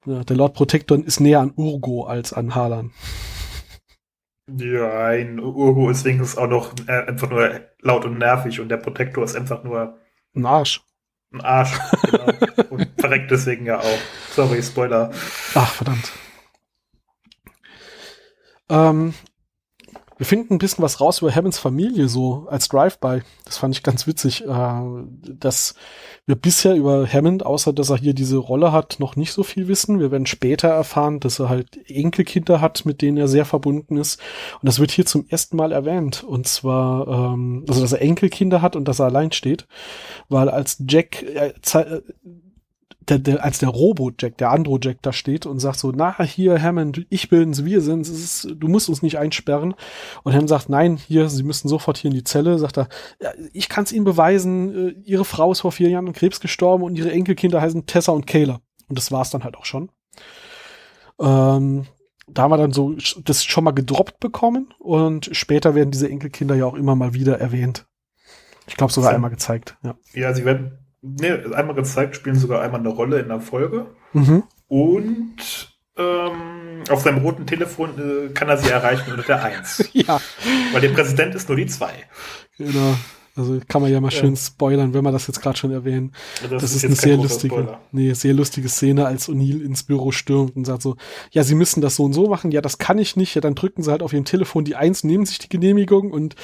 mhm. 0.07 0.15
ja, 0.15 0.25
der 0.25 0.37
Lord 0.37 0.55
Protector 0.55 0.99
ist 1.05 1.21
näher 1.21 1.41
an 1.41 1.53
Urgo 1.57 2.05
als 2.05 2.33
an 2.33 2.55
Harlan. 2.55 2.91
Ja, 4.51 5.09
ein 5.09 5.41
Urgo 5.41 5.91
ist 5.91 6.07
wenigstens 6.07 6.39
auch 6.39 6.49
noch 6.49 6.73
äh, 6.87 7.07
einfach 7.07 7.29
nur 7.29 7.51
laut 7.83 8.07
und 8.07 8.17
nervig 8.17 8.61
und 8.61 8.71
der 8.71 8.79
Protector 8.79 9.25
ist 9.25 9.37
einfach 9.37 9.63
nur 9.63 9.99
ein 10.35 10.47
Arsch. 10.47 10.81
Ein 11.35 11.43
Arsch, 11.43 11.79
genau. 12.03 12.33
und 12.71 12.89
verreckt 12.97 13.31
deswegen 13.31 13.67
ja 13.67 13.79
auch. 13.79 13.99
Sorry, 14.31 14.63
Spoiler. 14.63 15.11
Ach, 15.55 15.71
verdammt. 15.75 16.13
Ähm, 18.69 19.15
wir 20.19 20.25
finden 20.25 20.55
ein 20.55 20.59
bisschen 20.59 20.83
was 20.83 21.01
raus 21.01 21.21
über 21.21 21.35
Hammonds 21.35 21.59
Familie, 21.59 22.09
so 22.09 22.47
als 22.49 22.69
Drive-by. 22.69 23.21
Das 23.45 23.59
fand 23.59 23.75
ich 23.77 23.83
ganz 23.83 24.07
witzig, 24.07 24.47
äh, 24.47 24.81
dass 25.39 25.75
wir 26.25 26.37
bisher 26.37 26.75
über 26.75 27.07
Hammond, 27.07 27.45
außer 27.45 27.75
dass 27.75 27.91
er 27.91 27.99
hier 27.99 28.15
diese 28.15 28.39
Rolle 28.39 28.73
hat, 28.73 28.97
noch 28.99 29.17
nicht 29.17 29.33
so 29.33 29.43
viel 29.43 29.69
wissen. 29.69 30.01
Wir 30.01 30.11
werden 30.11 30.25
später 30.25 30.69
erfahren, 30.69 31.21
dass 31.21 31.39
er 31.39 31.51
halt 31.51 31.79
Enkelkinder 31.91 32.63
hat, 32.63 32.87
mit 32.87 33.03
denen 33.03 33.19
er 33.19 33.29
sehr 33.29 33.45
verbunden 33.45 33.99
ist. 33.99 34.19
Und 34.55 34.67
das 34.67 34.79
wird 34.81 34.91
hier 34.91 35.05
zum 35.05 35.27
ersten 35.29 35.57
Mal 35.59 35.71
erwähnt. 35.71 36.25
Und 36.25 36.49
zwar, 36.49 37.07
ähm, 37.09 37.67
also 37.69 37.83
dass 37.83 37.93
er 37.93 38.01
Enkelkinder 38.01 38.63
hat 38.63 38.75
und 38.75 38.89
dass 38.89 39.01
er 39.01 39.07
allein 39.07 39.33
steht. 39.33 39.67
Weil 40.31 40.49
als 40.49 40.83
Jack 40.89 41.23
äh, 41.23 41.53
der, 43.09 43.19
der, 43.19 43.45
als 43.45 43.59
der 43.59 43.69
Robo-Jack, 43.69 44.37
der 44.39 44.51
Andro-Jack 44.51 44.99
da 45.03 45.13
steht 45.13 45.47
und 45.47 45.61
sagt 45.61 45.79
so, 45.79 45.93
na, 45.95 46.23
hier, 46.23 46.61
Hammond, 46.61 47.07
ich 47.09 47.29
bin's, 47.29 47.65
wir 47.65 47.81
sind's, 47.81 48.09
ist, 48.09 48.49
du 48.55 48.69
musst 48.69 48.89
uns 48.89 49.03
nicht 49.03 49.19
einsperren. 49.19 49.75
Und 50.25 50.33
Hammond 50.33 50.49
sagt, 50.49 50.69
nein, 50.69 50.97
hier, 50.97 51.29
sie 51.29 51.43
müssen 51.43 51.69
sofort 51.69 51.99
hier 51.99 52.11
in 52.11 52.17
die 52.17 52.25
Zelle. 52.25 52.59
Sagt 52.59 52.79
er, 52.79 52.89
ja, 53.21 53.31
ich 53.53 53.69
kann's 53.69 53.93
ihnen 53.93 54.05
beweisen, 54.05 54.89
äh, 54.89 54.91
ihre 55.05 55.25
Frau 55.25 55.53
ist 55.53 55.61
vor 55.61 55.73
vier 55.73 55.89
Jahren 55.89 56.09
an 56.09 56.13
Krebs 56.13 56.41
gestorben 56.41 56.85
und 56.85 56.97
ihre 56.97 57.13
Enkelkinder 57.13 57.61
heißen 57.61 57.87
Tessa 57.87 58.13
und 58.13 58.27
Kayla. 58.27 58.61
Und 58.89 58.99
das 58.99 59.13
war's 59.13 59.31
dann 59.31 59.45
halt 59.45 59.57
auch 59.57 59.65
schon. 59.65 59.91
Ähm, 61.21 61.87
da 62.29 62.43
haben 62.43 62.51
wir 62.51 62.59
dann 62.59 62.73
so 62.73 62.95
das 63.25 63.45
schon 63.45 63.65
mal 63.65 63.71
gedroppt 63.71 64.19
bekommen 64.21 64.75
und 64.81 65.31
später 65.33 65.75
werden 65.75 65.93
diese 65.93 66.09
Enkelkinder 66.09 66.57
ja 66.57 66.67
auch 66.67 66.75
immer 66.75 66.97
mal 66.97 67.15
wieder 67.15 67.39
erwähnt. 67.39 67.87
Ich 68.67 68.77
glaube 68.77 68.93
sogar 68.93 69.15
einmal 69.15 69.31
gezeigt. 69.31 69.77
Ja. 69.85 69.97
ja, 70.13 70.35
sie 70.35 70.45
werden 70.45 70.86
nee, 71.03 71.31
einmal 71.55 71.75
gezeigt, 71.75 72.17
spielen 72.17 72.37
sogar 72.37 72.63
einmal 72.63 72.81
eine 72.81 72.89
Rolle 72.89 73.21
in 73.21 73.29
der 73.29 73.41
Folge. 73.41 73.87
Mhm. 74.13 74.45
Und 74.69 75.37
ähm, 75.97 76.83
auf 76.91 77.03
seinem 77.03 77.19
roten 77.19 77.47
Telefon 77.47 77.91
äh, 77.99 78.33
kann 78.33 78.49
er 78.49 78.59
sie 78.59 78.71
erreichen 78.71 79.11
unter 79.11 79.23
der 79.23 79.43
1. 79.43 79.89
ja. 79.93 80.21
Weil 80.73 80.81
der 80.81 80.91
Präsident 80.91 81.35
ist 81.35 81.49
nur 81.49 81.57
die 81.57 81.67
2. 81.67 81.93
Genau. 82.59 82.97
Also 83.37 83.61
kann 83.69 83.83
man 83.83 83.93
ja 83.93 84.01
mal 84.01 84.11
ja. 84.11 84.19
schön 84.19 84.35
spoilern, 84.35 84.95
wenn 84.95 85.05
wir 85.05 85.13
das 85.13 85.27
jetzt 85.27 85.43
gerade 85.43 85.59
schon 85.59 85.71
erwähnen. 85.71 86.13
Ja, 86.43 86.49
das, 86.49 86.63
das, 86.63 86.71
ist, 86.71 86.77
ist 86.77 86.85
eine 86.85 86.95
sehr 86.97 87.17
lustige, 87.17 87.79
nee, 87.93 88.13
sehr 88.15 88.33
lustige 88.33 88.69
Szene, 88.69 89.07
als 89.07 89.29
O'Neill 89.29 89.63
ins 89.63 89.83
Büro 89.83 90.11
stürmt 90.11 90.57
und 90.57 90.65
sagt 90.65 90.83
so, 90.83 90.97
ja, 91.31 91.45
sie 91.45 91.55
müssen 91.55 91.83
das 91.83 91.97
so 91.97 92.05
und 92.05 92.15
so 92.15 92.29
machen, 92.29 92.51
ja, 92.51 92.63
das 92.63 92.79
kann 92.79 92.99
ich 92.99 93.15
nicht, 93.17 93.35
ja, 93.35 93.43
dann 93.43 93.55
drücken 93.55 93.83
sie 93.83 93.91
halt 93.91 94.03
auf 94.03 94.13
ihrem 94.13 94.25
Telefon 94.25 94.65
die 94.65 94.75
Eins, 94.75 95.05
nehmen 95.05 95.27
sich 95.27 95.39
die 95.39 95.49
Genehmigung 95.49 96.11
und 96.11 96.35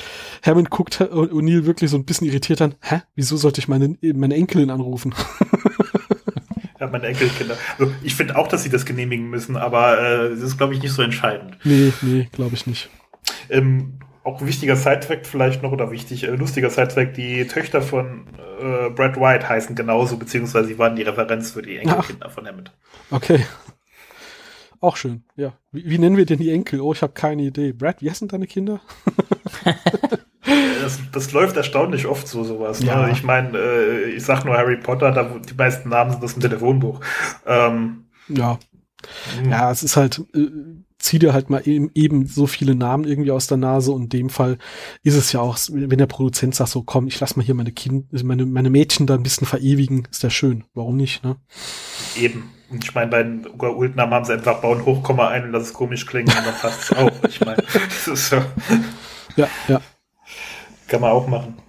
Hammond 0.45 0.71
guckt 0.71 1.01
O'Neill 1.01 1.65
wirklich 1.65 1.91
so 1.91 1.97
ein 1.97 2.05
bisschen 2.05 2.27
irritiert 2.27 2.61
an, 2.61 2.75
hä, 2.83 3.01
wieso 3.15 3.37
sollte 3.39 3.61
ich 3.61 3.69
meine, 3.69 3.97
meine 4.03 4.35
Enkelin 4.35 4.71
anrufen? 4.71 5.15
Ja, 6.81 6.89
meine 6.89 7.07
Enkelkinder. 7.07 7.57
Also 7.79 7.93
ich 8.03 8.17
finde 8.17 8.37
auch, 8.37 8.49
dass 8.49 8.65
sie 8.65 8.69
das 8.69 8.85
genehmigen 8.85 9.31
müssen, 9.31 9.57
aber 9.57 10.01
äh, 10.01 10.31
das 10.31 10.41
ist, 10.41 10.57
glaube 10.59 10.75
ich, 10.75 10.83
nicht 10.83 10.91
so 10.91 11.01
entscheidend. 11.03 11.57
Nee, 11.63 11.93
nee, 12.03 12.29
glaube 12.33 12.57
ich 12.57 12.67
nicht. 12.67 12.91
Ähm, 13.49 14.01
auch 14.25 14.41
ein 14.41 14.47
wichtiger 14.47 14.77
Sidetrack 14.77 15.27
vielleicht 15.27 15.63
noch 15.63 15.73
oder 15.73 15.91
wichtig, 15.91 16.25
äh, 16.25 16.31
lustiger 16.31 16.71
Sidetrack, 16.71 17.15
die 17.15 17.47
Töchter 17.47 17.83
von 17.83 18.27
äh, 18.61 18.91
Brad 18.91 19.17
White 19.17 19.49
heißen 19.49 19.75
genauso, 19.75 20.17
beziehungsweise 20.17 20.69
sie 20.69 20.79
waren 20.79 20.97
die 20.97 21.03
Referenz 21.03 21.53
für 21.53 21.63
die 21.63 21.79
Enkelkinder 21.79 22.27
Ach. 22.29 22.33
von 22.33 22.47
Hammond. 22.47 22.73
Okay. 23.11 23.45
Auch 24.81 24.97
schön, 24.97 25.23
ja. 25.37 25.53
Wie, 25.71 25.89
wie, 25.89 25.99
nennen 25.99 26.17
wir 26.17 26.27
denn 26.27 26.41
die 26.41 26.51
Enkel? 26.51 26.81
Oh, 26.81 26.93
ich 26.93 27.03
habe 27.03 27.13
keine 27.13 27.43
Idee. 27.43 27.73
Brad, 27.73 28.03
wie 28.03 28.11
heißen 28.11 28.27
deine 28.27 28.49
Kinder? 28.49 28.81
das, 30.83 30.99
das 31.13 31.33
läuft 31.33 31.57
erstaunlich 31.57 32.07
oft 32.07 32.27
so, 32.27 32.43
sowas. 32.43 32.81
Ne? 32.81 32.89
Ja. 32.89 33.07
Ne? 33.07 33.13
Ich 33.13 33.23
meine, 33.23 33.57
äh, 33.57 34.05
ich 34.11 34.25
sag 34.25 34.45
nur 34.45 34.57
Harry 34.57 34.77
Potter, 34.77 35.13
da 35.13 35.23
die 35.23 35.55
meisten 35.55 35.89
Namen 35.89 36.11
sind 36.11 36.25
aus 36.25 36.33
dem 36.33 36.43
Telefonbuch. 36.43 37.01
Ähm, 37.47 38.07
ja. 38.27 38.59
Hm. 39.39 39.51
Ja, 39.51 39.71
es 39.71 39.85
ist 39.85 39.97
halt, 39.97 40.21
äh, 40.35 40.49
zieh 41.03 41.19
dir 41.19 41.33
halt 41.33 41.51
mal 41.51 41.63
eben, 41.67 41.91
eben 41.95 42.27
so 42.27 42.47
viele 42.47 42.75
Namen 42.75 43.05
irgendwie 43.05 43.33
aus 43.33 43.49
der 43.49 43.59
Nase 43.59 43.93
und 43.93 44.05
in 44.05 44.09
dem 44.09 44.31
Fall 44.31 44.59
ist 45.03 45.17
es 45.17 45.33
ja 45.33 45.41
auch, 45.41 45.59
wenn 45.71 45.99
der 45.99 46.07
Produzent 46.07 46.55
sagt 46.55 46.71
so, 46.71 46.83
komm, 46.83 47.09
ich 47.09 47.19
lass 47.21 47.37
mal 47.37 47.45
hier 47.45 47.55
meine 47.55 47.73
Kind, 47.73 48.13
meine, 48.23 48.47
meine 48.47 48.71
Mädchen 48.71 49.07
da 49.07 49.15
ein 49.15 49.23
bisschen 49.23 49.47
verewigen, 49.47 50.07
ist 50.11 50.23
ja 50.23 50.31
schön. 50.31 50.65
Warum 50.75 50.97
nicht, 50.97 51.25
ne? 51.25 51.37
Eben. 52.17 52.51
Und 52.71 52.85
ich 52.85 52.95
meine, 52.95 53.11
bei 53.11 53.23
den 53.23 53.47
Ultnamen 53.47 54.15
haben 54.15 54.25
sie 54.25 54.33
einfach 54.33 54.61
bauen 54.61 54.87
Hochkomma 54.87 55.29
ein 55.29 55.45
und 55.45 55.53
das 55.53 55.65
ist 55.65 55.75
komisch 55.75 56.07
klingen 56.07 56.29
und 56.29 56.47
dann 56.47 56.55
passt 56.55 56.85
es 56.85 56.97
auch. 56.97 57.11
Ich 57.29 57.41
meine, 57.45 57.57
das 57.73 58.09
ist 58.09 58.31
so. 58.31 58.37
Ja, 59.37 59.49
ja. 59.69 59.81
Kann 60.89 61.01
man 61.01 61.11
auch 61.11 61.27
machen. 61.27 61.62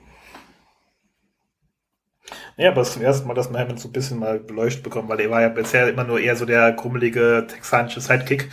Ja, 2.58 2.70
aber 2.70 2.82
es 2.82 2.89
ist 2.89 2.93
zum 2.95 3.04
ersten 3.04 3.28
Mal, 3.28 3.34
dass 3.34 3.49
man 3.49 3.62
Hammond 3.62 3.80
so 3.80 3.89
ein 3.89 3.93
bisschen 3.93 4.20
mal 4.20 4.39
beleuchtet 4.39 4.84
bekommt, 4.84 5.10
weil 5.10 5.20
er 5.20 5.32
war 5.32 5.41
ja 5.41 5.49
bisher 5.49 5.89
immer 5.89 6.04
nur 6.04 6.20
eher 6.20 6.36
so 6.36 6.45
der 6.45 6.74
krummelige 6.74 7.47
texanische 7.49 7.99
Sidekick. 7.99 8.49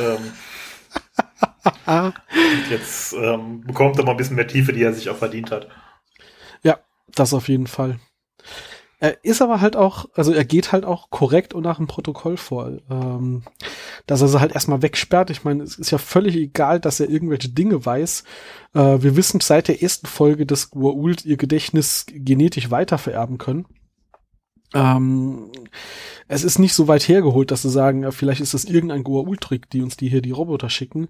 ähm, 0.00 0.32
jetzt 2.70 3.12
ähm, 3.14 3.62
bekommt 3.62 3.98
er 3.98 4.04
mal 4.04 4.12
ein 4.12 4.16
bisschen 4.16 4.36
mehr 4.36 4.46
Tiefe, 4.46 4.72
die 4.72 4.82
er 4.82 4.92
sich 4.92 5.10
auch 5.10 5.16
verdient 5.16 5.50
hat. 5.50 5.68
Ja, 6.62 6.78
das 7.08 7.34
auf 7.34 7.48
jeden 7.48 7.66
Fall. 7.66 7.98
Er 9.06 9.24
ist 9.24 9.40
aber 9.40 9.60
halt 9.60 9.76
auch, 9.76 10.06
also 10.14 10.32
er 10.32 10.44
geht 10.44 10.72
halt 10.72 10.84
auch 10.84 11.10
korrekt 11.10 11.54
und 11.54 11.62
nach 11.62 11.76
dem 11.76 11.86
Protokoll 11.86 12.36
vor. 12.36 12.72
Ähm, 12.90 13.42
dass 14.06 14.20
er 14.20 14.26
sie 14.26 14.40
halt 14.40 14.50
erstmal 14.52 14.82
wegsperrt. 14.82 15.30
Ich 15.30 15.44
meine, 15.44 15.62
es 15.62 15.78
ist 15.78 15.92
ja 15.92 15.98
völlig 15.98 16.34
egal, 16.34 16.80
dass 16.80 16.98
er 16.98 17.08
irgendwelche 17.08 17.50
Dinge 17.50 17.86
weiß. 17.86 18.24
Äh, 18.74 18.78
wir 19.00 19.14
wissen 19.14 19.38
seit 19.40 19.68
der 19.68 19.80
ersten 19.80 20.08
Folge, 20.08 20.44
dass 20.44 20.72
Gua'uld 20.72 21.24
ihr 21.24 21.36
Gedächtnis 21.36 22.04
genetisch 22.08 22.72
weitervererben 22.72 23.38
können. 23.38 23.66
Ähm, 24.74 25.50
es 26.28 26.42
ist 26.42 26.58
nicht 26.58 26.74
so 26.74 26.88
weit 26.88 27.06
hergeholt, 27.06 27.52
dass 27.52 27.62
sie 27.62 27.70
sagen, 27.70 28.02
ja, 28.02 28.10
vielleicht 28.10 28.40
ist 28.40 28.52
das 28.52 28.64
irgendein 28.64 29.04
Goa'uld-Trick, 29.04 29.70
die 29.70 29.80
uns 29.80 29.96
die 29.96 30.08
hier 30.08 30.22
die 30.22 30.32
Roboter 30.32 30.68
schicken. 30.70 31.08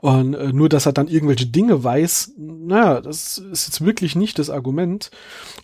Und 0.00 0.32
äh, 0.34 0.52
nur, 0.54 0.70
dass 0.70 0.86
er 0.86 0.92
dann 0.92 1.08
irgendwelche 1.08 1.46
Dinge 1.46 1.84
weiß, 1.84 2.32
naja, 2.38 3.02
das 3.02 3.36
ist 3.36 3.66
jetzt 3.66 3.84
wirklich 3.84 4.16
nicht 4.16 4.38
das 4.38 4.48
Argument. 4.48 5.10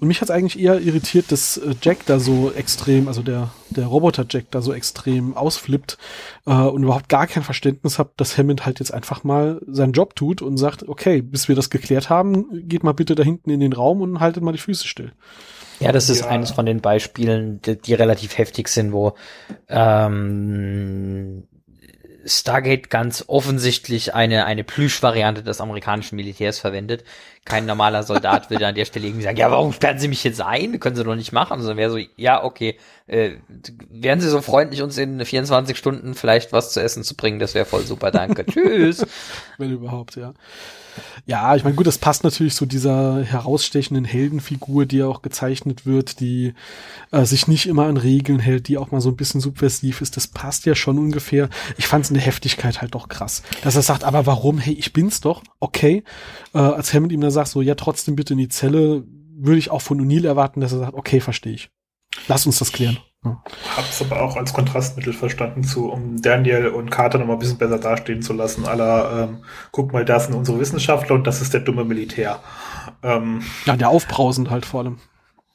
Und 0.01 0.09
mich 0.09 0.21
hat 0.21 0.31
eigentlich 0.31 0.61
eher 0.61 0.81
irritiert, 0.81 1.33
dass 1.33 1.57
äh, 1.57 1.75
Jack 1.81 2.05
da 2.07 2.21
so 2.21 2.53
extrem, 2.53 3.09
also 3.09 3.23
der, 3.23 3.51
der 3.71 3.87
Roboter 3.87 4.27
Jack 4.29 4.51
da 4.51 4.61
so 4.61 4.75
extrem 4.75 5.35
ausflippt 5.35 5.97
äh, 6.45 6.53
und 6.53 6.83
überhaupt 6.83 7.09
gar 7.09 7.27
kein 7.27 7.43
Verständnis 7.43 7.99
hat, 7.99 8.13
dass 8.19 8.37
Hammond 8.37 8.67
halt 8.67 8.81
jetzt 8.81 8.93
einfach 8.93 9.25
mal 9.25 9.63
seinen 9.67 9.93
Job 9.93 10.15
tut 10.15 10.43
und 10.43 10.59
sagt, 10.59 10.87
okay, 10.87 11.23
bis 11.23 11.49
wir 11.49 11.57
das 11.57 11.71
geklärt 11.71 12.11
haben, 12.11 12.69
geht 12.69 12.85
mal 12.85 12.93
bitte 12.93 13.15
da 13.15 13.23
hinten 13.23 13.49
in 13.49 13.61
den 13.61 13.73
Raum 13.73 14.03
und 14.03 14.21
haltet 14.21 14.43
mal 14.43 14.53
die 14.53 14.59
Füße 14.59 14.87
still. 14.87 15.13
Ja, 15.81 15.93
das 15.93 16.09
ist 16.11 16.21
ja. 16.21 16.27
eines 16.29 16.51
von 16.51 16.67
den 16.67 16.81
Beispielen, 16.81 17.61
die, 17.63 17.77
die 17.77 17.95
relativ 17.95 18.37
heftig 18.39 18.69
sind, 18.69 18.93
wo 18.93 19.15
ähm, 19.69 21.45
Stargate 22.27 22.91
ganz 22.91 23.25
offensichtlich 23.27 24.15
eine, 24.15 24.45
eine 24.45 24.65
Plüsch-Variante 24.65 25.43
des 25.43 25.61
amerikanischen 25.61 26.17
Militärs 26.17 26.59
verwendet. 26.59 27.05
Kein 27.45 27.67
normaler 27.67 28.03
Soldat 28.03 28.51
würde 28.51 28.67
an 28.67 28.75
der 28.75 28.85
Stelle 28.85 29.07
irgendwie 29.07 29.25
sagen, 29.25 29.39
ja, 29.39 29.51
warum 29.51 29.73
sperren 29.73 29.99
Sie 29.99 30.09
mich 30.09 30.23
jetzt 30.25 30.41
ein? 30.41 30.79
Können 30.81 30.97
Sie 30.97 31.05
doch 31.05 31.15
nicht 31.15 31.33
machen. 31.33 31.61
Sondern 31.61 31.79
wäre 31.79 31.91
so, 31.91 31.99
ja, 32.17 32.45
okay, 32.45 32.77
äh, 33.07 33.33
wären 33.91 34.21
Sie 34.21 34.29
so 34.29 34.43
freundlich, 34.43 34.83
uns 34.83 34.99
in 34.99 35.25
24 35.25 35.77
Stunden 35.77 36.15
vielleicht 36.15 36.53
was 36.53 36.73
zu 36.73 36.81
essen 36.81 37.03
zu 37.03 37.17
bringen? 37.17 37.39
Das 37.39 37.55
wäre 37.55 37.65
voll 37.65 37.85
super, 37.85 38.11
danke. 38.11 38.45
Tschüss. 38.51 39.07
Wenn 39.57 39.73
überhaupt, 39.73 40.17
ja. 40.17 40.35
Ja, 41.27 41.55
ich 41.57 41.65
meine, 41.65 41.77
gut, 41.77 41.87
das 41.87 41.99
passt 41.99 42.25
natürlich 42.25 42.55
zu 42.55 42.67
dieser 42.67 43.23
herausstechenden 43.23 44.05
Heldenfigur, 44.05 44.87
die 44.87 44.99
ja 44.99 45.07
auch 45.07 45.23
gezeichnet 45.23 45.87
wird, 45.87 46.21
die 46.21 46.55
äh, 47.11 47.25
sich 47.25 47.49
nicht 47.49 47.67
immer 47.67 47.87
an 47.87 47.97
Regeln 47.97 48.41
hält, 48.41 48.69
die 48.69 48.79
auch 48.79 48.91
mal 48.91 49.01
so 49.01 49.11
ein 49.11 49.17
bisschen 49.17 49.41
subversiv 49.41 50.01
ist. 50.01 50.17
Das 50.17 50.27
passt 50.27 50.67
ja 50.67 50.75
schon 50.75 50.99
ungefähr. 50.99 51.49
Ich 51.77 51.87
fand 51.87 52.05
es 52.05 52.11
in 52.11 52.15
der 52.15 52.25
Heftigkeit 52.25 52.81
halt 52.81 52.95
doch 52.95 53.09
krass. 53.09 53.43
Dass 53.63 53.77
er 53.77 53.83
sagt, 53.83 54.05
aber 54.05 54.27
warum? 54.27 54.59
Hey, 54.59 54.75
ich 54.75 54.93
bin's 54.93 55.21
doch. 55.21 55.43
Okay. 55.61 56.05
Äh, 56.55 56.59
als 56.59 56.93
Hammond 56.93 57.13
ihm 57.13 57.21
dann 57.21 57.31
sagt, 57.31 57.49
so, 57.49 57.63
ja, 57.63 57.75
trotzdem 57.75 58.17
bitte 58.17 58.35
in 58.35 58.39
die 58.39 58.49
Zelle, 58.49 59.05
würde 59.43 59.59
ich 59.59 59.71
auch 59.71 59.83
von 59.83 60.01
O'Neill 60.01 60.27
erwarten, 60.27 60.61
dass 60.61 60.73
er 60.73 60.79
sagt, 60.79 60.95
okay, 60.95 61.21
verstehe 61.21 61.55
ich. 61.55 61.71
Lass 62.29 62.47
uns 62.47 62.59
das 62.59 62.73
klären. 62.73 62.99
Hab's 63.23 64.01
aber 64.01 64.23
auch 64.23 64.37
als 64.37 64.55
Kontrastmittel 64.55 65.13
verstanden, 65.13 65.63
zu, 65.63 65.91
um 65.91 66.23
Daniel 66.23 66.69
und 66.69 66.91
Carter 66.91 67.19
noch 67.19 67.27
mal 67.27 67.35
ein 67.35 67.39
bisschen 67.39 67.59
besser 67.59 67.79
dastehen 67.79 68.23
zu 68.23 68.33
lassen. 68.33 68.67
Aller, 68.67 69.29
ähm, 69.29 69.45
guck 69.73 69.93
mal, 69.93 70.07
das 70.07 70.27
sind 70.27 70.35
unsere 70.35 70.59
Wissenschaftler 70.59 71.17
und 71.17 71.27
das 71.27 71.43
ist 71.43 71.53
der 71.53 71.61
dumme 71.61 71.85
Militär. 71.85 72.41
Ähm, 73.03 73.43
ja, 73.67 73.77
der 73.77 73.91
aufbrausend 73.91 74.51
halt 74.51 74.65
vor 74.65 74.81
allem. 74.81 74.99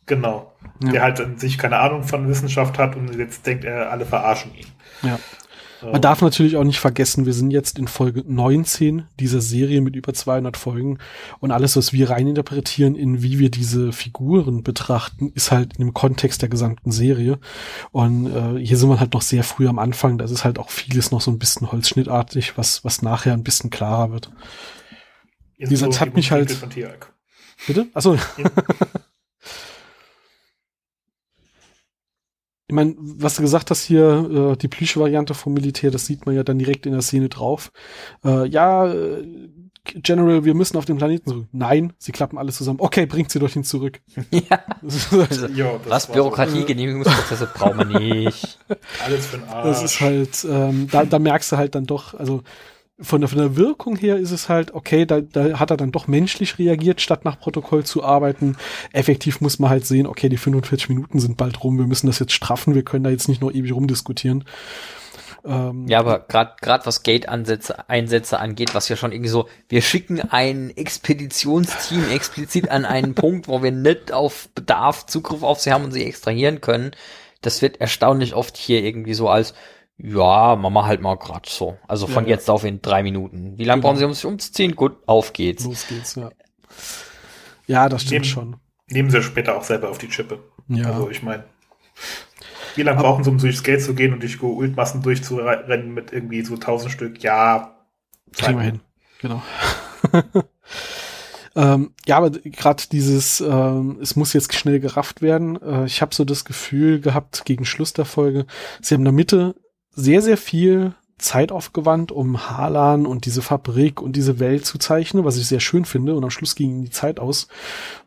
Genau. 0.05 0.53
Ja. 0.83 0.91
Der 0.91 1.01
halt 1.01 1.19
an 1.19 1.39
sich 1.39 1.57
keine 1.57 1.79
Ahnung 1.79 2.03
von 2.03 2.27
Wissenschaft 2.27 2.77
hat 2.77 2.95
und 2.95 3.17
jetzt 3.17 3.47
denkt 3.47 3.63
er, 3.63 3.91
alle 3.91 4.05
verarschen 4.05 4.53
ihn. 4.53 4.67
Ja. 5.01 5.17
Man 5.91 6.01
darf 6.01 6.21
natürlich 6.21 6.57
auch 6.57 6.63
nicht 6.63 6.79
vergessen, 6.79 7.25
wir 7.25 7.33
sind 7.33 7.51
jetzt 7.51 7.79
in 7.79 7.87
Folge 7.87 8.23
19 8.27 9.03
dieser 9.19 9.41
Serie 9.41 9.81
mit 9.81 9.95
über 9.95 10.13
200 10.13 10.57
Folgen 10.57 10.99
und 11.39 11.51
alles, 11.51 11.75
was 11.75 11.93
wir 11.93 12.09
reininterpretieren, 12.09 12.95
in 12.95 13.21
wie 13.21 13.39
wir 13.39 13.49
diese 13.49 13.91
Figuren 13.91 14.63
betrachten, 14.63 15.31
ist 15.33 15.51
halt 15.51 15.77
im 15.77 15.93
Kontext 15.93 16.41
der 16.41 16.49
gesamten 16.49 16.91
Serie. 16.91 17.39
Und 17.91 18.27
äh, 18.27 18.59
hier 18.59 18.77
sind 18.77 18.89
wir 18.89 18.99
halt 18.99 19.13
noch 19.13 19.21
sehr 19.21 19.43
früh 19.43 19.67
am 19.67 19.79
Anfang. 19.79 20.17
Das 20.17 20.31
ist 20.31 20.43
halt 20.43 20.59
auch 20.59 20.69
vieles 20.69 21.11
noch 21.11 21.21
so 21.21 21.31
ein 21.31 21.39
bisschen 21.39 21.71
holzschnittartig, 21.71 22.57
was, 22.57 22.83
was 22.83 23.01
nachher 23.01 23.33
ein 23.33 23.43
bisschen 23.43 23.69
klarer 23.69 24.11
wird. 24.11 24.31
Wie 25.57 25.65
gesagt, 25.65 25.93
so 25.93 25.99
hat 25.99 26.15
mich 26.15 26.31
halt. 26.31 26.57
Bitte? 27.67 27.87
Achso. 27.93 28.17
Ich 32.67 32.73
meine, 32.73 32.95
was 32.97 33.35
du 33.35 33.43
gesagt 33.43 33.69
hast 33.69 33.83
hier, 33.83 34.53
äh, 34.53 34.57
die 34.57 34.67
Plüsch-Variante 34.67 35.33
vom 35.35 35.53
Militär, 35.53 35.91
das 35.91 36.07
sieht 36.07 36.25
man 36.25 36.35
ja 36.35 36.43
dann 36.43 36.57
direkt 36.57 36.85
in 36.85 36.93
der 36.93 37.01
Szene 37.01 37.29
drauf. 37.29 37.71
Äh, 38.23 38.47
ja, 38.47 38.91
äh, 38.91 39.23
General, 39.85 40.43
wir 40.43 40.55
müssen 40.55 40.77
auf 40.77 40.85
den 40.85 40.97
Planeten 40.97 41.29
zurück. 41.29 41.47
Nein, 41.51 41.93
sie 41.99 42.11
klappen 42.11 42.37
alles 42.39 42.55
zusammen. 42.55 42.79
Okay, 42.81 43.05
bringt 43.05 43.29
sie 43.29 43.39
dorthin 43.39 43.63
zurück. 43.63 44.01
Ja. 44.31 44.59
also, 45.29 45.47
jo, 45.47 45.79
was 45.87 46.07
Bürokratie, 46.07 46.61
so. 46.61 46.65
Genehmigungsprozesse 46.65 47.49
brauchen 47.53 47.77
wir 47.89 47.99
nicht. 47.99 48.59
Alles 49.05 49.27
für 49.27 49.37
den 49.37 49.47
Arsch. 49.47 49.65
Das 49.65 49.83
ist 49.83 50.01
halt, 50.01 50.45
ähm, 50.49 50.87
da, 50.91 51.05
da 51.05 51.19
merkst 51.19 51.51
du 51.51 51.57
halt 51.57 51.75
dann 51.75 51.85
doch, 51.85 52.13
also 52.15 52.41
von 52.99 53.19
der, 53.19 53.27
von 53.27 53.39
der 53.39 53.57
Wirkung 53.57 53.97
her 53.97 54.17
ist 54.17 54.31
es 54.31 54.47
halt, 54.47 54.73
okay, 54.73 55.05
da, 55.05 55.19
da 55.19 55.59
hat 55.59 55.69
er 55.69 55.77
dann 55.77 55.91
doch 55.91 56.07
menschlich 56.07 56.57
reagiert, 56.57 57.01
statt 57.01 57.25
nach 57.25 57.39
Protokoll 57.39 57.83
zu 57.83 58.03
arbeiten. 58.03 58.55
Effektiv 58.93 59.41
muss 59.41 59.59
man 59.59 59.69
halt 59.69 59.85
sehen, 59.85 60.07
okay, 60.07 60.29
die 60.29 60.37
45 60.37 60.89
Minuten 60.89 61.19
sind 61.19 61.35
bald 61.35 61.63
rum, 61.63 61.77
wir 61.77 61.87
müssen 61.87 62.07
das 62.07 62.19
jetzt 62.19 62.31
straffen, 62.31 62.73
wir 62.73 62.83
können 62.83 63.03
da 63.03 63.09
jetzt 63.09 63.27
nicht 63.27 63.41
noch 63.41 63.51
ewig 63.51 63.73
rumdiskutieren. 63.73 64.45
Ähm, 65.45 65.87
ja, 65.87 65.99
aber 65.99 66.19
gerade 66.19 66.53
gerade 66.61 66.85
was 66.85 67.03
Gate-Ansätze 67.03 67.87
Einsätze 67.87 68.39
angeht, 68.39 68.73
was 68.73 68.89
ja 68.89 68.95
schon 68.95 69.11
irgendwie 69.11 69.29
so, 69.29 69.47
wir 69.69 69.81
schicken 69.81 70.21
ein 70.21 70.71
Expeditionsteam 70.75 72.09
explizit 72.11 72.69
an 72.69 72.85
einen 72.85 73.13
Punkt, 73.13 73.47
wo 73.47 73.61
wir 73.61 73.71
nicht 73.71 74.11
auf 74.11 74.49
Bedarf 74.55 75.05
Zugriff 75.05 75.43
auf 75.43 75.59
sie 75.59 75.71
haben 75.71 75.83
und 75.83 75.91
sie 75.91 76.03
extrahieren 76.03 76.61
können. 76.61 76.91
Das 77.41 77.61
wird 77.61 77.79
erstaunlich 77.79 78.33
oft 78.33 78.57
hier 78.57 78.83
irgendwie 78.83 79.13
so 79.13 79.29
als 79.29 79.53
ja, 79.97 80.55
machen 80.55 80.73
wir 80.73 80.85
halt 80.85 81.01
mal 81.01 81.15
grad 81.15 81.45
so. 81.45 81.77
Also 81.87 82.07
von 82.07 82.25
ja, 82.25 82.31
jetzt 82.31 82.49
auf 82.49 82.63
in 82.63 82.81
drei 82.81 83.01
Minuten. 83.01 83.57
Wie 83.57 83.63
lange 83.63 83.81
genau. 83.81 83.89
brauchen 83.89 83.99
Sie, 83.99 84.05
um 84.05 84.13
sich 84.13 84.25
umzuziehen? 84.25 84.75
Gut, 84.75 84.97
auf 85.05 85.33
geht's. 85.33 85.63
Los 85.63 85.87
geht's, 85.87 86.15
ja. 86.15 86.29
Ja, 87.67 87.89
das 87.89 88.01
stimmt 88.01 88.11
nehmen, 88.11 88.25
schon. 88.25 88.55
Nehmen 88.87 89.09
Sie 89.09 89.21
später 89.21 89.55
auch 89.55 89.63
selber 89.63 89.89
auf 89.89 89.97
die 89.97 90.09
Chippe. 90.09 90.39
Ja. 90.67 90.91
Also 90.91 91.09
ich 91.09 91.23
meine, 91.23 91.45
wie 92.75 92.83
lange 92.83 93.01
brauchen 93.01 93.23
Sie, 93.23 93.29
um 93.29 93.37
durchs 93.37 93.63
Gate 93.63 93.81
zu 93.81 93.95
gehen 93.95 94.13
und 94.13 94.21
durch 94.21 94.41
Ultmassen 94.41 95.01
durchzurennen 95.01 95.93
mit 95.93 96.11
irgendwie 96.11 96.43
so 96.43 96.57
tausend 96.57 96.91
Stück? 96.91 97.23
Ja. 97.23 97.77
Kriegen 98.33 98.57
wir 98.57 98.65
hin. 98.65 98.81
Genau. 99.21 99.41
Ähm, 101.57 101.93
ja, 102.05 102.17
aber 102.17 102.31
gerade 102.31 102.83
dieses, 102.91 103.39
ähm, 103.39 103.97
es 104.01 104.17
muss 104.17 104.33
jetzt 104.33 104.53
schnell 104.53 104.81
gerafft 104.81 105.21
werden. 105.21 105.61
Äh, 105.61 105.85
ich 105.85 106.01
habe 106.01 106.13
so 106.13 106.25
das 106.25 106.43
Gefühl 106.43 106.99
gehabt 106.99 107.45
gegen 107.45 107.63
Schluss 107.63 107.93
der 107.93 108.03
Folge, 108.03 108.45
sie 108.81 108.93
haben 108.93 109.01
in 109.01 109.05
der 109.05 109.13
Mitte 109.13 109.55
sehr, 109.95 110.21
sehr 110.21 110.37
viel 110.37 110.93
Zeit 111.17 111.53
aufgewandt, 111.53 112.11
um 112.11 112.49
Harlan 112.49 113.05
und 113.05 113.25
diese 113.25 113.41
Fabrik 113.41 114.01
und 114.01 114.17
diese 114.17 114.39
Welt 114.39 114.65
zu 114.65 114.77
zeichnen, 114.77 115.23
was 115.23 115.37
ich 115.37 115.47
sehr 115.47 115.61
schön 115.61 115.85
finde. 115.85 116.13
Und 116.13 116.23
am 116.23 116.29
Schluss 116.29 116.55
ging 116.55 116.83
die 116.83 116.89
Zeit 116.89 117.19
aus, 117.19 117.47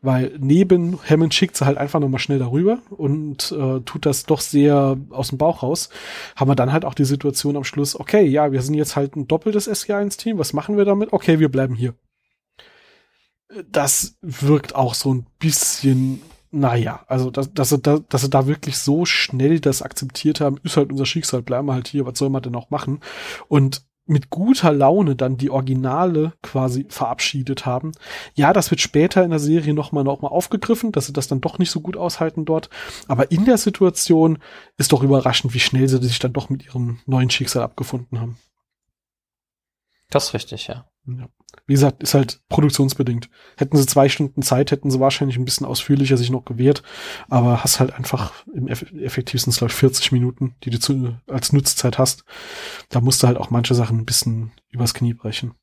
weil 0.02 0.36
neben 0.38 0.98
Hammond 1.08 1.32
schickt 1.32 1.56
sie 1.56 1.64
halt 1.64 1.78
einfach 1.78 2.00
nochmal 2.00 2.20
schnell 2.20 2.38
darüber 2.38 2.80
und 2.90 3.50
äh, 3.52 3.80
tut 3.80 4.04
das 4.04 4.24
doch 4.24 4.40
sehr 4.40 4.98
aus 5.10 5.30
dem 5.30 5.38
Bauch 5.38 5.62
raus. 5.62 5.88
Haben 6.36 6.50
wir 6.50 6.54
dann 6.54 6.72
halt 6.72 6.84
auch 6.84 6.94
die 6.94 7.06
Situation 7.06 7.56
am 7.56 7.64
Schluss, 7.64 7.98
okay, 7.98 8.26
ja, 8.26 8.52
wir 8.52 8.60
sind 8.60 8.74
jetzt 8.74 8.94
halt 8.94 9.16
ein 9.16 9.26
doppeltes 9.26 9.70
SG1-Team, 9.70 10.38
was 10.38 10.52
machen 10.52 10.76
wir 10.76 10.84
damit? 10.84 11.12
Okay, 11.12 11.38
wir 11.38 11.48
bleiben 11.48 11.74
hier. 11.74 11.94
Das 13.70 14.18
wirkt 14.20 14.74
auch 14.74 14.92
so 14.92 15.14
ein 15.14 15.26
bisschen 15.38 16.20
naja, 16.50 17.04
also 17.06 17.30
dass, 17.30 17.52
dass, 17.52 17.68
sie 17.70 17.78
da, 17.78 17.98
dass 18.08 18.22
sie 18.22 18.30
da 18.30 18.46
wirklich 18.46 18.78
so 18.78 19.04
schnell 19.04 19.60
das 19.60 19.82
akzeptiert 19.82 20.40
haben, 20.40 20.58
ist 20.62 20.76
halt 20.76 20.90
unser 20.90 21.06
Schicksal, 21.06 21.42
bleiben 21.42 21.66
wir 21.66 21.74
halt 21.74 21.88
hier, 21.88 22.06
was 22.06 22.18
soll 22.18 22.30
man 22.30 22.42
denn 22.42 22.54
auch 22.54 22.70
machen? 22.70 23.00
Und 23.48 23.82
mit 24.08 24.30
guter 24.30 24.72
Laune 24.72 25.16
dann 25.16 25.36
die 25.36 25.50
Originale 25.50 26.32
quasi 26.42 26.86
verabschiedet 26.88 27.66
haben. 27.66 27.92
Ja, 28.34 28.54
das 28.54 28.70
wird 28.70 28.80
später 28.80 29.22
in 29.22 29.30
der 29.30 29.38
Serie 29.38 29.74
nochmal 29.74 30.02
noch 30.02 30.22
mal 30.22 30.28
aufgegriffen, 30.28 30.92
dass 30.92 31.06
sie 31.06 31.12
das 31.12 31.28
dann 31.28 31.42
doch 31.42 31.58
nicht 31.58 31.70
so 31.70 31.80
gut 31.80 31.96
aushalten 31.96 32.46
dort. 32.46 32.70
Aber 33.06 33.30
in 33.30 33.44
der 33.44 33.58
Situation 33.58 34.38
ist 34.78 34.92
doch 34.92 35.02
überraschend, 35.02 35.52
wie 35.52 35.60
schnell 35.60 35.88
sie 35.88 36.02
sich 36.02 36.18
dann 36.18 36.32
doch 36.32 36.48
mit 36.48 36.64
ihrem 36.64 37.00
neuen 37.04 37.28
Schicksal 37.28 37.62
abgefunden 37.62 38.18
haben. 38.18 38.38
Das 40.08 40.28
ist 40.28 40.34
richtig, 40.34 40.68
ja. 40.68 40.86
Ja. 41.16 41.28
Wie 41.66 41.72
gesagt, 41.74 42.02
ist 42.02 42.14
halt 42.14 42.40
produktionsbedingt. 42.48 43.30
Hätten 43.56 43.76
sie 43.76 43.86
zwei 43.86 44.08
Stunden 44.08 44.42
Zeit, 44.42 44.70
hätten 44.70 44.90
sie 44.90 45.00
wahrscheinlich 45.00 45.38
ein 45.38 45.44
bisschen 45.44 45.66
ausführlicher 45.66 46.16
sich 46.16 46.30
noch 46.30 46.44
gewehrt, 46.44 46.82
aber 47.28 47.64
hast 47.64 47.80
halt 47.80 47.92
einfach 47.92 48.32
im 48.52 48.68
eff 48.68 48.90
effektivsten, 48.92 49.52
glaube 49.52 49.72
ich, 49.72 49.78
40 49.78 50.12
Minuten, 50.12 50.54
die 50.64 50.70
du 50.70 50.78
zu, 50.78 51.16
als 51.26 51.52
Nutzzeit 51.52 51.98
hast. 51.98 52.24
Da 52.90 53.00
musst 53.00 53.22
du 53.22 53.26
halt 53.26 53.38
auch 53.38 53.50
manche 53.50 53.74
Sachen 53.74 53.98
ein 53.98 54.06
bisschen 54.06 54.52
übers 54.70 54.94
Knie 54.94 55.14
brechen. 55.14 55.54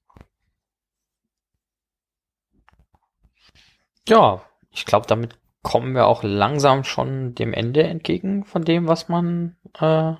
Ja, 4.07 4.43
ich 4.71 4.85
glaube, 4.85 5.07
damit 5.07 5.37
kommen 5.63 5.95
wir 5.95 6.05
auch 6.05 6.21
langsam 6.23 6.83
schon 6.83 7.33
dem 7.33 7.53
Ende 7.53 7.83
entgegen 7.83 8.45
von 8.45 8.63
dem, 8.63 8.87
was 8.87 9.09
man 9.09 9.55
äh, 9.73 10.13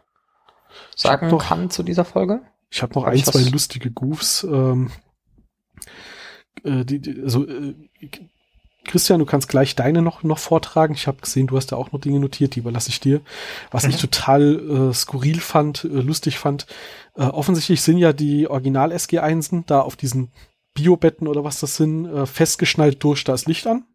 sagen 0.96 1.28
noch, 1.30 1.44
kann 1.44 1.70
zu 1.70 1.84
dieser 1.84 2.06
Folge. 2.06 2.42
Ich 2.72 2.82
habe 2.82 2.94
noch 2.96 3.06
hab 3.06 3.14
ein, 3.14 3.24
zwei 3.24 3.44
lustige 3.52 3.92
Goofs. 3.92 4.44
Ähm, 4.44 4.92
äh, 6.64 6.86
die, 6.86 7.00
die, 7.00 7.22
also 7.22 7.48
äh, 7.48 7.76
Christian, 8.86 9.20
du 9.20 9.26
kannst 9.26 9.50
gleich 9.50 9.76
deine 9.76 10.02
noch, 10.02 10.24
noch 10.24 10.38
vortragen. 10.38 10.94
Ich 10.94 11.08
habe 11.08 11.22
gesehen, 11.22 11.48
du 11.48 11.58
hast 11.58 11.72
da 11.72 11.76
auch 11.76 11.92
noch 11.92 12.00
Dinge 12.00 12.20
notiert, 12.20 12.56
die 12.56 12.60
überlasse 12.60 12.90
ich 12.90 13.00
dir. 13.00 13.22
Was 13.72 13.84
mhm. 13.84 13.90
ich 13.92 13.98
total 13.98 14.90
äh, 14.90 14.94
skurril 14.94 15.40
fand, 15.40 15.84
äh, 15.84 15.88
lustig 15.88 16.38
fand. 16.38 16.68
Äh, 17.16 17.24
offensichtlich 17.24 17.82
sind 17.82 17.98
ja 17.98 18.14
die 18.14 18.48
Original 18.48 18.92
SG1 18.92 19.64
da 19.66 19.82
auf 19.82 19.96
diesen 19.96 20.32
Biobetten 20.76 21.28
oder 21.28 21.44
was 21.44 21.60
das 21.60 21.78
sind, 21.78 22.06
äh, 22.06 22.26
festgeschnallt 22.26 23.04
durch 23.04 23.24
das 23.24 23.46
Licht 23.46 23.66
an. 23.68 23.86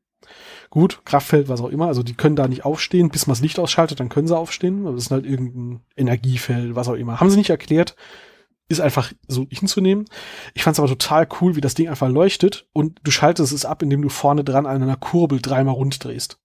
Gut, 0.71 1.03
Kraftfeld, 1.05 1.49
was 1.49 1.61
auch 1.61 1.69
immer. 1.69 1.87
Also 1.87 2.03
die 2.03 2.15
können 2.15 2.37
da 2.37 2.47
nicht 2.47 2.65
aufstehen, 2.65 3.11
bis 3.11 3.27
man 3.27 3.35
das 3.35 3.43
Licht 3.43 3.59
ausschaltet, 3.59 4.01
dann 4.01 4.09
können 4.09 4.29
sie 4.29 4.37
aufstehen. 4.37 4.85
Das 4.85 4.95
ist 4.95 5.11
halt 5.11 5.27
irgendein 5.27 5.81
Energiefeld, 5.97 6.75
was 6.75 6.89
auch 6.89 6.95
immer. 6.95 7.21
Haben 7.21 7.31
sie 7.31 7.39
nicht 7.39 7.51
erklärt 7.51 7.97
ist 8.71 8.81
einfach 8.81 9.13
so 9.27 9.47
hinzunehmen. 9.51 10.07
Ich 10.55 10.63
fand 10.63 10.75
es 10.75 10.81
aber 10.81 10.89
total 10.89 11.29
cool, 11.41 11.57
wie 11.57 11.61
das 11.61 11.75
Ding 11.75 11.89
einfach 11.89 12.09
leuchtet 12.09 12.69
und 12.73 12.99
du 13.03 13.11
schaltest 13.11 13.53
es 13.53 13.65
ab, 13.65 13.83
indem 13.83 14.01
du 14.01 14.09
vorne 14.09 14.45
dran 14.45 14.67
an 14.67 14.83
einer 14.83 14.97
Kurbel 14.97 15.41
dreimal 15.43 15.75
rund 15.75 16.03
drehst. 16.03 16.39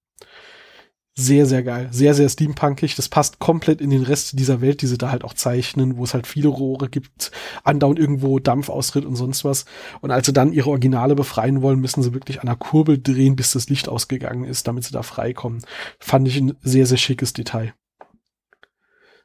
Sehr, 1.18 1.46
sehr 1.46 1.64
geil. 1.64 1.88
Sehr, 1.92 2.14
sehr 2.14 2.28
steampunkig. 2.28 2.96
Das 2.96 3.08
passt 3.08 3.40
komplett 3.40 3.80
in 3.80 3.90
den 3.90 4.04
Rest 4.04 4.38
dieser 4.38 4.60
Welt, 4.60 4.82
die 4.82 4.88
sie 4.88 4.98
da 4.98 5.12
halt 5.12 5.24
auch 5.24 5.34
zeichnen, 5.34 5.96
wo 5.96 6.04
es 6.04 6.14
halt 6.14 6.28
viele 6.28 6.50
Rohre 6.50 6.90
gibt, 6.90 7.32
andauernd 7.64 8.00
irgendwo 8.00 8.40
Dampf 8.40 8.68
austritt 8.68 9.06
und 9.06 9.16
sonst 9.16 9.46
was. 9.46 9.64
Und 10.02 10.12
als 10.12 10.26
sie 10.26 10.34
dann 10.34 10.52
ihre 10.52 10.70
Originale 10.70 11.16
befreien 11.16 11.62
wollen, 11.62 11.80
müssen 11.80 12.04
sie 12.04 12.14
wirklich 12.14 12.42
an 12.42 12.48
der 12.48 12.58
Kurbel 12.58 13.02
drehen, 13.02 13.38
bis 13.38 13.54
das 13.54 13.70
Licht 13.70 13.88
ausgegangen 13.88 14.44
ist, 14.44 14.68
damit 14.68 14.84
sie 14.84 14.92
da 14.92 15.04
freikommen. 15.04 15.64
Fand 16.00 16.28
ich 16.28 16.36
ein 16.36 16.58
sehr, 16.62 16.86
sehr 16.86 16.98
schickes 16.98 17.32
Detail 17.32 17.74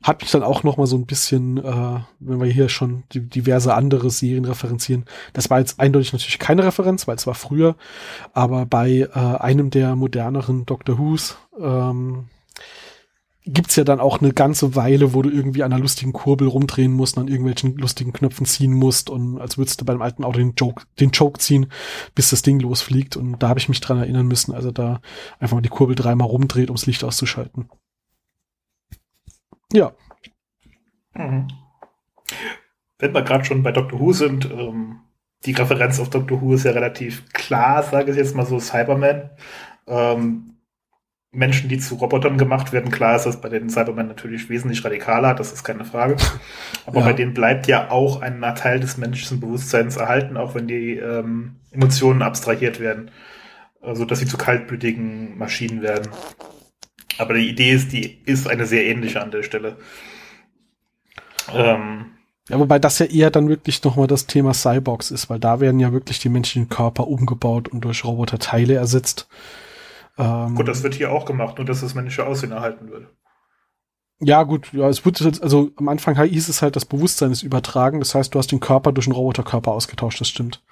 hat 0.03 0.23
mich 0.23 0.31
dann 0.31 0.43
auch 0.43 0.63
noch 0.63 0.79
mal 0.79 0.87
so 0.87 0.97
ein 0.97 1.05
bisschen, 1.05 1.59
äh, 1.59 2.01
wenn 2.21 2.41
wir 2.41 2.47
hier 2.47 2.69
schon 2.69 3.03
die, 3.13 3.21
diverse 3.21 3.75
andere 3.75 4.11
Serien 4.11 4.47
referenzieren, 4.47 5.05
das 5.35 5.51
war 5.51 5.59
jetzt 5.59 5.79
eindeutig 5.79 6.13
natürlich 6.13 6.39
keine 6.39 6.65
Referenz, 6.65 7.07
weil 7.07 7.17
es 7.17 7.27
war 7.27 7.35
früher, 7.35 7.77
aber 8.33 8.65
bei 8.65 9.09
äh, 9.15 9.19
einem 9.19 9.71
der 9.71 9.97
moderneren 9.97 10.65
Doctor 10.65 10.99
Who's 10.99 11.37
ähm, 11.61 12.27
gibt's 13.45 13.77
ja 13.77 13.85
dann 13.85 14.01
auch 14.01 14.21
eine 14.21 14.33
ganze 14.33 14.75
Weile, 14.75 15.13
wo 15.13 15.23
du 15.23 15.31
irgendwie 15.31 15.63
an 15.63 15.73
einer 15.73 15.83
lustigen 15.83 16.13
Kurbel 16.13 16.49
rumdrehen 16.49 16.93
musst 16.93 17.17
und 17.17 17.25
an 17.25 17.29
irgendwelchen 17.29 17.77
lustigen 17.77 18.13
Knöpfen 18.13 18.47
ziehen 18.47 18.73
musst 18.73 19.11
und 19.11 19.39
als 19.39 19.59
würdest 19.59 19.81
du 19.81 19.85
beim 19.85 20.01
alten 20.01 20.25
Auto 20.25 20.39
den 20.39 20.55
Joke, 20.57 20.85
den 20.99 21.13
Choke 21.13 21.41
ziehen, 21.41 21.67
bis 22.15 22.31
das 22.31 22.43
Ding 22.43 22.59
losfliegt 22.61 23.17
und 23.17 23.43
da 23.43 23.51
habe 23.51 23.61
ich 23.61 23.69
mich 23.69 23.81
dran 23.81 23.99
erinnern 23.99 24.27
müssen, 24.27 24.55
also 24.55 24.71
da 24.71 25.01
einfach 25.41 25.57
mal 25.57 25.63
die 25.63 25.69
Kurbel 25.69 25.95
dreimal 25.95 26.29
rumdreht, 26.29 26.71
ums 26.71 26.87
Licht 26.87 27.05
auszuschalten. 27.05 27.69
Ja. 29.73 29.93
Mhm. 31.15 31.49
Wenn 32.99 33.15
wir 33.15 33.23
gerade 33.23 33.45
schon 33.45 33.63
bei 33.63 33.73
Doctor 33.73 33.99
Who 33.99 34.13
sind, 34.13 34.51
ähm, 34.51 35.01
die 35.47 35.53
Referenz 35.53 35.99
auf 36.01 36.11
Doctor 36.11 36.41
Who 36.41 36.55
ist 36.55 36.65
ja 36.65 36.73
relativ 36.73 37.33
klar, 37.33 37.83
sage 37.83 38.11
ich 38.11 38.17
jetzt 38.17 38.35
mal 38.35 38.47
so, 38.47 38.61
Cyberman. 38.61 39.31
Ähm, 39.87 40.51
Menschen, 41.33 41.69
die 41.69 41.79
zu 41.79 41.95
Robotern 41.95 42.39
gemacht 42.39 42.73
werden, 42.73 42.91
klar 42.91 43.15
ist 43.15 43.25
das 43.25 43.41
bei 43.41 43.49
den 43.49 43.71
Cybermen 43.71 44.09
natürlich 44.09 44.49
wesentlich 44.49 44.85
radikaler, 44.85 45.35
das 45.35 45.53
ist 45.53 45.63
keine 45.63 45.85
Frage. 45.85 46.17
Aber 46.87 47.01
ja. 47.01 47.07
bei 47.07 47.13
denen 47.13 47.35
bleibt 47.35 47.69
ja 47.69 47.91
auch 47.91 48.21
ein 48.21 48.41
Teil 48.57 48.81
des 48.81 48.97
menschlichen 48.97 49.41
Bewusstseins 49.41 49.97
erhalten, 49.97 50.37
auch 50.37 50.55
wenn 50.55 50.67
die 50.67 50.97
ähm, 50.97 51.57
Emotionen 51.71 52.23
abstrahiert 52.23 52.81
werden. 52.81 53.11
Also, 53.81 54.05
dass 54.05 54.19
sie 54.19 54.27
zu 54.27 54.37
kaltblütigen 54.37 55.39
Maschinen 55.39 55.83
werden. 55.83 56.11
Aber 57.21 57.35
die 57.35 57.51
Idee 57.51 57.73
ist, 57.73 57.93
die 57.93 58.19
ist 58.25 58.49
eine 58.49 58.65
sehr 58.65 58.87
ähnliche 58.87 59.21
an 59.21 59.31
der 59.31 59.43
Stelle. 59.43 59.77
Ähm, 61.53 62.07
ja, 62.49 62.59
wobei 62.59 62.79
das 62.79 62.99
ja 62.99 63.07
eher 63.07 63.31
dann 63.31 63.51
wirklich 63.51 63.85
nochmal 63.85 64.07
das 64.07 64.27
Thema 64.27 64.55
Cyborgs 64.55 65.11
ist, 65.11 65.29
weil 65.29 65.39
da 65.39 65.61
werden 65.61 65.81
ja 65.81 65.93
wirklich 65.93 66.19
die 66.19 66.31
menschlichen 66.31 66.71
Körper 66.71 67.09
umgebaut 67.09 67.69
und 67.69 67.85
durch 67.85 68.05
Roboter 68.05 68.39
Teile 68.39 68.75
ersetzt. 68.75 69.29
Ähm, 70.17 70.55
gut, 70.55 70.67
das 70.67 70.83
wird 70.83 70.95
hier 70.95 71.13
auch 71.13 71.27
gemacht, 71.27 71.59
nur 71.59 71.67
dass 71.67 71.83
das 71.83 71.95
menschliche 71.95 72.27
Aussehen 72.27 72.53
erhalten 72.53 72.91
wird. 72.91 73.09
Ja, 74.21 74.43
gut, 74.43 74.73
ja, 74.73 74.89
es 74.89 75.05
wird 75.05 75.21
also 75.43 75.71
am 75.77 75.89
Anfang 75.89 76.17
hieß 76.23 76.49
es 76.49 76.63
halt, 76.63 76.75
das 76.75 76.87
Bewusstsein 76.87 77.33
ist 77.33 77.43
übertragen. 77.43 78.01
Das 78.01 78.15
heißt, 78.15 78.35
du 78.35 78.39
hast 78.39 78.51
den 78.51 78.61
Körper 78.61 78.93
durch 78.93 79.07
einen 79.07 79.17
Roboterkörper 79.17 79.73
ausgetauscht, 79.73 80.23
das 80.23 80.29
stimmt. 80.29 80.63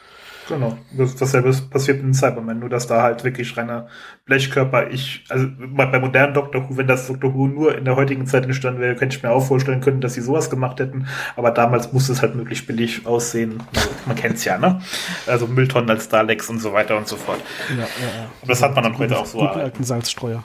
Genau, 0.48 0.78
das, 0.96 1.14
dasselbe 1.14 1.52
passiert 1.70 2.00
in 2.00 2.14
Cyberman, 2.14 2.58
nur 2.58 2.68
dass 2.68 2.86
da 2.86 3.02
halt 3.02 3.22
wirklich 3.24 3.56
reiner 3.56 3.88
Blechkörper, 4.24 4.90
ich, 4.90 5.24
also 5.28 5.46
bei 5.58 5.98
modernen 5.98 6.34
Doctor 6.34 6.68
Who, 6.68 6.76
wenn 6.76 6.86
das 6.86 7.06
Doctor 7.06 7.34
Who 7.34 7.46
nur 7.48 7.76
in 7.76 7.84
der 7.84 7.96
heutigen 7.96 8.26
Zeit 8.26 8.44
entstanden 8.44 8.80
wäre, 8.80 8.94
könnte 8.94 9.16
ich 9.16 9.22
mir 9.22 9.30
auch 9.30 9.44
vorstellen 9.46 9.80
können, 9.80 10.00
dass 10.00 10.14
sie 10.14 10.22
sowas 10.22 10.48
gemacht 10.50 10.80
hätten, 10.80 11.06
aber 11.36 11.50
damals 11.50 11.92
musste 11.92 12.12
es 12.12 12.22
halt 12.22 12.34
möglichst 12.34 12.66
billig 12.66 13.06
aussehen, 13.06 13.62
also, 13.74 13.88
man 14.06 14.16
kennt's 14.16 14.44
ja, 14.44 14.58
ne? 14.58 14.80
Also 15.26 15.46
Mülltonnen 15.46 15.90
als 15.90 16.08
Daleks 16.08 16.48
und 16.48 16.60
so 16.60 16.72
weiter 16.72 16.96
und 16.96 17.06
so 17.06 17.16
fort. 17.16 17.40
Ja, 17.70 17.76
ja, 17.76 17.82
ja. 17.84 18.28
Und 18.40 18.50
das 18.50 18.62
hat 18.62 18.74
man 18.74 18.84
dann 18.84 18.98
heute 18.98 19.18
auch 19.18 19.26
so. 19.26 19.38
Guten 19.38 19.60
alten 19.60 19.84
Salzstreuer. 19.84 20.42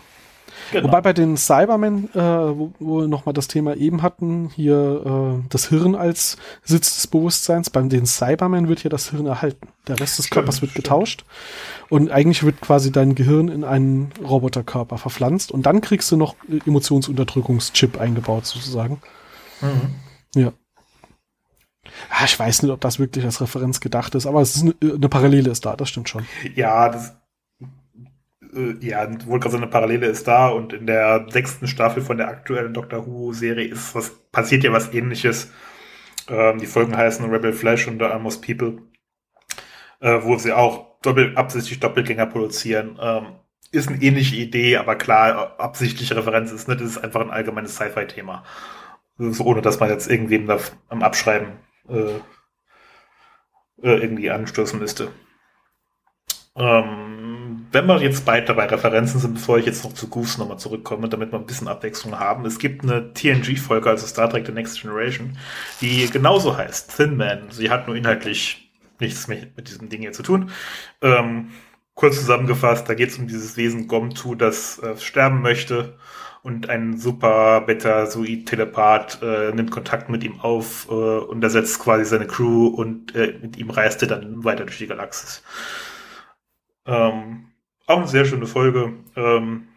Genau. 0.73 0.87
Wobei 0.87 1.01
bei 1.01 1.13
den 1.13 1.37
Cybermen, 1.37 2.09
äh, 2.15 2.17
wo, 2.17 2.73
wo 2.79 3.01
wir 3.01 3.07
nochmal 3.07 3.33
das 3.33 3.47
Thema 3.47 3.75
eben 3.75 4.01
hatten, 4.01 4.49
hier 4.55 5.37
äh, 5.43 5.47
das 5.49 5.69
Hirn 5.69 5.93
als 5.93 6.37
Sitz 6.63 6.95
des 6.95 7.05
Bewusstseins, 7.05 7.69
bei 7.69 7.81
den 7.83 8.07
Cybermen 8.07 8.67
wird 8.67 8.83
ja 8.83 8.89
das 8.89 9.11
Hirn 9.11 9.27
erhalten. 9.27 9.67
Der 9.87 9.99
Rest 9.99 10.17
des 10.17 10.31
Körpers 10.31 10.63
wird 10.63 10.73
getauscht 10.73 11.25
und 11.89 12.09
eigentlich 12.09 12.41
wird 12.41 12.59
quasi 12.59 12.91
dein 12.91 13.13
Gehirn 13.13 13.49
in 13.49 13.63
einen 13.63 14.11
Roboterkörper 14.27 14.97
verpflanzt 14.97 15.51
und 15.51 15.67
dann 15.67 15.79
kriegst 15.79 16.11
du 16.11 16.17
noch 16.17 16.35
Emotionsunterdrückungschip 16.65 17.99
eingebaut 17.99 18.47
sozusagen. 18.47 18.99
Mhm. 19.61 20.41
Ja. 20.41 20.53
Ah, 22.09 22.25
ich 22.25 22.39
weiß 22.39 22.63
nicht, 22.63 22.71
ob 22.71 22.81
das 22.81 22.97
wirklich 22.97 23.25
als 23.25 23.41
Referenz 23.41 23.79
gedacht 23.79 24.15
ist, 24.15 24.25
aber 24.25 24.41
es 24.41 24.55
ist 24.55 24.63
eine, 24.63 24.93
eine 24.93 25.09
Parallele 25.09 25.51
ist 25.51 25.67
da, 25.67 25.75
das 25.75 25.89
stimmt 25.89 26.09
schon. 26.09 26.25
Ja, 26.55 26.89
das 26.89 27.13
äh, 28.55 28.75
ja, 28.85 29.07
wohl 29.25 29.39
gerade 29.39 29.51
so 29.51 29.57
eine 29.57 29.67
Parallele 29.67 30.07
ist 30.07 30.27
da 30.27 30.49
und 30.49 30.73
in 30.73 30.87
der 30.87 31.25
sechsten 31.29 31.67
Staffel 31.67 32.01
von 32.03 32.17
der 32.17 32.27
aktuellen 32.27 32.73
Doctor 32.73 33.05
Who-Serie 33.05 33.67
ist 33.67 33.95
was, 33.95 34.11
passiert 34.31 34.63
ja 34.63 34.71
was 34.71 34.93
ähnliches. 34.93 35.51
Ähm, 36.29 36.59
die 36.59 36.65
Folgen 36.65 36.95
heißen 36.95 37.29
Rebel 37.29 37.53
Flash 37.53 37.87
und 37.87 37.99
The 37.99 38.05
Almost 38.05 38.45
People, 38.45 38.81
äh, 39.99 40.19
wo 40.21 40.37
sie 40.37 40.53
auch 40.53 40.99
doppel, 41.01 41.35
absichtlich 41.35 41.79
Doppelgänger 41.79 42.25
produzieren. 42.25 42.97
Ähm, 43.01 43.35
ist 43.71 43.89
eine 43.89 44.01
ähnliche 44.01 44.35
Idee, 44.35 44.77
aber 44.77 44.95
klar, 44.95 45.55
absichtliche 45.59 46.15
Referenz 46.15 46.51
ist 46.51 46.67
nicht, 46.67 46.79
das 46.79 46.89
ist 46.89 47.03
einfach 47.03 47.21
ein 47.21 47.31
allgemeines 47.31 47.75
Sci-Fi-Thema. 47.75 48.43
So, 49.17 49.43
ohne 49.45 49.61
dass 49.61 49.79
man 49.79 49.89
jetzt 49.89 50.09
irgendwem 50.09 50.47
da 50.47 50.59
am 50.89 51.03
Abschreiben 51.03 51.53
äh, 51.89 52.19
äh, 53.81 53.97
irgendwie 53.97 54.29
anstoßen 54.31 54.79
müsste. 54.79 55.11
Ähm, 56.55 57.02
wenn 57.73 57.87
wir 57.87 58.01
jetzt 58.01 58.25
bald 58.25 58.47
dabei 58.47 58.65
Referenzen 58.65 59.19
sind, 59.19 59.33
bevor 59.33 59.57
ich 59.57 59.65
jetzt 59.65 59.83
noch 59.83 59.93
zu 59.93 60.07
Goose 60.07 60.39
nochmal 60.39 60.59
zurückkomme, 60.59 61.09
damit 61.09 61.31
wir 61.31 61.39
ein 61.39 61.45
bisschen 61.45 61.67
Abwechslung 61.67 62.19
haben. 62.19 62.45
Es 62.45 62.59
gibt 62.59 62.83
eine 62.83 63.13
TNG-Folge, 63.13 63.89
also 63.89 64.05
Star 64.05 64.29
Trek 64.29 64.45
The 64.45 64.51
Next 64.51 64.81
Generation, 64.81 65.37
die 65.81 66.09
genauso 66.09 66.55
heißt, 66.55 66.95
Thin 66.95 67.17
Man. 67.17 67.49
Sie 67.49 67.69
hat 67.69 67.87
nur 67.87 67.95
inhaltlich 67.95 68.71
nichts 68.99 69.27
mehr 69.27 69.47
mit 69.55 69.69
diesem 69.69 69.89
Ding 69.89 70.01
hier 70.01 70.13
zu 70.13 70.23
tun. 70.23 70.51
Ähm, 71.01 71.49
kurz 71.95 72.17
zusammengefasst, 72.17 72.87
da 72.87 72.93
geht 72.93 73.09
es 73.09 73.17
um 73.17 73.27
dieses 73.27 73.57
Wesen 73.57 73.87
Gomtu, 73.87 74.35
das 74.35 74.79
äh, 74.79 74.95
sterben 74.97 75.41
möchte 75.41 75.97
und 76.43 76.69
ein 76.69 76.97
super 76.97 77.61
Beta-Suid-Telepath 77.61 79.21
äh, 79.23 79.51
nimmt 79.53 79.71
Kontakt 79.71 80.09
mit 80.09 80.23
ihm 80.23 80.41
auf 80.41 80.87
äh, 80.89 80.93
und 80.93 81.43
ersetzt 81.43 81.79
quasi 81.79 82.05
seine 82.05 82.27
Crew 82.27 82.67
und 82.67 83.15
äh, 83.15 83.39
mit 83.41 83.57
ihm 83.57 83.69
reist 83.69 84.01
er 84.01 84.09
dann 84.09 84.43
weiter 84.43 84.65
durch 84.65 84.77
die 84.77 84.87
Galaxis. 84.87 85.41
Ähm, 86.85 87.52
auch 87.87 87.97
eine 87.97 88.07
sehr 88.07 88.25
schöne 88.25 88.47
Folge, 88.47 88.93
ähm, 89.15 89.67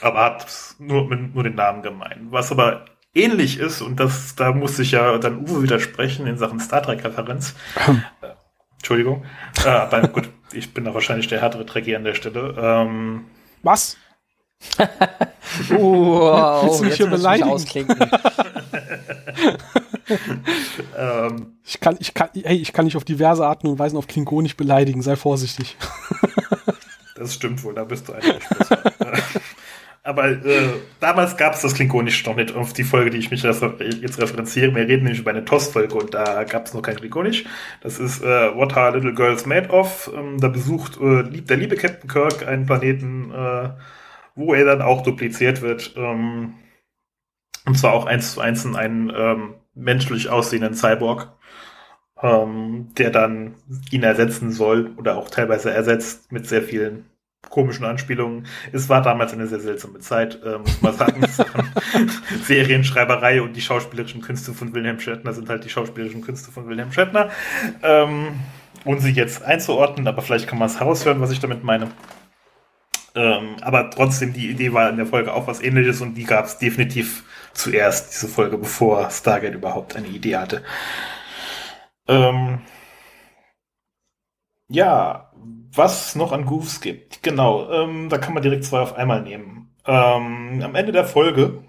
aber 0.00 0.24
hat 0.24 0.46
nur, 0.78 1.14
nur 1.14 1.42
den 1.42 1.54
Namen 1.54 1.82
gemein. 1.82 2.28
Was 2.30 2.52
aber 2.52 2.86
ähnlich 3.14 3.58
ist, 3.58 3.82
und 3.82 3.98
das, 3.98 4.36
da 4.36 4.52
muss 4.52 4.78
ich 4.78 4.92
ja 4.92 5.18
dann 5.18 5.40
Uwe 5.40 5.62
widersprechen 5.62 6.26
in 6.26 6.38
Sachen 6.38 6.60
Star 6.60 6.82
Trek-Referenz. 6.82 7.54
äh, 8.22 8.28
Entschuldigung. 8.74 9.24
Äh, 9.64 9.68
aber 9.68 10.08
gut, 10.08 10.30
ich 10.52 10.72
bin 10.72 10.84
da 10.84 10.94
wahrscheinlich 10.94 11.28
der 11.28 11.40
härtere 11.40 11.66
Trekkie 11.66 11.96
an 11.96 12.04
der 12.04 12.14
Stelle. 12.14 12.54
Ähm, 12.58 13.26
Was? 13.62 13.96
wow, 15.68 16.64
Willst 16.64 16.80
du 16.80 16.84
mich 16.84 16.94
hier 16.96 17.06
beleidigen? 17.06 17.48
ähm, 20.98 21.58
ich, 21.64 21.80
kann, 21.80 21.96
ich, 21.98 22.12
kann, 22.14 22.28
hey, 22.34 22.56
ich 22.58 22.72
kann 22.72 22.84
nicht 22.84 22.96
auf 22.96 23.04
diverse 23.04 23.46
Arten 23.46 23.68
und 23.68 23.78
Weisen 23.78 23.96
auf 23.96 24.06
Klingonisch 24.06 24.56
beleidigen, 24.56 25.02
sei 25.02 25.16
vorsichtig. 25.16 25.76
Das 27.20 27.34
stimmt 27.34 27.62
wohl, 27.62 27.74
da 27.74 27.84
bist 27.84 28.08
du 28.08 28.14
eigentlich 28.14 28.48
besser. 28.48 28.82
Aber 30.02 30.28
äh, 30.28 30.70
damals 30.98 31.36
gab 31.36 31.52
es 31.52 31.60
das 31.60 31.74
Klingonisch 31.74 32.24
noch 32.24 32.34
nicht 32.34 32.54
auf 32.54 32.72
die 32.72 32.84
Folge, 32.84 33.10
die 33.10 33.18
ich 33.18 33.30
mich 33.30 33.42
jetzt 33.42 33.62
referenziere. 33.62 34.74
Wir 34.74 34.88
reden 34.88 35.04
nämlich 35.04 35.20
über 35.20 35.30
eine 35.30 35.44
TOS-Folge 35.44 35.94
und 35.94 36.14
da 36.14 36.44
gab 36.44 36.66
es 36.66 36.72
noch 36.72 36.80
kein 36.80 36.96
Klingonisch. 36.96 37.44
Das 37.82 37.98
ist 37.98 38.22
äh, 38.22 38.56
What 38.56 38.76
Are 38.76 38.96
Little 38.96 39.14
Girls 39.14 39.44
Made 39.44 39.68
Of? 39.68 40.10
Ähm, 40.16 40.40
da 40.40 40.48
besucht 40.48 40.98
äh, 41.00 41.24
der 41.42 41.58
liebe 41.58 41.76
Captain 41.76 42.08
Kirk 42.08 42.48
einen 42.48 42.64
Planeten, 42.64 43.30
äh, 43.30 43.70
wo 44.34 44.54
er 44.54 44.64
dann 44.64 44.80
auch 44.80 45.02
dupliziert 45.02 45.60
wird. 45.60 45.92
Ähm, 45.96 46.54
und 47.66 47.78
zwar 47.78 47.92
auch 47.92 48.06
eins 48.06 48.32
zu 48.32 48.40
eins 48.40 48.64
in 48.64 48.76
einen 48.76 49.12
ähm, 49.14 49.54
menschlich 49.74 50.30
aussehenden 50.30 50.74
Cyborg, 50.74 51.28
ähm, 52.22 52.88
der 52.98 53.10
dann 53.10 53.54
ihn 53.90 54.02
ersetzen 54.02 54.52
soll 54.52 54.92
oder 54.96 55.16
auch 55.16 55.30
teilweise 55.30 55.70
ersetzt 55.70 56.32
mit 56.32 56.46
sehr 56.46 56.62
vielen 56.62 57.06
komischen 57.48 57.86
Anspielungen. 57.86 58.46
Es 58.72 58.88
war 58.88 59.00
damals 59.00 59.32
eine 59.32 59.46
sehr 59.46 59.60
seltsame 59.60 59.98
Zeit, 60.00 60.42
äh, 60.44 60.58
muss 60.58 60.82
man 60.82 60.94
sagen. 60.94 61.26
Serienschreiberei 62.44 63.40
und 63.40 63.54
die 63.54 63.62
schauspielerischen 63.62 64.20
Künste 64.20 64.52
von 64.52 64.74
Wilhelm 64.74 65.00
Shatner 65.00 65.32
sind 65.32 65.48
halt 65.48 65.64
die 65.64 65.70
schauspielerischen 65.70 66.20
Künste 66.20 66.52
von 66.52 66.68
Wilhelm 66.68 66.92
Shatner. 66.92 67.30
Ähm, 67.82 68.40
ohne 68.84 69.00
sie 69.00 69.10
jetzt 69.10 69.42
einzuordnen, 69.42 70.06
aber 70.06 70.22
vielleicht 70.22 70.46
kann 70.46 70.58
man 70.58 70.68
es 70.68 70.78
heraushören, 70.78 71.20
was 71.20 71.32
ich 71.32 71.40
damit 71.40 71.64
meine. 71.64 71.90
Ähm, 73.14 73.56
aber 73.60 73.90
trotzdem, 73.90 74.32
die 74.32 74.50
Idee 74.50 74.72
war 74.72 74.88
in 74.88 74.96
der 74.96 75.06
Folge 75.06 75.34
auch 75.34 75.46
was 75.46 75.62
ähnliches 75.62 76.00
und 76.00 76.14
die 76.14 76.24
gab 76.24 76.44
es 76.44 76.58
definitiv 76.58 77.24
zuerst, 77.52 78.12
diese 78.12 78.28
Folge, 78.28 78.56
bevor 78.56 79.10
Stargate 79.10 79.54
überhaupt 79.54 79.96
eine 79.96 80.06
Idee 80.06 80.36
hatte. 80.36 80.62
Ähm, 82.10 82.60
ja, 84.68 85.30
was 85.72 86.16
noch 86.16 86.32
an 86.32 86.44
Goofs 86.44 86.80
gibt. 86.80 87.22
Genau, 87.22 87.70
ähm, 87.70 88.08
da 88.08 88.18
kann 88.18 88.34
man 88.34 88.42
direkt 88.42 88.64
zwei 88.64 88.80
auf 88.80 88.94
einmal 88.96 89.22
nehmen. 89.22 89.72
Ähm, 89.86 90.60
am 90.62 90.74
Ende 90.74 90.92
der 90.92 91.04
Folge 91.04 91.62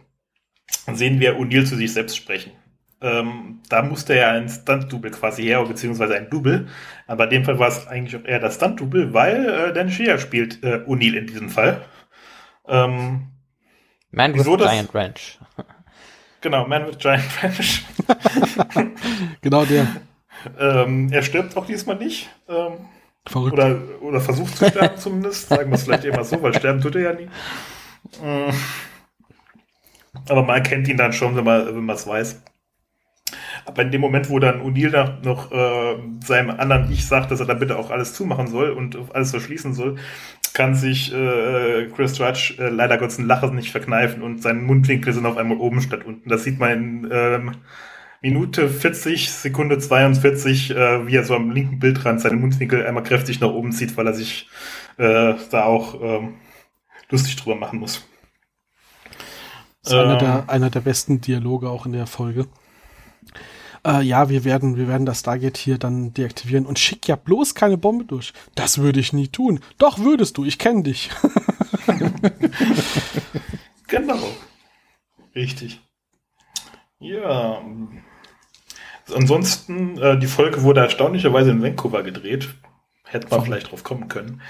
sehen 0.92 1.20
wir 1.20 1.38
O'Neill 1.38 1.66
zu 1.66 1.76
sich 1.76 1.94
selbst 1.94 2.18
sprechen. 2.18 2.52
Ähm, 3.02 3.62
da 3.70 3.82
musste 3.82 4.14
er 4.14 4.32
ein 4.32 4.50
Stunt-Double 4.50 5.12
quasi 5.12 5.44
her, 5.44 5.64
beziehungsweise 5.64 6.16
ein 6.16 6.30
Double. 6.30 6.68
Aber 7.08 7.26
in 7.26 7.30
dem 7.32 7.46
Fall 7.46 7.58
war 7.58 7.68
es 7.68 7.88
eigentlich 7.88 8.20
auch 8.20 8.28
eher 8.28 8.40
das 8.40 8.56
Stunt-Double, 8.56 9.14
weil 9.14 9.50
äh, 9.50 9.74
Dan 9.74 9.92
Shea 9.92 10.18
spielt 10.18 10.64
äh, 10.64 10.84
O'Neill 10.88 11.18
in 11.18 11.28
diesem 11.28 11.50
Fall. 11.50 11.86
Ähm, 12.68 13.28
Man 14.12 14.34
with 14.36 14.46
Giant 14.46 14.94
Ranch. 14.94 15.40
Genau, 16.42 16.68
Man 16.68 16.88
with 16.88 16.98
Giant 16.98 17.44
Ranch. 17.44 17.84
genau 19.42 19.66
der. 19.66 19.88
Ähm, 20.60 21.10
er 21.12 21.22
stirbt 21.22 21.58
auch 21.58 21.66
diesmal 21.66 21.98
nicht. 21.98 22.30
Ähm, 22.48 22.74
Verrückt. 23.28 23.54
Oder, 23.54 23.80
oder 24.02 24.20
versucht 24.20 24.58
zu 24.58 24.68
sterben 24.68 24.98
zumindest. 24.98 25.50
Sagen 25.50 25.70
wir 25.70 25.76
es 25.76 25.84
vielleicht 25.84 26.06
immer 26.06 26.24
so, 26.24 26.42
weil 26.42 26.54
sterben 26.56 26.82
tut 26.82 26.96
er 26.96 27.02
ja 27.02 27.14
nie. 27.14 27.26
Mm. 27.26 28.52
Aber 30.28 30.44
man 30.44 30.56
erkennt 30.58 30.88
ihn 30.88 30.98
dann 30.98 31.14
schon, 31.14 31.36
wenn 31.36 31.44
man 31.44 31.68
wenn 31.76 31.90
es 31.90 32.08
weiß. 32.08 32.42
Aber 33.66 33.82
in 33.84 33.92
dem 33.92 34.02
Moment, 34.02 34.30
wo 34.30 34.40
dann 34.40 34.62
O'Neill 34.62 35.24
noch 35.24 35.52
äh, 35.52 35.98
seinem 36.24 36.50
anderen 36.50 36.92
Ich 36.92 37.06
sagt, 37.06 37.32
dass 37.32 37.40
er 37.40 37.46
da 37.46 37.54
bitte 37.54 37.78
auch 37.78 37.92
alles 37.92 38.14
zumachen 38.14 38.48
soll 38.48 38.72
und 38.72 38.98
alles 39.14 39.32
verschließen 39.32 39.74
soll, 39.74 39.98
kann 40.54 40.76
sich 40.76 41.14
äh, 41.14 41.88
Chris 41.96 42.18
Judge 42.18 42.56
äh, 42.60 42.70
leider 42.70 42.98
Gottes 42.98 43.20
ein 43.20 43.28
Lachen 43.28 43.56
nicht 43.56 43.72
verkneifen 43.72 44.24
und 44.24 44.42
seine 44.42 44.62
Mundwinkel 44.62 45.14
sind 45.14 45.26
auf 45.26 45.38
einmal 45.38 45.58
oben 45.58 45.82
statt 45.82 46.06
unten. 46.06 46.28
Das 46.28 46.44
sieht 46.44 46.60
man 46.60 46.72
in 46.72 47.10
ähm, 47.12 47.52
Minute 48.22 48.70
40, 48.70 49.32
Sekunde 49.32 49.80
42, 49.80 50.72
äh, 50.72 51.08
wie 51.08 51.16
er 51.16 51.24
so 51.24 51.36
am 51.36 51.50
linken 51.50 51.80
Bildrand 51.80 52.22
seine 52.22 52.38
Mundwinkel 52.38 52.86
einmal 52.86 53.04
kräftig 53.04 53.40
nach 53.40 53.50
oben 53.50 53.72
zieht, 53.72 53.98
weil 53.98 54.06
er 54.06 54.14
sich 54.14 54.48
äh, 54.98 55.34
da 55.50 55.64
auch 55.64 56.00
ähm, 56.00 56.36
lustig 57.10 57.36
drüber 57.36 57.56
machen 57.56 57.80
muss. 57.80 58.06
Das 59.84 59.94
ist 59.94 59.98
ähm, 59.98 60.00
einer, 60.00 60.18
der, 60.18 60.30
ähm. 60.30 60.50
einer 60.50 60.70
der 60.70 60.82
besten 60.82 61.20
Dialoge 61.20 61.70
auch 61.70 61.88
in 61.88 61.94
der 61.94 62.06
Folge. 62.06 62.48
Äh, 63.84 64.04
ja, 64.04 64.30
wir 64.30 64.44
werden, 64.44 64.78
wir 64.78 64.88
werden 64.88 65.08
das 65.08 65.22
Stargate 65.22 65.58
hier 65.58 65.80
dann 65.80 66.14
deaktivieren 66.14 66.68
und 66.68 66.78
schick 66.78 67.08
ja 67.08 67.16
bloß 67.16 67.56
keine 67.56 67.78
Bombe 67.78 68.06
durch. 68.06 68.34
Das 68.54 68.78
würde 68.78 69.00
ich 69.00 69.14
nie 69.14 69.30
tun. 69.30 69.62
Doch 69.80 69.98
würdest 69.98 70.38
du, 70.38 70.46
ich 70.46 70.60
kenne 70.60 70.84
dich. 70.84 71.10
genau. 73.88 74.20
Richtig. 75.34 75.82
Ja, 77.00 77.64
Ansonsten, 79.14 79.98
äh, 79.98 80.18
die 80.18 80.28
Folge 80.28 80.64
wurde 80.64 80.82
erstaunlicherweise 80.82 81.52
in 81.52 81.62
Vancouver 81.62 82.04
gedreht. 82.04 82.50
Hätte 83.06 83.28
man 83.30 83.44
vielleicht 83.44 83.72
drauf 83.72 83.84
kommen 83.84 84.08
können. 84.08 84.42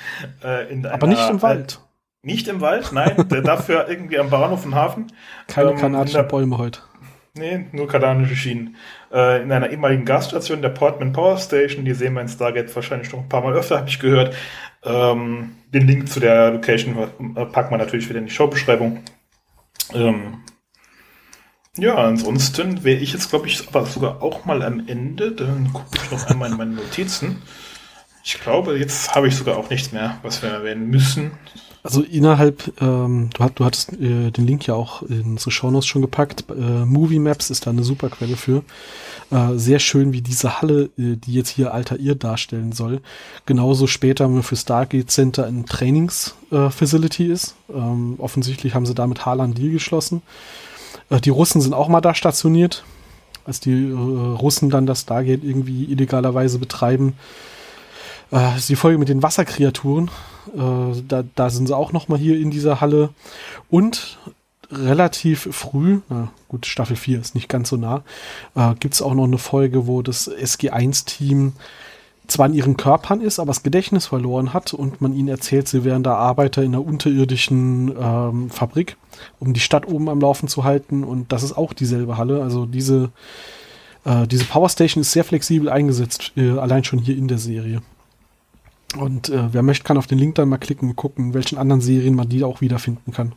Äh, 0.44 0.72
in 0.72 0.86
Aber 0.86 1.08
einer, 1.08 1.16
nicht 1.16 1.30
im 1.30 1.42
Wald. 1.42 1.80
Nicht 2.24 2.48
im 2.48 2.62
Wald, 2.62 2.92
nein. 2.94 3.26
dafür 3.44 3.88
irgendwie 3.90 4.20
am 4.20 4.30
Bahnhof 4.30 4.66
und 4.66 4.76
Hafen. 4.76 5.12
Keine 5.48 5.72
ähm, 5.72 5.78
kanadischen 5.78 6.28
Bäume 6.28 6.58
heute. 6.58 6.82
Nee, 7.34 7.66
nur 7.72 7.88
kanadische 7.88 8.36
Schienen. 8.36 8.76
Äh, 9.12 9.42
in 9.42 9.52
einer 9.52 9.70
ehemaligen 9.70 10.06
Gasstation 10.06 10.62
der 10.62 10.70
Portman 10.70 11.14
Power 11.14 11.38
Station, 11.38 11.86
die 11.86 11.94
sehen 11.94 12.14
wir 12.14 12.22
in 12.22 12.28
Stargate 12.28 12.76
wahrscheinlich 12.76 13.12
noch 13.12 13.20
ein 13.20 13.30
paar 13.30 13.42
Mal 13.42 13.54
öfter, 13.54 13.78
habe 13.78 13.90
ich 13.90 14.00
gehört. 14.00 14.36
Ähm, 14.84 15.56
den 15.74 15.88
Link 15.88 16.10
zu 16.10 16.20
der 16.20 16.52
Location 16.52 16.98
äh, 17.36 17.46
packen 17.46 17.72
wir 17.72 17.78
natürlich 17.78 18.10
wieder 18.10 18.20
in 18.20 18.26
die 18.26 18.32
Showbeschreibung. 18.32 19.00
Ähm, 19.94 20.44
ja, 21.78 21.96
ansonsten 21.96 22.84
wäre 22.84 23.00
ich 23.00 23.14
jetzt, 23.14 23.30
glaube 23.30 23.48
ich, 23.48 23.68
aber 23.68 23.86
sogar 23.86 24.22
auch 24.22 24.46
mal 24.46 24.62
am 24.62 24.88
Ende. 24.88 25.32
Dann 25.32 25.72
gucke 25.72 25.98
ich 26.04 26.12
noch 26.12 26.28
einmal 26.28 26.52
in 26.52 26.58
meine 26.58 26.72
Notizen. 26.74 27.42
Ich 28.24 28.40
glaube, 28.40 28.78
jetzt 28.78 29.16
habe 29.16 29.28
ich 29.28 29.36
sogar 29.36 29.58
auch 29.58 29.70
nichts 29.70 29.92
mehr, 29.92 30.18
was 30.22 30.42
wir 30.42 30.50
erwähnen 30.50 30.90
müssen. 30.90 31.32
Also 31.84 32.04
innerhalb, 32.04 32.80
ähm, 32.80 33.32
du, 33.34 33.44
hat, 33.44 33.60
du 33.60 33.66
hattest 33.66 33.94
äh, 33.94 34.30
den 34.30 34.46
Link 34.46 34.68
ja 34.68 34.76
auch 34.76 35.02
in 35.02 35.38
so 35.38 35.50
Shownotes 35.50 35.88
schon 35.88 36.04
gepackt. 36.04 36.46
Äh, 36.52 36.86
Movie 36.86 37.18
Maps 37.18 37.50
ist 37.50 37.66
da 37.66 37.72
eine 37.72 37.84
super 37.84 38.10
Quelle 38.10 38.38
für. 38.38 38.64
Äh, 39.32 39.56
sehr 39.56 39.80
schön, 39.80 40.14
wie 40.14 40.22
diese 40.22 40.62
Halle, 40.62 40.92
äh, 41.00 41.16
die 41.16 41.34
jetzt 41.34 41.50
hier 41.50 41.74
Alter 41.74 41.98
Ihr 41.98 42.14
darstellen 42.14 42.72
soll, 42.72 43.02
genauso 43.48 43.88
später 43.88 44.30
für 44.44 44.56
Stargate 44.56 45.10
Center 45.10 45.48
ein 45.48 45.66
Trainingsfacility 45.66 47.30
äh, 47.30 47.34
ist. 47.34 47.56
Ähm, 47.74 48.16
offensichtlich 48.20 48.76
haben 48.76 48.86
sie 48.86 48.94
damit 48.94 49.26
Haaland 49.26 49.58
Deal 49.58 49.72
geschlossen. 49.72 50.22
Äh, 51.12 51.22
die 51.22 51.30
Russen 51.30 51.62
sind 51.62 51.74
auch 51.74 51.88
mal 51.88 52.02
da 52.02 52.16
stationiert, 52.16 52.84
als 53.46 53.60
die 53.60 53.90
äh, 53.92 53.96
Russen 53.96 54.70
dann 54.70 54.88
das 54.88 55.02
Stargate 55.02 55.44
irgendwie 55.44 55.86
illegalerweise 55.86 56.58
betreiben. 56.58 57.16
Äh, 58.32 58.58
ist 58.58 58.70
die 58.70 58.76
Folge 58.76 58.98
mit 58.98 59.10
den 59.10 59.22
Wasserkreaturen. 59.22 60.10
Da, 60.56 61.24
da 61.36 61.50
sind 61.52 61.68
sie 61.68 61.78
auch 61.78 61.94
noch 61.94 62.08
mal 62.08 62.18
hier 62.18 62.40
in 62.40 62.50
dieser 62.50 62.82
Halle. 62.82 63.10
Und 63.70 64.18
relativ 64.72 65.48
früh, 65.52 66.00
na 66.10 66.32
gut, 66.48 66.66
Staffel 66.66 66.96
4 66.96 67.22
ist 67.22 67.36
nicht 67.36 67.48
ganz 67.48 67.70
so 67.70 67.78
nah, 67.78 68.02
gibt 68.80 68.96
es 68.96 69.04
auch 69.04 69.14
noch 69.14 69.26
eine 69.26 69.38
Folge, 69.38 69.86
wo 69.86 70.02
das 70.02 70.28
SG1-Team 70.28 71.54
zwar 72.32 72.48
in 72.48 72.54
ihren 72.54 72.78
Körpern 72.78 73.22
ist, 73.22 73.40
aber 73.40 73.50
das 73.50 73.64
Gedächtnis 73.64 74.08
verloren 74.08 74.54
hat 74.54 74.74
und 74.74 75.02
man 75.02 75.14
ihnen 75.14 75.28
erzählt, 75.28 75.68
sie 75.68 75.84
wären 75.84 76.04
da 76.04 76.16
Arbeiter 76.16 76.64
in 76.64 76.74
einer 76.74 76.86
unterirdischen 76.86 77.94
ähm, 78.00 78.50
Fabrik, 78.50 78.98
um 79.40 79.54
die 79.54 79.60
Stadt 79.60 79.88
oben 79.88 80.10
am 80.10 80.20
Laufen 80.20 80.48
zu 80.48 80.64
halten 80.64 81.04
und 81.04 81.32
das 81.32 81.44
ist 81.44 81.54
auch 81.54 81.74
dieselbe 81.74 82.18
Halle. 82.18 82.42
Also 82.42 82.66
diese, 82.66 83.12
äh, 84.06 84.28
diese 84.28 84.46
Powerstation 84.46 85.02
ist 85.02 85.12
sehr 85.12 85.24
flexibel 85.24 85.70
eingesetzt, 85.70 86.34
äh, 86.36 86.52
allein 86.52 86.84
schon 86.84 87.00
hier 87.00 87.18
in 87.18 87.28
der 87.28 87.38
Serie. 87.38 87.82
Und 88.98 89.30
äh, 89.30 89.54
wer 89.54 89.64
möchte, 89.64 89.84
kann 89.84 89.98
auf 89.98 90.08
den 90.08 90.18
Link 90.18 90.36
dann 90.36 90.50
mal 90.50 90.58
klicken 90.58 90.90
und 90.90 90.96
gucken, 90.96 91.34
welchen 91.34 91.58
anderen 91.58 91.82
Serien 91.82 92.16
man 92.16 92.28
die 92.28 92.44
auch 92.44 92.62
wiederfinden 92.62 93.14
kann. 93.14 93.34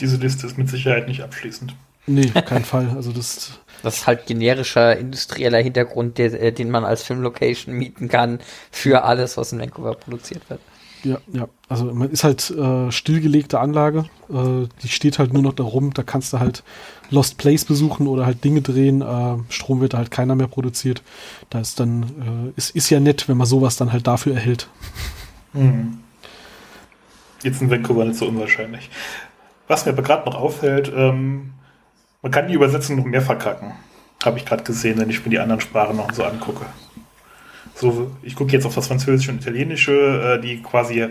Diese 0.00 0.16
Liste 0.16 0.46
ist 0.46 0.58
mit 0.58 0.68
Sicherheit 0.68 1.08
nicht 1.08 1.22
abschließend. 1.22 1.74
Nee, 2.06 2.30
auf 2.34 2.44
keinen 2.44 2.64
Fall. 2.64 2.90
Also 2.94 3.12
das. 3.12 3.58
Das 3.82 3.96
ist 3.96 4.06
halt 4.06 4.26
generischer 4.26 4.96
industrieller 4.96 5.58
Hintergrund, 5.58 6.18
der, 6.18 6.40
äh, 6.40 6.52
den 6.52 6.70
man 6.70 6.84
als 6.84 7.02
Filmlocation 7.02 7.74
mieten 7.74 8.08
kann 8.08 8.38
für 8.70 9.02
alles, 9.02 9.36
was 9.36 9.52
in 9.52 9.58
Vancouver 9.58 9.94
produziert 9.94 10.48
wird. 10.48 10.60
Ja, 11.04 11.18
ja. 11.32 11.48
Also 11.68 11.86
man 11.86 12.10
ist 12.10 12.22
halt 12.22 12.48
äh, 12.50 12.92
stillgelegte 12.92 13.58
Anlage. 13.58 14.04
Äh, 14.30 14.68
die 14.82 14.88
steht 14.88 15.18
halt 15.18 15.32
nur 15.32 15.42
noch 15.42 15.52
da 15.52 15.64
rum. 15.64 15.92
Da 15.94 16.02
kannst 16.02 16.32
du 16.32 16.38
halt 16.38 16.62
Lost 17.10 17.38
Place 17.38 17.64
besuchen 17.64 18.06
oder 18.06 18.24
halt 18.24 18.44
Dinge 18.44 18.62
drehen. 18.62 19.02
Äh, 19.02 19.38
Strom 19.48 19.80
wird 19.80 19.94
da 19.94 19.98
halt 19.98 20.10
keiner 20.10 20.36
mehr 20.36 20.46
produziert. 20.46 21.02
Da 21.50 21.60
ist 21.60 21.80
dann, 21.80 22.52
äh, 22.54 22.56
ist, 22.56 22.70
ist 22.76 22.90
ja 22.90 23.00
nett, 23.00 23.28
wenn 23.28 23.36
man 23.36 23.46
sowas 23.46 23.76
dann 23.76 23.92
halt 23.92 24.06
dafür 24.06 24.34
erhält. 24.34 24.68
Mhm. 25.54 25.98
Jetzt 27.42 27.60
in 27.60 27.70
Vancouver 27.70 28.04
nicht 28.04 28.18
so 28.18 28.26
unwahrscheinlich. 28.26 28.88
Was 29.66 29.84
mir 29.84 29.92
aber 29.92 30.02
gerade 30.02 30.30
noch 30.30 30.36
auffällt, 30.36 30.92
ähm, 30.94 31.54
man 32.22 32.32
kann 32.32 32.48
die 32.48 32.54
Übersetzung 32.54 32.96
noch 32.96 33.04
mehr 33.04 33.22
verkacken. 33.22 33.72
Habe 34.24 34.38
ich 34.38 34.46
gerade 34.46 34.62
gesehen, 34.62 34.98
wenn 34.98 35.10
ich 35.10 35.24
mir 35.24 35.30
die 35.30 35.40
anderen 35.40 35.60
Sprachen 35.60 35.96
noch 35.96 36.12
so 36.12 36.24
angucke. 36.24 36.64
So, 37.74 38.12
ich 38.22 38.36
gucke 38.36 38.52
jetzt 38.52 38.64
auf 38.64 38.74
das 38.74 38.86
Französische 38.86 39.32
und 39.32 39.40
Italienische, 39.42 40.38
äh, 40.38 40.40
die 40.40 40.62
quasi 40.62 41.08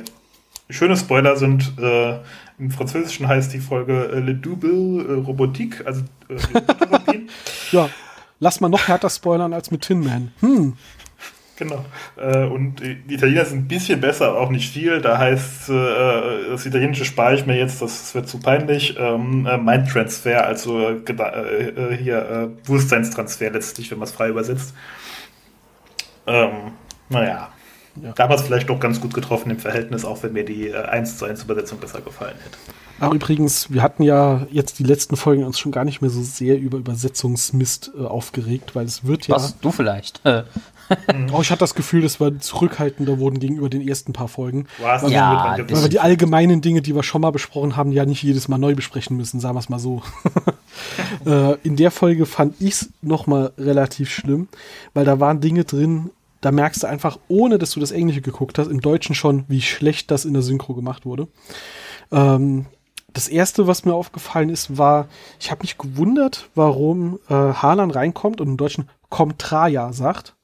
schöne 0.69 0.95
Spoiler 0.95 1.35
sind. 1.35 1.73
Äh, 1.77 2.19
Im 2.57 2.71
Französischen 2.71 3.27
heißt 3.27 3.53
die 3.53 3.59
Folge 3.59 4.09
äh, 4.13 4.19
Le 4.19 4.35
Double 4.35 5.05
äh, 5.05 5.13
Robotique, 5.25 5.85
also 5.85 6.03
äh, 6.29 6.37
Ja, 7.71 7.89
lass 8.39 8.61
mal 8.61 8.69
noch 8.69 8.87
härter 8.87 9.09
spoilern 9.09 9.53
als 9.53 9.71
mit 9.71 9.81
Tin 9.81 9.99
Man. 9.99 10.31
Hm. 10.39 10.77
Genau. 11.61 11.85
Äh, 12.17 12.45
und 12.45 12.79
die 12.79 13.13
Italiener 13.13 13.45
sind 13.45 13.59
ein 13.59 13.67
bisschen 13.67 14.01
besser, 14.01 14.35
auch 14.35 14.49
nicht 14.49 14.73
viel. 14.73 14.99
Da 14.99 15.19
heißt, 15.19 15.69
äh, 15.69 16.49
das 16.49 16.65
Italienische 16.65 17.05
spare 17.05 17.35
ich 17.35 17.45
mir 17.45 17.55
jetzt, 17.55 17.83
das 17.83 18.15
wird 18.15 18.27
zu 18.27 18.39
peinlich. 18.39 18.97
Ähm, 18.97 19.45
äh, 19.45 19.57
Mindtransfer, 19.57 20.43
also 20.43 20.99
hier 21.99 22.51
Bewusstseinstransfer 22.63 23.51
letztlich, 23.51 23.91
wenn 23.91 23.99
man 23.99 24.07
es 24.07 24.11
frei 24.11 24.29
übersetzt. 24.29 24.73
Ähm, 26.25 26.71
naja. 27.09 27.49
Ja. 28.01 28.13
Damals 28.13 28.41
vielleicht 28.41 28.69
doch 28.69 28.79
ganz 28.79 28.99
gut 28.99 29.13
getroffen 29.13 29.51
im 29.51 29.59
Verhältnis, 29.59 30.03
auch 30.03 30.23
wenn 30.23 30.33
mir 30.33 30.45
die 30.45 30.69
äh, 30.69 30.77
1 30.77 31.17
zu 31.17 31.25
1 31.25 31.43
Übersetzung 31.43 31.77
besser 31.79 32.01
gefallen 32.01 32.37
hätte. 32.43 32.57
Ach, 33.01 33.11
übrigens, 33.11 33.71
wir 33.71 33.81
hatten 33.81 34.03
ja 34.03 34.47
jetzt 34.49 34.79
die 34.79 34.83
letzten 34.83 35.17
Folgen 35.17 35.43
uns 35.43 35.59
schon 35.59 35.71
gar 35.71 35.85
nicht 35.85 36.01
mehr 36.01 36.09
so 36.09 36.21
sehr 36.21 36.57
über 36.57 36.77
Übersetzungsmist 36.77 37.91
äh, 37.97 38.05
aufgeregt, 38.05 38.75
weil 38.75 38.85
es 38.85 39.05
wird 39.05 39.27
ja. 39.27 39.35
Was? 39.35 39.59
Du 39.59 39.71
vielleicht? 39.71 40.21
Oh, 41.33 41.41
ich 41.41 41.51
hatte 41.51 41.59
das 41.59 41.75
Gefühl, 41.75 42.01
dass 42.01 42.19
wir 42.19 42.39
zurückhaltender 42.39 43.19
wurden 43.19 43.39
gegenüber 43.39 43.69
den 43.69 43.87
ersten 43.87 44.13
paar 44.13 44.27
Folgen. 44.27 44.67
Was? 44.79 45.03
Weil, 45.03 45.11
ja, 45.11 45.57
wir, 45.57 45.69
weil 45.69 45.83
wir 45.83 45.89
die 45.89 45.99
allgemeinen 45.99 46.61
Dinge, 46.61 46.81
die 46.81 46.95
wir 46.95 47.03
schon 47.03 47.21
mal 47.21 47.31
besprochen 47.31 47.75
haben, 47.75 47.91
ja 47.91 48.05
nicht 48.05 48.23
jedes 48.23 48.47
Mal 48.47 48.57
neu 48.57 48.75
besprechen 48.75 49.17
müssen, 49.17 49.39
sagen 49.39 49.55
wir 49.55 49.59
es 49.59 49.69
mal 49.69 49.79
so. 49.79 50.01
äh, 51.25 51.55
in 51.63 51.75
der 51.75 51.91
Folge 51.91 52.25
fand 52.25 52.55
ich 52.59 52.73
es 52.73 52.89
nochmal 53.01 53.51
relativ 53.57 54.09
schlimm, 54.09 54.47
weil 54.93 55.05
da 55.05 55.19
waren 55.19 55.41
Dinge 55.41 55.63
drin, 55.63 56.11
da 56.41 56.51
merkst 56.51 56.83
du 56.83 56.87
einfach, 56.87 57.19
ohne 57.27 57.57
dass 57.57 57.71
du 57.71 57.79
das 57.79 57.91
Englische 57.91 58.21
geguckt 58.21 58.57
hast, 58.57 58.67
im 58.67 58.81
Deutschen 58.81 59.15
schon, 59.15 59.45
wie 59.47 59.61
schlecht 59.61 60.11
das 60.11 60.25
in 60.25 60.33
der 60.33 60.41
Synchro 60.41 60.73
gemacht 60.73 61.05
wurde. 61.05 61.27
Ähm, 62.11 62.65
das 63.13 63.27
erste, 63.27 63.67
was 63.67 63.85
mir 63.85 63.93
aufgefallen 63.93 64.49
ist, 64.49 64.77
war, 64.77 65.07
ich 65.39 65.51
habe 65.51 65.63
mich 65.63 65.77
gewundert, 65.77 66.49
warum 66.55 67.19
äh, 67.29 67.33
Harlan 67.33 67.91
reinkommt 67.91 68.41
und 68.41 68.47
im 68.47 68.57
Deutschen 68.57 68.89
Comtraja 69.09 69.91
sagt. 69.93 70.35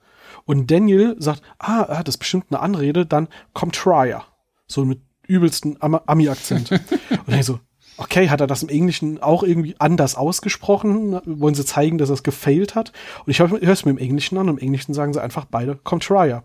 Und 0.47 0.71
Daniel 0.71 1.15
sagt, 1.19 1.43
ah, 1.59 2.01
das 2.03 2.15
ist 2.15 2.19
bestimmt 2.19 2.45
eine 2.49 2.61
Anrede, 2.61 3.05
dann 3.05 3.27
Comtraja. 3.53 4.25
So 4.65 4.83
mit 4.85 5.01
übelsten 5.27 5.77
Ami-Akzent. 5.81 6.71
und 7.27 7.35
ich 7.35 7.45
so, 7.45 7.59
okay, 7.97 8.29
hat 8.29 8.41
er 8.41 8.47
das 8.47 8.63
im 8.63 8.69
Englischen 8.69 9.21
auch 9.21 9.43
irgendwie 9.43 9.75
anders 9.77 10.15
ausgesprochen? 10.15 11.19
Wollen 11.25 11.53
sie 11.53 11.65
zeigen, 11.65 11.97
dass 11.97 12.09
er 12.09 12.13
es 12.13 12.23
gefailt 12.23 12.75
hat? 12.75 12.93
Und 13.25 13.31
ich 13.31 13.39
höre 13.39 13.61
es 13.61 13.85
mir 13.85 13.91
im 13.91 13.97
Englischen 13.97 14.37
an 14.37 14.49
und 14.49 14.57
im 14.57 14.63
Englischen 14.63 14.93
sagen 14.93 15.13
sie 15.13 15.21
einfach 15.21 15.45
beide 15.45 15.75
Contraria. 15.75 16.43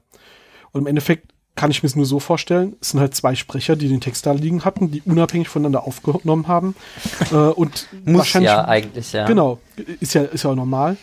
Und 0.73 0.81
im 0.81 0.87
Endeffekt 0.89 1.32
kann 1.55 1.71
ich 1.71 1.83
mir 1.83 1.87
es 1.87 1.97
nur 1.97 2.07
so 2.07 2.19
vorstellen, 2.19 2.77
es 2.81 2.91
sind 2.91 3.01
halt 3.01 3.15
zwei 3.15 3.35
Sprecher, 3.35 3.77
die 3.77 3.89
den 3.89 4.01
Text 4.01 4.25
da 4.25 4.33
liegen 4.33 4.65
hatten, 4.65 4.91
die 4.91 5.03
unabhängig 5.03 5.49
voneinander 5.49 5.85
aufgenommen 5.85 6.49
haben. 6.49 6.75
äh, 7.31 7.35
und 7.35 7.89
Muss 8.05 8.19
wahrscheinlich, 8.19 8.51
ja 8.51 8.65
eigentlich, 8.65 9.13
ja. 9.13 9.27
Genau, 9.27 9.59
ist 10.01 10.15
ja, 10.15 10.23
ist 10.23 10.45
ja 10.45 10.51
auch 10.51 10.57
normal. 10.57 10.97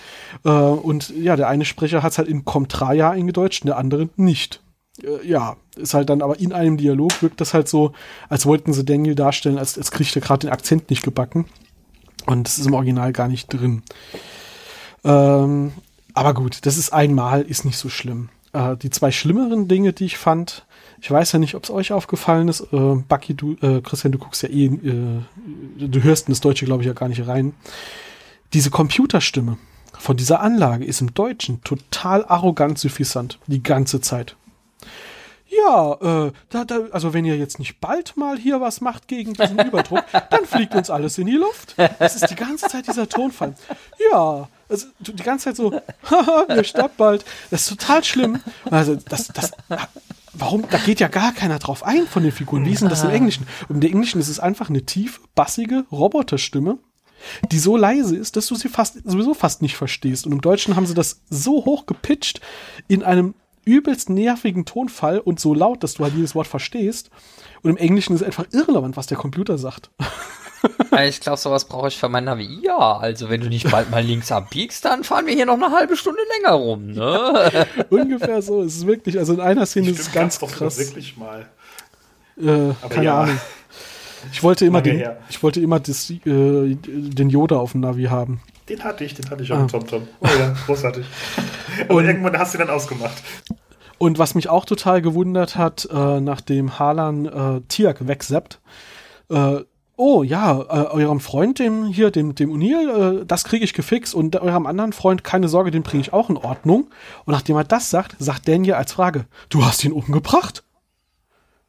Äh, 0.44 0.50
und 0.50 1.10
ja, 1.10 1.36
der 1.36 1.50
eine 1.50 1.66
Sprecher 1.66 2.02
hat 2.02 2.14
es 2.14 2.18
halt 2.18 2.28
in 2.28 2.46
Contraria 2.46 3.12
eingedeutscht 3.12 3.64
und 3.64 3.68
der 3.68 3.78
andere 3.78 4.10
nicht 4.16 4.62
äh, 5.04 5.28
ja, 5.28 5.58
ist 5.76 5.94
halt 5.94 6.10
dann 6.10 6.22
aber 6.22 6.40
in 6.40 6.52
einem 6.54 6.78
Dialog 6.78 7.22
wirkt 7.22 7.42
das 7.42 7.54
halt 7.54 7.68
so, 7.68 7.94
als 8.28 8.46
wollten 8.46 8.74
sie 8.74 8.84
Daniel 8.84 9.16
darstellen, 9.16 9.58
als, 9.58 9.78
als 9.78 9.92
kriegt 9.92 10.16
er 10.16 10.22
gerade 10.22 10.48
den 10.48 10.54
Akzent 10.54 10.90
nicht 10.90 11.04
gebacken. 11.04 11.46
Und 12.26 12.48
das 12.48 12.60
ist 12.60 12.66
im 12.66 12.74
Original 12.74 13.14
gar 13.14 13.28
nicht 13.28 13.48
drin. 13.48 13.84
Ähm, 15.04 15.74
aber 16.14 16.34
gut, 16.34 16.66
das 16.66 16.78
ist 16.78 16.92
einmal, 16.92 17.42
ist 17.42 17.66
nicht 17.66 17.78
so 17.78 17.90
schlimm. 17.90 18.30
Äh, 18.54 18.78
die 18.78 18.90
zwei 18.90 19.12
schlimmeren 19.12 19.68
Dinge, 19.68 19.94
die 19.94 20.06
ich 20.06 20.18
fand, 20.18 20.66
ich 21.02 21.10
weiß 21.10 21.32
ja 21.32 21.40
nicht, 21.40 21.56
ob 21.56 21.64
es 21.64 21.70
euch 21.70 21.92
aufgefallen 21.92 22.48
ist. 22.48 22.62
Äh, 22.74 22.96
Bucky, 23.08 23.34
du, 23.34 23.56
äh, 23.62 23.82
Christian, 23.82 24.12
du 24.12 24.18
guckst 24.18 24.44
ja 24.44 24.50
eh, 24.50 24.66
äh, 24.66 25.22
du 25.78 26.04
hörst 26.04 26.28
in 26.28 26.34
das 26.34 26.42
Deutsche, 26.42 26.66
glaube 26.66 26.84
ich, 26.84 26.88
ja 26.88 26.94
gar 26.94 27.10
nicht 27.10 27.28
rein. 27.28 27.54
Diese 28.54 28.70
Computerstimme 28.70 29.58
von 29.98 30.18
dieser 30.18 30.42
Anlage 30.42 30.86
ist 30.86 31.02
im 31.02 31.14
Deutschen 31.14 31.64
total 31.64 32.26
arrogant 32.26 32.80
suffisant. 32.80 33.40
Die 33.48 33.64
ganze 33.64 34.02
Zeit 34.02 34.36
ja, 35.50 35.94
äh, 36.28 36.32
da, 36.50 36.64
da, 36.64 36.82
also 36.92 37.14
wenn 37.14 37.26
ihr 37.26 37.38
jetzt 37.38 37.60
nicht 37.60 37.80
bald 37.80 38.18
mal 38.18 38.38
hier 38.38 38.62
was 38.62 38.82
macht 38.82 39.08
gegen 39.08 39.34
diesen 39.34 39.60
Überdruck, 39.60 40.04
dann 40.30 40.46
fliegt 40.46 40.76
uns 40.76 40.90
alles 40.90 41.18
in 41.18 41.26
die 41.26 41.38
Luft. 41.38 41.76
Das 41.98 42.16
ist 42.16 42.30
die 42.30 42.36
ganze 42.36 42.68
Zeit 42.68 42.88
dieser 42.88 43.10
Tonfall. 43.10 43.56
Ja, 44.12 44.48
also 44.70 44.88
die 45.00 45.24
ganze 45.24 45.46
Zeit 45.46 45.56
so, 45.56 45.74
haha, 46.10 46.46
wir 46.48 46.64
sterben 46.64 46.94
bald. 46.98 47.26
Das 47.50 47.62
ist 47.62 47.70
total 47.70 48.04
schlimm. 48.04 48.40
Also 48.70 48.96
das, 48.96 49.28
das, 49.30 49.52
warum, 50.34 50.66
da 50.70 50.78
geht 50.78 51.00
ja 51.00 51.08
gar 51.08 51.34
keiner 51.34 51.60
drauf 51.60 51.84
ein 51.84 52.08
von 52.08 52.24
den 52.24 52.32
Figuren. 52.32 52.66
Wie 52.66 52.72
ist 52.72 52.82
denn 52.82 52.90
das 52.90 53.04
im 53.04 53.10
Englischen? 53.10 53.48
Und 53.68 53.84
im 53.84 53.92
Englischen 53.92 54.22
ist 54.22 54.30
es 54.30 54.40
einfach 54.40 54.70
eine 54.70 54.86
tief, 54.86 55.22
bassige 55.36 55.86
Roboterstimme, 55.92 56.78
die 57.52 57.60
so 57.60 57.76
leise 57.76 58.16
ist, 58.16 58.36
dass 58.36 58.48
du 58.48 58.56
sie 58.56 58.70
fast, 58.70 59.00
sowieso 59.04 59.34
fast 59.34 59.62
nicht 59.62 59.76
verstehst. 59.76 60.26
Und 60.26 60.32
im 60.32 60.42
Deutschen 60.42 60.76
haben 60.76 60.86
sie 60.86 60.94
das 60.94 61.22
so 61.30 61.66
hoch 61.66 61.86
gepitcht 61.86 62.42
in 62.88 63.04
einem 63.04 63.34
übelst 63.66 64.10
nervigen 64.10 64.66
Tonfall 64.66 65.20
und 65.20 65.40
so 65.40 65.54
laut, 65.54 65.84
dass 65.84 65.96
du 65.96 66.04
halt 66.04 66.16
jedes 66.16 66.34
Wort 66.34 66.48
verstehst. 66.48 67.10
Und 67.62 67.72
im 67.72 67.78
Englischen 67.78 68.16
ist 68.16 68.22
es 68.22 68.26
einfach 68.26 68.46
irrelevant, 68.52 68.98
was 68.98 69.08
der 69.08 69.18
Computer 69.18 69.58
sagt. 69.58 69.92
Ich 71.04 71.20
glaube, 71.22 71.38
sowas 71.38 71.66
brauche 71.66 71.88
ich 71.88 71.98
für 71.98 72.10
mein 72.10 72.26
Navi. 72.26 72.60
Ja, 72.64 72.98
also 72.98 73.30
wenn 73.30 73.42
du 73.42 73.48
nicht 73.48 73.70
bald 73.70 73.90
mal 73.90 74.04
links 74.04 74.32
abbiegst, 74.32 74.86
dann 74.86 75.04
fahren 75.04 75.26
wir 75.26 75.34
hier 75.34 75.46
noch 75.46 75.56
eine 75.56 75.72
halbe 75.72 75.96
Stunde 75.96 76.22
länger 76.38 76.56
rum, 76.56 76.92
ne? 76.92 77.68
Ungefähr 77.90 78.42
so. 78.42 78.62
Es 78.62 78.78
ist 78.78 78.88
wirklich, 78.88 79.18
also 79.18 79.34
in 79.34 79.40
einer 79.40 79.66
Szene 79.66 79.90
ist 79.90 80.00
es 80.00 80.12
ganz 80.12 80.40
doch 80.40 80.52
krass. 80.52 80.78
wirklich 80.78 81.18
mal. 81.18 81.48
Äh, 82.38 82.74
keine 82.90 83.06
ja. 83.06 83.22
Ahnung. 83.22 83.40
Ich 84.32 84.44
wollte 84.44 84.66
immer 84.66 84.82
den, 84.82 85.04
ich 85.30 85.42
wollte 85.42 85.62
immer 85.62 85.80
das, 85.80 86.10
äh, 86.10 86.20
den 86.26 87.30
Yoda 87.30 87.58
auf 87.58 87.72
dem 87.72 87.82
Navi 87.82 88.06
haben. 88.06 88.42
Den 88.68 88.84
hatte 88.84 89.04
ich, 89.04 89.16
den 89.16 89.30
hatte 89.30 89.44
ich 89.44 89.52
auf 89.52 89.60
ah. 89.60 89.62
dem 89.62 89.70
TomTom. 89.70 90.08
Oh 90.20 90.28
ja, 90.28 90.54
großartig. 90.66 91.06
Und 91.88 92.06
irgendwann 92.06 92.38
hast 92.38 92.54
du 92.54 92.58
ihn 92.58 92.68
dann 92.68 92.76
ausgemacht. 92.76 93.24
Und 93.98 94.18
was 94.18 94.36
mich 94.36 94.50
auch 94.50 94.66
total 94.66 95.02
gewundert 95.02 95.56
hat, 95.56 95.88
äh, 95.92 96.22
nachdem 96.22 96.80
Harlan 96.80 97.26
äh, 97.26 97.62
Tiak 97.68 98.08
wegseppt, 98.08 98.60
äh, 99.30 99.62
oh 100.00 100.24
ja, 100.24 100.58
äh, 100.62 100.88
eurem 100.92 101.20
Freund, 101.20 101.60
dem 101.60 101.86
hier, 101.86 102.10
dem, 102.10 102.34
dem 102.34 102.52
Unil, 102.52 102.90
äh, 103.22 103.26
das 103.26 103.44
kriege 103.44 103.66
ich 103.66 103.74
gefixt 103.74 104.16
und 104.16 104.38
eurem 104.38 104.66
anderen 104.66 104.94
Freund, 104.94 105.26
keine 105.26 105.50
Sorge, 105.50 105.72
den 105.72 105.84
bringe 105.84 106.00
ich 106.00 106.14
auch 106.14 106.30
in 106.30 106.38
Ordnung. 106.38 106.88
Und 107.26 107.34
nachdem 107.34 107.58
er 107.58 107.66
das 107.66 107.90
sagt, 107.90 108.16
sagt 108.18 108.48
Daniel 108.48 108.76
als 108.76 108.94
Frage, 108.94 109.26
du 109.50 109.66
hast 109.66 109.84
ihn 109.84 109.92
umgebracht? 109.92 110.64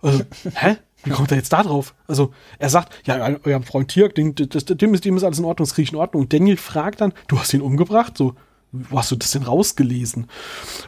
Also, 0.01 0.23
hä? 0.55 0.77
Wie 1.03 1.11
kommt 1.11 1.31
er 1.33 1.39
jetzt 1.39 1.53
da 1.53 1.63
drauf? 1.63 1.95
Also, 2.07 2.33
er 2.59 2.69
sagt, 2.69 2.93
ja, 3.05 3.17
eurem 3.43 3.65
Freund 3.65 3.89
Tirk, 3.89 4.15
dem, 4.15 4.35
dem, 4.35 4.95
ist, 4.95 5.05
dem 5.05 5.17
ist 5.17 5.25
alles 5.25 5.39
in 5.39 5.45
Ordnung, 5.45 5.67
das 5.67 5.75
kriege 5.75 5.85
ich 5.85 5.93
in 5.93 5.99
Ordnung. 5.99 6.23
Und 6.23 6.33
Daniel 6.33 6.57
fragt 6.57 7.01
dann, 7.01 7.13
du 7.27 7.39
hast 7.39 7.53
ihn 7.53 7.63
umgebracht? 7.63 8.17
So, 8.17 8.35
wo 8.71 8.99
hast 8.99 9.11
du 9.11 9.17
das 9.17 9.33
denn 9.33 9.43
rausgelesen? 9.43 10.29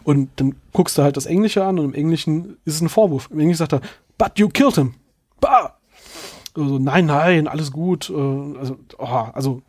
Und 0.05 0.31
dann 0.37 0.55
guckst 0.73 0.97
du 0.97 1.03
halt 1.03 1.17
das 1.17 1.27
Englische 1.27 1.65
an 1.65 1.79
und 1.79 1.87
im 1.87 1.95
Englischen 1.95 2.59
ist 2.65 2.75
es 2.75 2.81
ein 2.83 2.89
Vorwurf. 2.89 3.31
Im 3.33 3.41
Englischen 3.41 3.59
sagt 3.59 3.73
er, 3.73 3.81
but 4.17 4.39
you 4.39 4.49
killed 4.49 4.77
him. 4.77 4.95
Bah! 5.41 5.82
Also, 6.55 6.79
nein, 6.79 7.07
nein, 7.07 7.49
alles 7.49 7.73
gut. 7.73 8.11
Äh, 8.11 8.59
also, 8.59 8.77
oh, 8.99 9.07
also, 9.07 9.63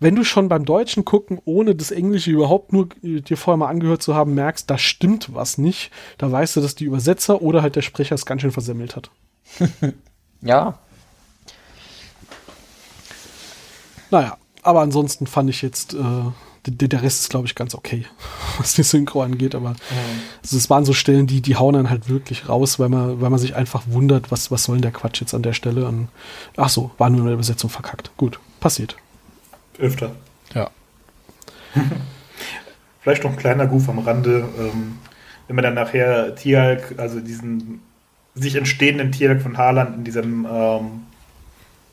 wenn 0.00 0.14
du 0.14 0.24
schon 0.24 0.48
beim 0.48 0.64
Deutschen 0.64 1.04
gucken, 1.04 1.40
ohne 1.44 1.74
das 1.74 1.90
Englische 1.90 2.30
überhaupt 2.30 2.72
nur 2.72 2.88
dir 3.02 3.36
vorher 3.36 3.56
mal 3.56 3.68
angehört 3.68 4.02
zu 4.02 4.14
haben, 4.14 4.34
merkst, 4.34 4.68
da 4.70 4.78
stimmt 4.78 5.34
was 5.34 5.58
nicht, 5.58 5.90
da 6.18 6.30
weißt 6.30 6.56
du, 6.56 6.60
dass 6.60 6.74
die 6.74 6.84
Übersetzer 6.84 7.42
oder 7.42 7.62
halt 7.62 7.76
der 7.76 7.82
Sprecher 7.82 8.14
es 8.14 8.26
ganz 8.26 8.42
schön 8.42 8.52
versemmelt 8.52 8.96
hat. 8.96 9.10
ja. 10.40 10.78
Naja, 14.10 14.36
aber 14.62 14.80
ansonsten 14.80 15.26
fand 15.26 15.50
ich 15.50 15.62
jetzt 15.62 15.94
äh, 15.94 16.32
der, 16.66 16.88
der 16.88 17.02
Rest 17.02 17.22
ist, 17.22 17.30
glaube 17.30 17.46
ich, 17.46 17.54
ganz 17.54 17.74
okay, 17.74 18.04
was 18.58 18.74
die 18.74 18.82
Synchro 18.82 19.22
angeht, 19.22 19.54
aber 19.54 19.70
mhm. 19.70 19.76
also 20.42 20.56
es 20.56 20.70
waren 20.70 20.84
so 20.84 20.92
Stellen, 20.92 21.26
die, 21.26 21.40
die 21.40 21.56
hauen 21.56 21.74
dann 21.74 21.90
halt 21.90 22.08
wirklich 22.08 22.48
raus, 22.48 22.78
weil 22.78 22.88
man, 22.88 23.20
weil 23.20 23.30
man 23.30 23.38
sich 23.38 23.54
einfach 23.54 23.84
wundert, 23.86 24.30
was, 24.30 24.50
was 24.50 24.64
soll 24.64 24.76
denn 24.76 24.82
der 24.82 24.92
Quatsch 24.92 25.20
jetzt 25.20 25.34
an 25.34 25.42
der 25.42 25.52
Stelle 25.52 25.86
an. 25.86 26.08
Ach 26.56 26.68
so, 26.68 26.90
war 26.98 27.10
nur 27.10 27.22
eine 27.22 27.32
Übersetzung 27.32 27.70
verkackt. 27.70 28.10
Gut, 28.16 28.38
passiert. 28.60 28.96
Öfter. 29.78 30.12
Ja. 30.54 30.70
Vielleicht 33.00 33.24
noch 33.24 33.30
ein 33.30 33.36
kleiner 33.36 33.66
Goof 33.66 33.88
am 33.88 34.00
Rande. 34.00 34.48
Ähm, 34.58 34.98
wenn 35.46 35.56
man 35.56 35.62
dann 35.62 35.74
nachher 35.74 36.34
Tierhalk, 36.34 36.94
also 36.98 37.20
diesen 37.20 37.80
sich 38.34 38.54
entstehenden 38.54 39.12
Tierhalk 39.12 39.42
von 39.42 39.56
Haaland 39.56 39.96
in 39.96 40.04
diesem, 40.04 40.46
ähm, 40.50 41.02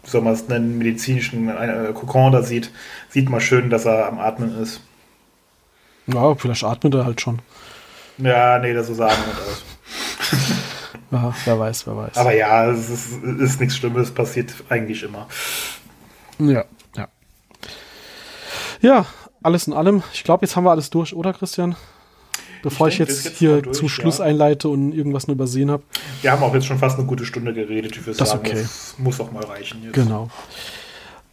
soll 0.06 0.22
man 0.22 0.34
es 0.34 0.48
nennen, 0.48 0.78
medizinischen 0.78 1.50
äh, 1.50 1.92
Kokon 1.94 2.32
da 2.32 2.42
sieht, 2.42 2.72
sieht 3.10 3.30
man 3.30 3.42
schön, 3.42 3.70
dass 3.70 3.86
er 3.86 4.08
am 4.08 4.20
Atmen 4.20 4.62
ist. 4.62 4.82
Ja, 6.08 6.36
vielleicht 6.36 6.64
atmet 6.64 6.94
er 6.94 7.06
halt 7.06 7.22
schon. 7.22 7.40
Ja, 8.18 8.60
nee, 8.60 8.74
das 8.74 8.88
so 8.88 8.94
sagen 8.94 9.16
wir 9.26 9.44
aus. 9.44 9.64
ja, 11.12 11.34
wer 11.46 11.60
weiß, 11.60 11.88
wer 11.88 11.98
weiß. 11.98 12.18
Aber 12.18 12.34
ja, 12.34 12.70
es 12.70 12.90
ist, 12.90 13.24
ist 13.24 13.60
nichts 13.60 13.78
Schlimmes, 13.78 14.12
passiert 14.12 14.54
eigentlich 14.70 15.04
immer. 15.04 15.28
Ja, 16.40 16.66
ja. 16.96 17.08
Ja, 18.82 19.06
alles 19.42 19.68
in 19.68 19.74
allem. 19.74 20.04
Ich 20.14 20.24
glaube, 20.24 20.46
jetzt 20.46 20.56
haben 20.56 20.64
wir 20.64 20.72
alles 20.72 20.90
durch, 20.90 21.16
oder 21.16 21.34
Christian? 21.34 21.76
Bevor 22.62 22.88
ich, 22.88 22.96
ich 22.96 23.00
jetzt, 23.00 23.26
jetzt, 23.26 23.38
hier 23.38 23.62
durch, 23.62 23.78
zum 23.78 23.90
Schluss 23.90 24.20
ja. 24.20 24.26
einleite 24.26 24.70
und 24.70 24.94
irgendwas 24.94 25.28
nur 25.28 25.36
übersehen 25.36 25.72
habe. 25.72 25.84
Wir 26.22 26.32
haben 26.32 26.44
auch 26.44 26.54
jetzt 26.54 26.66
schon 26.66 26.78
fast 26.78 26.98
eine 26.98 27.08
gute 27.08 27.26
Stunde 27.26 27.54
geredet. 27.54 27.96
Ich 27.96 28.06
würde 28.06 28.18
das 28.18 28.30
sagen, 28.30 28.46
okay. 28.46 28.62
das 28.62 28.96
muss 28.98 29.20
auch 29.20 29.32
mal 29.32 29.44
reichen 29.44 29.84
jetzt. 29.84 29.94
Genau. 29.94 30.30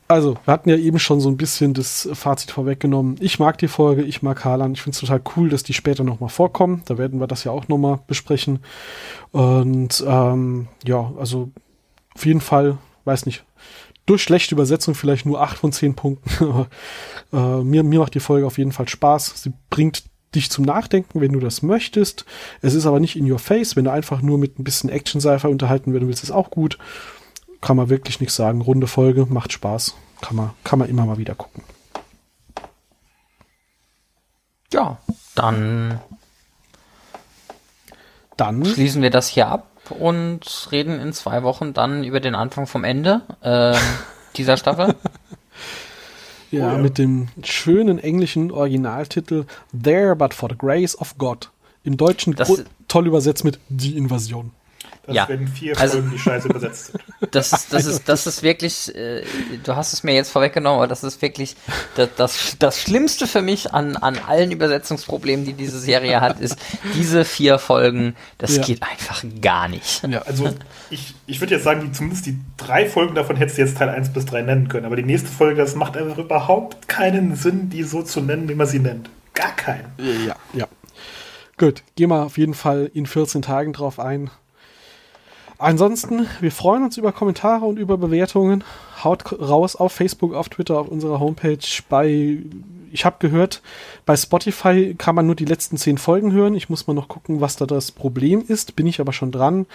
Also, 0.09 0.37
wir 0.45 0.53
hatten 0.53 0.69
ja 0.69 0.77
eben 0.77 0.99
schon 0.99 1.21
so 1.21 1.31
ein 1.31 1.39
bisschen 1.39 1.73
das 1.73 2.07
Fazit 2.13 2.51
vorweggenommen. 2.51 3.17
Ich 3.21 3.39
mag 3.39 3.57
die 3.57 3.69
Folge, 3.69 4.03
ich 4.03 4.21
mag 4.21 4.45
Haaland. 4.45 4.77
Ich 4.77 4.83
finde 4.83 4.95
es 4.95 5.01
total 5.01 5.23
cool, 5.37 5.49
dass 5.49 5.63
die 5.63 5.73
später 5.73 6.05
nochmal 6.05 6.29
vorkommen. 6.29 6.83
Da 6.85 6.99
werden 6.99 7.19
wir 7.19 7.27
das 7.27 7.45
ja 7.45 7.53
auch 7.53 7.69
nochmal 7.69 8.01
besprechen. 8.07 8.59
Und 9.31 10.05
ähm, 10.07 10.69
ja, 10.85 11.11
also 11.19 11.51
auf 12.15 12.27
jeden 12.27 12.43
Fall, 12.43 12.77
weiß 13.07 13.25
nicht, 13.25 13.45
durch 14.05 14.23
schlechte 14.23 14.55
Übersetzung 14.55 14.95
vielleicht 14.95 15.25
nur 15.27 15.41
8 15.41 15.57
von 15.57 15.73
10 15.73 15.95
Punkten. 15.95 16.67
äh, 17.33 17.63
mir, 17.63 17.83
mir 17.83 18.01
macht 18.01 18.15
die 18.15 18.21
Folge 18.21 18.47
auf 18.47 18.59
jeden 18.59 18.73
Fall 18.73 18.89
Spaß. 18.89 19.43
Sie 19.43 19.53
bringt 19.71 20.05
dich 20.35 20.51
zum 20.51 20.65
Nachdenken, 20.65 21.21
wenn 21.21 21.33
du 21.33 21.41
das 21.41 21.63
möchtest. 21.63 22.25
Es 22.61 22.75
ist 22.75 22.87
aber 22.87 23.01
nicht 23.01 23.17
in 23.17 23.31
your 23.31 23.39
face. 23.39 23.77
Wenn 23.77 23.85
du 23.85 23.93
einfach 23.93 24.23
nur 24.23 24.39
mit 24.39 24.59
ein 24.59 24.65
bisschen 24.65 24.91
Action-Sci-Fi 24.91 25.49
unterhalten 25.49 25.93
werden 25.93 26.09
willst, 26.09 26.23
ist 26.23 26.31
auch 26.31 26.51
gut. 26.51 26.79
Kann 27.61 27.77
man 27.77 27.91
wirklich 27.91 28.21
nichts 28.21 28.37
sagen. 28.37 28.61
Runde 28.61 28.87
Folge, 28.87 29.27
macht 29.29 29.53
Spaß. 29.53 29.95
Kann 30.21 30.37
man, 30.37 30.51
kann 30.65 30.79
man 30.79 30.89
immer 30.89 31.07
mal 31.07 31.19
wieder 31.19 31.35
gucken. 31.35 31.63
Ja, 34.73 34.99
dann, 35.35 36.01
dann 38.37 38.65
schließen 38.65 39.03
wir 39.03 39.11
das 39.11 39.29
hier 39.29 39.49
ab 39.49 39.67
und 39.91 40.69
reden 40.73 40.99
in 40.99 41.13
zwei 41.13 41.43
Wochen 41.43 41.75
dann 41.75 42.05
über 42.05 42.21
den 42.21 42.35
Anfang 42.35 42.67
vom 42.67 42.85
Ende 42.85 43.21
äh, 43.43 43.79
dieser 44.37 44.57
Staffel. 44.57 44.95
Ja, 46.53 46.69
oh, 46.69 46.77
ja, 46.77 46.79
mit 46.79 46.99
dem 46.99 47.29
schönen 47.43 47.99
englischen 47.99 48.51
Originaltitel 48.51 49.45
There 49.83 50.15
But 50.15 50.35
For 50.35 50.51
the 50.51 50.57
Grace 50.57 50.97
of 50.99 51.17
God. 51.19 51.51
Im 51.83 51.97
Deutschen 51.97 52.35
das, 52.35 52.63
toll 52.89 53.07
übersetzt 53.07 53.45
mit 53.45 53.59
Die 53.69 53.97
Invasion. 53.97 54.53
Das 55.05 55.17
ja. 55.17 55.29
wenn 55.29 55.49
vier 55.49 55.79
also, 55.81 55.95
Folgen 55.95 56.13
die 56.13 56.19
Scheiße 56.19 56.49
übersetzt 56.49 56.87
sind. 56.87 57.03
Das, 57.31 57.69
das, 57.69 57.87
ist, 57.87 58.09
das 58.09 58.27
ist 58.27 58.43
wirklich, 58.43 58.95
äh, 58.95 59.23
du 59.65 59.75
hast 59.75 59.93
es 59.93 60.03
mir 60.03 60.13
jetzt 60.13 60.31
vorweggenommen, 60.31 60.79
aber 60.79 60.89
das 60.89 61.03
ist 61.03 61.23
wirklich 61.23 61.57
das, 61.95 62.11
das, 62.17 62.57
das 62.59 62.81
Schlimmste 62.81 63.27
für 63.27 63.41
mich 63.41 63.73
an, 63.73 63.97
an 63.97 64.19
allen 64.19 64.51
Übersetzungsproblemen, 64.51 65.47
die 65.47 65.55
diese 65.55 65.79
Serie 65.79 66.21
hat, 66.21 66.41
ist 66.41 66.57
diese 66.95 67.25
vier 67.25 67.59
Folgen, 67.59 68.17
das 68.39 68.57
ja. 68.57 68.65
geht 68.65 68.83
einfach 68.83 69.25
gar 69.41 69.69
nicht. 69.69 70.03
Ja, 70.07 70.23
also 70.23 70.53
ich, 70.91 71.15
ich 71.27 71.41
würde 71.41 71.55
jetzt 71.55 71.65
sagen, 71.65 71.81
die, 71.87 71.93
zumindest 71.93 72.27
die 72.27 72.37
drei 72.57 72.87
Folgen 72.87 73.15
davon 73.15 73.37
hättest 73.37 73.57
du 73.57 73.63
jetzt 73.63 73.79
Teil 73.79 73.89
1 73.89 74.13
bis 74.13 74.27
3 74.27 74.43
nennen 74.43 74.69
können, 74.69 74.85
aber 74.85 74.97
die 74.97 75.05
nächste 75.05 75.29
Folge, 75.29 75.63
das 75.63 75.75
macht 75.75 75.97
einfach 75.97 76.19
überhaupt 76.19 76.89
keinen 76.89 77.37
Sinn, 77.37 77.71
die 77.71 77.85
so 77.85 78.03
zu 78.03 78.21
nennen, 78.21 78.49
wie 78.49 78.55
man 78.55 78.67
sie 78.67 78.81
nennt. 78.81 79.09
Gar 79.33 79.57
keinen. 79.57 79.87
Ja, 80.27 80.37
ja. 80.53 80.67
Gut, 81.57 81.83
gehen 81.97 82.11
wir 82.11 82.25
auf 82.25 82.37
jeden 82.37 82.55
Fall 82.55 82.91
in 82.93 83.07
14 83.07 83.43
Tagen 83.43 83.73
drauf 83.73 83.99
ein. 83.99 84.31
Ansonsten, 85.63 86.27
wir 86.41 86.51
freuen 86.51 86.83
uns 86.83 86.97
über 86.97 87.13
Kommentare 87.13 87.65
und 87.65 87.79
über 87.79 87.97
Bewertungen. 87.97 88.65
Haut 89.05 89.41
raus 89.41 89.77
auf 89.77 89.93
Facebook, 89.93 90.35
auf 90.35 90.49
Twitter, 90.49 90.77
auf 90.77 90.89
unserer 90.89 91.21
Homepage. 91.21 91.59
Bei, 91.89 92.39
ich 92.91 93.05
habe 93.05 93.17
gehört, 93.21 93.63
bei 94.05 94.17
Spotify 94.17 94.97
kann 94.99 95.15
man 95.15 95.27
nur 95.27 95.37
die 95.37 95.45
letzten 95.45 95.77
zehn 95.77 95.99
Folgen 95.99 96.33
hören. 96.33 96.57
Ich 96.57 96.69
muss 96.69 96.89
mal 96.89 96.95
noch 96.95 97.07
gucken, 97.07 97.41
was 97.41 97.55
da 97.55 97.67
das 97.67 97.93
Problem 97.93 98.45
ist. 98.49 98.75
Bin 98.75 98.89
ich 98.89 99.01
aber 99.01 99.13
schon 99.13 99.31
dran. 99.31 99.67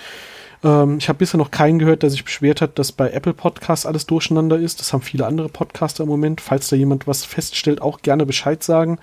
Ähm, 0.62 0.98
ich 0.98 1.08
habe 1.08 1.20
bisher 1.20 1.38
noch 1.38 1.52
keinen 1.52 1.80
gehört, 1.80 2.04
der 2.04 2.10
sich 2.10 2.26
beschwert 2.26 2.60
hat, 2.60 2.78
dass 2.80 2.92
bei 2.92 3.10
Apple 3.12 3.34
Podcasts 3.34 3.86
alles 3.86 4.06
durcheinander 4.08 4.58
ist. 4.58 4.82
Das 4.82 4.92
haben 4.92 5.02
viele 5.02 5.26
andere 5.26 5.48
Podcaster 5.48 6.04
im 6.04 6.10
Moment. 6.10 6.42
Falls 6.42 6.68
da 6.68 6.76
jemand 6.76 7.08
was 7.08 7.24
feststellt, 7.24 7.82
auch 7.82 8.02
gerne 8.02 8.26
Bescheid 8.26 8.62
sagen. 8.62 9.00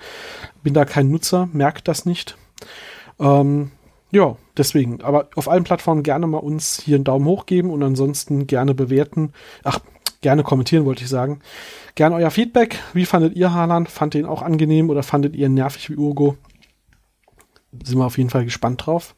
Bin 0.61 0.75
da 0.75 0.85
kein 0.85 1.09
Nutzer, 1.09 1.49
merkt 1.51 1.87
das 1.87 2.05
nicht. 2.05 2.37
Ähm, 3.19 3.71
ja, 4.11 4.37
deswegen. 4.57 5.01
Aber 5.01 5.29
auf 5.35 5.49
allen 5.49 5.63
Plattformen 5.63 6.03
gerne 6.03 6.27
mal 6.27 6.37
uns 6.37 6.81
hier 6.83 6.95
einen 6.95 7.03
Daumen 7.03 7.25
hoch 7.25 7.45
geben 7.45 7.69
und 7.69 7.83
ansonsten 7.83 8.47
gerne 8.47 8.73
bewerten. 8.73 9.33
Ach, 9.63 9.79
gerne 10.21 10.43
kommentieren, 10.43 10.85
wollte 10.85 11.03
ich 11.03 11.09
sagen. 11.09 11.41
Gerne 11.95 12.15
euer 12.15 12.31
Feedback. 12.31 12.79
Wie 12.93 13.05
fandet 13.05 13.35
ihr 13.35 13.53
Haaland? 13.53 13.89
Fand 13.89 14.15
ihr 14.15 14.21
ihn 14.21 14.27
auch 14.27 14.41
angenehm 14.41 14.89
oder 14.89 15.03
fandet 15.03 15.35
ihr 15.35 15.47
ihn 15.47 15.53
nervig 15.53 15.89
wie 15.89 15.95
Urgo? 15.95 16.37
Sind 17.83 17.97
wir 17.97 18.05
auf 18.05 18.17
jeden 18.17 18.29
Fall 18.29 18.45
gespannt 18.45 18.85
drauf. 18.85 19.15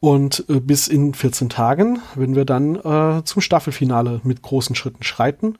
Und 0.00 0.44
äh, 0.48 0.58
bis 0.58 0.88
in 0.88 1.14
14 1.14 1.48
Tagen, 1.48 2.00
wenn 2.16 2.34
wir 2.34 2.44
dann 2.44 2.76
äh, 2.76 3.22
zum 3.24 3.40
Staffelfinale 3.40 4.20
mit 4.24 4.42
großen 4.42 4.74
Schritten 4.74 5.04
schreiten. 5.04 5.58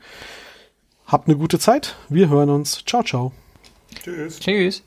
Habt 1.06 1.28
eine 1.28 1.36
gute 1.36 1.58
Zeit. 1.58 1.96
Wir 2.08 2.28
hören 2.28 2.50
uns. 2.50 2.84
Ciao, 2.84 3.02
ciao. 3.02 3.32
Tschüss. 4.02 4.40
Tschüss. 4.40 4.82